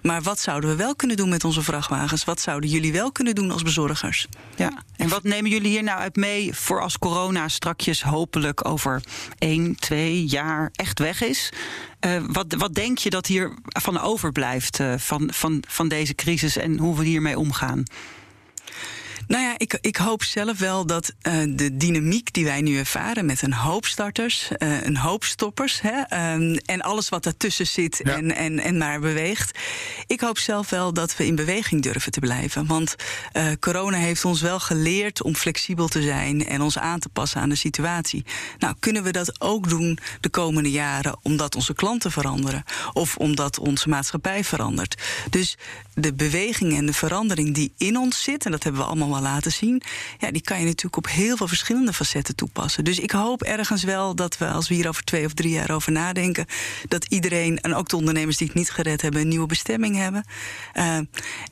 Maar 0.02 0.22
wat 0.22 0.40
zouden 0.40 0.70
we 0.70 0.76
wel 0.76 0.96
kunnen 0.96 1.18
doen 1.18 1.30
met 1.30 1.44
onze 1.44 1.62
vrachtwagens? 1.62 2.24
Wat 2.24 2.40
zouden 2.40 2.70
jullie 2.70 2.92
wel 2.92 3.12
kunnen 3.12 3.36
doen 3.36 3.52
als 3.52 3.64
bezorgers? 3.64 4.28
Ja. 4.56 4.84
En 4.98 5.10
wat 5.10 5.24
nemen 5.24 5.52
jullie 5.52 5.70
hier 5.70 5.84
nou 5.84 6.00
uit 6.00 6.16
mee 6.16 6.54
voor 6.54 6.82
als 6.82 6.98
corona 6.98 7.48
strakjes 7.48 8.02
hopelijk 8.02 8.68
over 8.68 9.04
één, 9.38 9.76
twee 9.76 10.26
jaar 10.26 10.70
echt 10.74 11.00
weg 11.00 11.22
is? 11.22 11.52
Eh, 12.00 12.22
wat, 12.28 12.54
wat 12.58 12.74
denk 12.74 12.98
je 12.98 13.10
dat 13.10 13.26
hier 13.26 13.54
van 13.64 14.00
overblijft 14.00 14.80
eh, 14.80 14.94
van, 14.98 15.30
van, 15.34 15.64
van 15.68 15.88
deze 15.88 16.16
crisis 16.16 16.58
en 16.58 16.78
hoe 16.78 16.98
we 16.98 17.06
hiermee 17.06 17.40
omgaan? 17.40 17.84
Nou 19.28 19.44
ja, 19.44 19.54
ik, 19.58 19.78
ik 19.82 19.96
hoop 19.98 20.24
zelf 20.24 20.60
wel 20.60 20.86
dat 20.86 21.14
eh, 21.22 21.34
de 21.50 21.78
dynamiek 21.78 22.34
die 22.34 22.44
wij 22.46 22.62
nu 22.62 22.78
ervaren 22.78 23.26
met 23.26 23.42
een 23.42 23.54
hoop 23.54 23.86
starters, 23.86 24.50
eh, 24.58 24.84
een 24.84 24.98
hoop 24.98 25.24
stoppers 25.24 25.82
hè, 25.82 26.02
ehm, 26.02 26.56
en 26.66 26.82
alles 26.82 27.10
wat 27.10 27.24
daartussen 27.24 27.68
zit 27.68 28.02
Ja. 28.04 28.16
en, 28.16 28.36
en, 28.36 28.60
en 28.60 28.78
maar 28.78 29.00
beweegt. 29.00 29.60
Ik 30.08 30.20
hoop 30.22 30.38
zelf 30.38 30.70
wel 30.70 30.94
dat 30.94 31.18
we 31.18 31.26
in 31.26 31.36
beweging 31.36 31.82
durven 31.82 32.12
te 32.12 32.20
blijven. 32.20 32.66
Want 32.66 32.96
eh, 33.32 33.48
corona 33.60 33.98
heeft 33.98 34.26
ons 34.26 34.42
wel 34.42 34.60
geleerd 34.60 35.22
om 35.24 35.36
flexibel 35.36 35.88
te 35.88 36.02
zijn 36.02 36.48
en 36.48 36.62
ons 36.62 36.78
aan 36.78 37.00
te 37.00 37.10
passen 37.10 37.42
aan 37.42 37.50
de 37.50 37.56
situatie. 37.56 38.26
Nou, 38.60 38.76
kunnen 38.80 39.04
we 39.04 39.12
dat 39.12 39.42
ook 39.42 39.70
doen 39.70 39.98
de 40.20 40.30
komende 40.30 40.72
jaren 40.72 41.18
omdat 41.22 41.56
onze 41.56 41.74
klanten 41.74 42.12
veranderen 42.12 42.64
of 42.94 43.16
omdat 43.18 43.60
onze 43.60 43.90
maatschappij 43.90 44.44
verandert? 44.44 45.02
Dus 45.30 45.58
de 45.94 46.14
beweging 46.14 46.78
en 46.78 46.86
de 46.86 46.94
verandering 46.94 47.54
die 47.54 47.74
in 47.78 47.98
ons 47.98 48.24
zit, 48.24 48.46
en 48.46 48.52
dat 48.52 48.64
hebben 48.64 48.82
we 48.82 48.88
allemaal 48.88 49.10
laten 49.22 49.52
zien, 49.52 49.82
ja, 50.20 50.32
die 50.32 50.42
kan 50.42 50.60
je 50.60 50.66
natuurlijk 50.66 50.98
op 50.98 51.08
heel 51.08 51.38
veel 51.38 51.48
verschillende 51.48 51.94
facetten 51.94 52.36
toepassen. 52.36 52.84
Dus 52.84 53.00
ik 53.00 53.12
hoop 53.12 53.44
ergens 53.44 53.84
wel 53.84 54.16
dat 54.16 54.38
we, 54.38 54.48
als 54.48 54.68
we 54.68 54.76
hier 54.76 54.88
over 54.88 55.04
twee 55.04 55.26
of 55.26 55.34
drie 55.34 55.52
jaar 55.52 55.72
over 55.72 55.92
nadenken, 55.92 56.46
dat 56.88 57.06
iedereen, 57.06 57.60
en 57.60 57.76
ook 57.76 57.90
de 57.90 57.96
ondernemers 57.96 58.38
die 58.38 58.48
het 58.48 58.56
niet 58.56 58.70
gered 58.72 59.02
hebben, 59.02 59.22
een 59.22 59.28
nieuwe 59.28 59.46
bestemming 59.48 59.96
hebben. 59.96 60.26
eh, 60.74 60.98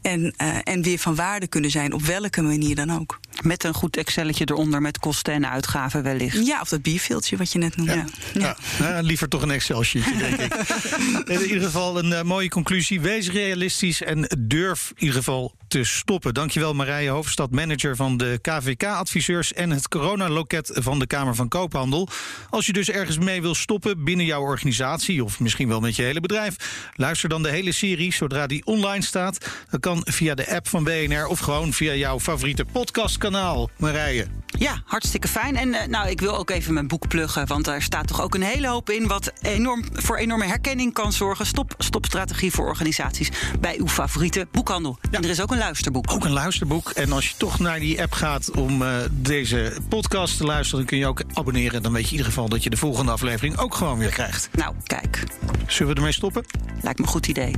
en, 0.02 0.34
eh, 0.38 0.58
en 0.64 0.82
weer 0.82 0.98
van 1.00 1.16
waarde 1.16 1.48
kunnen 1.48 1.72
zijn, 1.72 1.94
op 1.94 2.02
welke 2.02 2.42
manier 2.42 2.76
dan 2.76 2.92
ook. 3.00 3.20
Met 3.42 3.64
een 3.64 3.74
goed 3.74 3.98
Excelletje 3.98 4.46
eronder 4.50 4.82
met 4.82 5.00
kosten 5.00 5.34
en 5.34 5.50
uitgaven 5.50 6.04
wellicht. 6.04 6.46
Ja, 6.46 6.62
of 6.62 6.70
dat 6.70 6.82
bierveeltje 6.82 7.38
wat 7.38 7.52
je 7.52 7.60
net 7.60 7.76
noemde. 7.76 7.94
Ja. 7.94 8.06
Ja. 8.34 8.58
Ja, 8.80 9.00
liever 9.02 9.28
toch 9.28 9.42
een 9.42 9.52
Excel-sheetje, 9.52 10.18
denk 10.18 10.38
ik. 10.40 10.54
In 11.40 11.42
ieder 11.42 11.64
geval 11.64 11.98
een 12.00 12.14
eh, 12.14 12.24
mooie 12.24 12.50
conclusie. 12.50 13.02
Wees 13.02 13.30
realistisch 13.30 14.02
en 14.02 14.30
durf 14.40 14.90
in 14.90 15.00
ieder 15.00 15.16
geval 15.16 15.56
te 15.74 15.84
stoppen. 15.84 16.34
Dankjewel 16.34 16.74
Marije 16.74 17.10
Hoofdstad, 17.10 17.52
manager 17.52 17.96
van 17.96 18.18
de 18.18 18.40
KVK-adviseurs... 18.42 19.54
en 19.54 19.72
het 19.72 19.88
coronaloket 19.88 20.72
van 20.74 21.00
de 21.00 21.08
Kamer 21.08 21.36
van 21.36 21.48
Koophandel. 21.48 22.08
Als 22.50 22.66
je 22.66 22.74
dus 22.74 22.90
ergens 22.90 23.18
mee 23.18 23.42
wil 23.42 23.56
stoppen 23.56 24.04
binnen 24.04 24.26
jouw 24.26 24.42
organisatie... 24.42 25.24
of 25.24 25.40
misschien 25.40 25.68
wel 25.68 25.80
met 25.80 25.96
je 25.96 26.02
hele 26.02 26.22
bedrijf... 26.22 26.56
luister 26.96 27.30
dan 27.30 27.44
de 27.44 27.50
hele 27.50 27.72
serie 27.72 28.14
zodra 28.14 28.48
die 28.48 28.66
online 28.66 29.04
staat. 29.04 29.50
Dat 29.70 29.80
kan 29.80 30.02
via 30.10 30.36
de 30.36 30.56
app 30.56 30.68
van 30.68 30.84
BNR 30.84 31.28
of 31.28 31.40
gewoon 31.40 31.74
via 31.74 31.94
jouw 31.94 32.20
favoriete 32.20 32.66
podcastkanaal. 32.66 33.70
Marije. 33.78 34.28
Ja, 34.46 34.82
hartstikke 34.86 35.28
fijn. 35.28 35.56
En 35.56 35.74
eh, 35.74 35.88
nou, 35.88 36.10
ik 36.10 36.20
wil 36.20 36.38
ook 36.38 36.50
even 36.50 36.74
mijn 36.74 36.88
boek 36.88 37.08
pluggen, 37.08 37.48
want 37.48 37.66
daar 37.66 37.82
staat 37.82 38.08
toch 38.08 38.22
ook 38.22 38.36
een 38.36 38.42
hele 38.42 38.68
hoop 38.68 38.90
in 38.90 39.08
wat 39.08 39.32
enorm, 39.42 39.84
voor 39.94 40.18
enorme 40.18 40.46
herkenning 40.46 40.94
kan 40.94 41.14
zorgen. 41.14 41.46
Stop, 41.46 41.74
stopstrategie 41.78 42.52
voor 42.52 42.68
organisaties 42.68 43.32
bij 43.60 43.76
uw 43.78 43.88
favoriete 43.88 44.48
boekhandel. 44.52 44.98
En 45.12 45.24
er 45.24 45.30
is 45.30 45.42
ook 45.42 45.52
een 45.52 45.58
luisterboek. 45.64 46.12
Ook 46.12 46.26
een 46.26 46.32
luisterboek. 46.32 46.90
En 46.90 47.12
als 47.12 47.30
je 47.30 47.34
toch 47.38 47.60
naar 47.60 47.80
die 47.80 48.02
app 48.02 48.14
gaat 48.14 48.52
om 48.52 48.82
eh, 48.82 48.96
deze 49.12 49.74
podcast 49.90 50.38
te 50.38 50.44
luisteren, 50.44 50.78
dan 50.80 50.88
kun 50.88 50.98
je 50.98 51.08
ook 51.08 51.22
abonneren. 51.34 51.84
Dan 51.84 51.92
weet 51.92 52.02
je 52.02 52.08
in 52.08 52.12
ieder 52.16 52.26
geval 52.32 52.50
dat 52.50 52.64
je 52.64 52.70
de 52.70 52.78
volgende 52.78 53.12
aflevering 53.12 53.58
ook 53.58 53.76
gewoon 53.76 53.98
weer 53.98 54.10
krijgt. 54.10 54.50
Nou, 54.52 54.76
kijk, 54.84 55.24
Zullen 55.68 55.92
we 55.92 55.98
ermee 55.98 56.14
stoppen? 56.14 56.46
lijkt 56.82 57.00
me 57.00 57.06
een 57.06 57.12
goed 57.12 57.28
idee. 57.28 57.54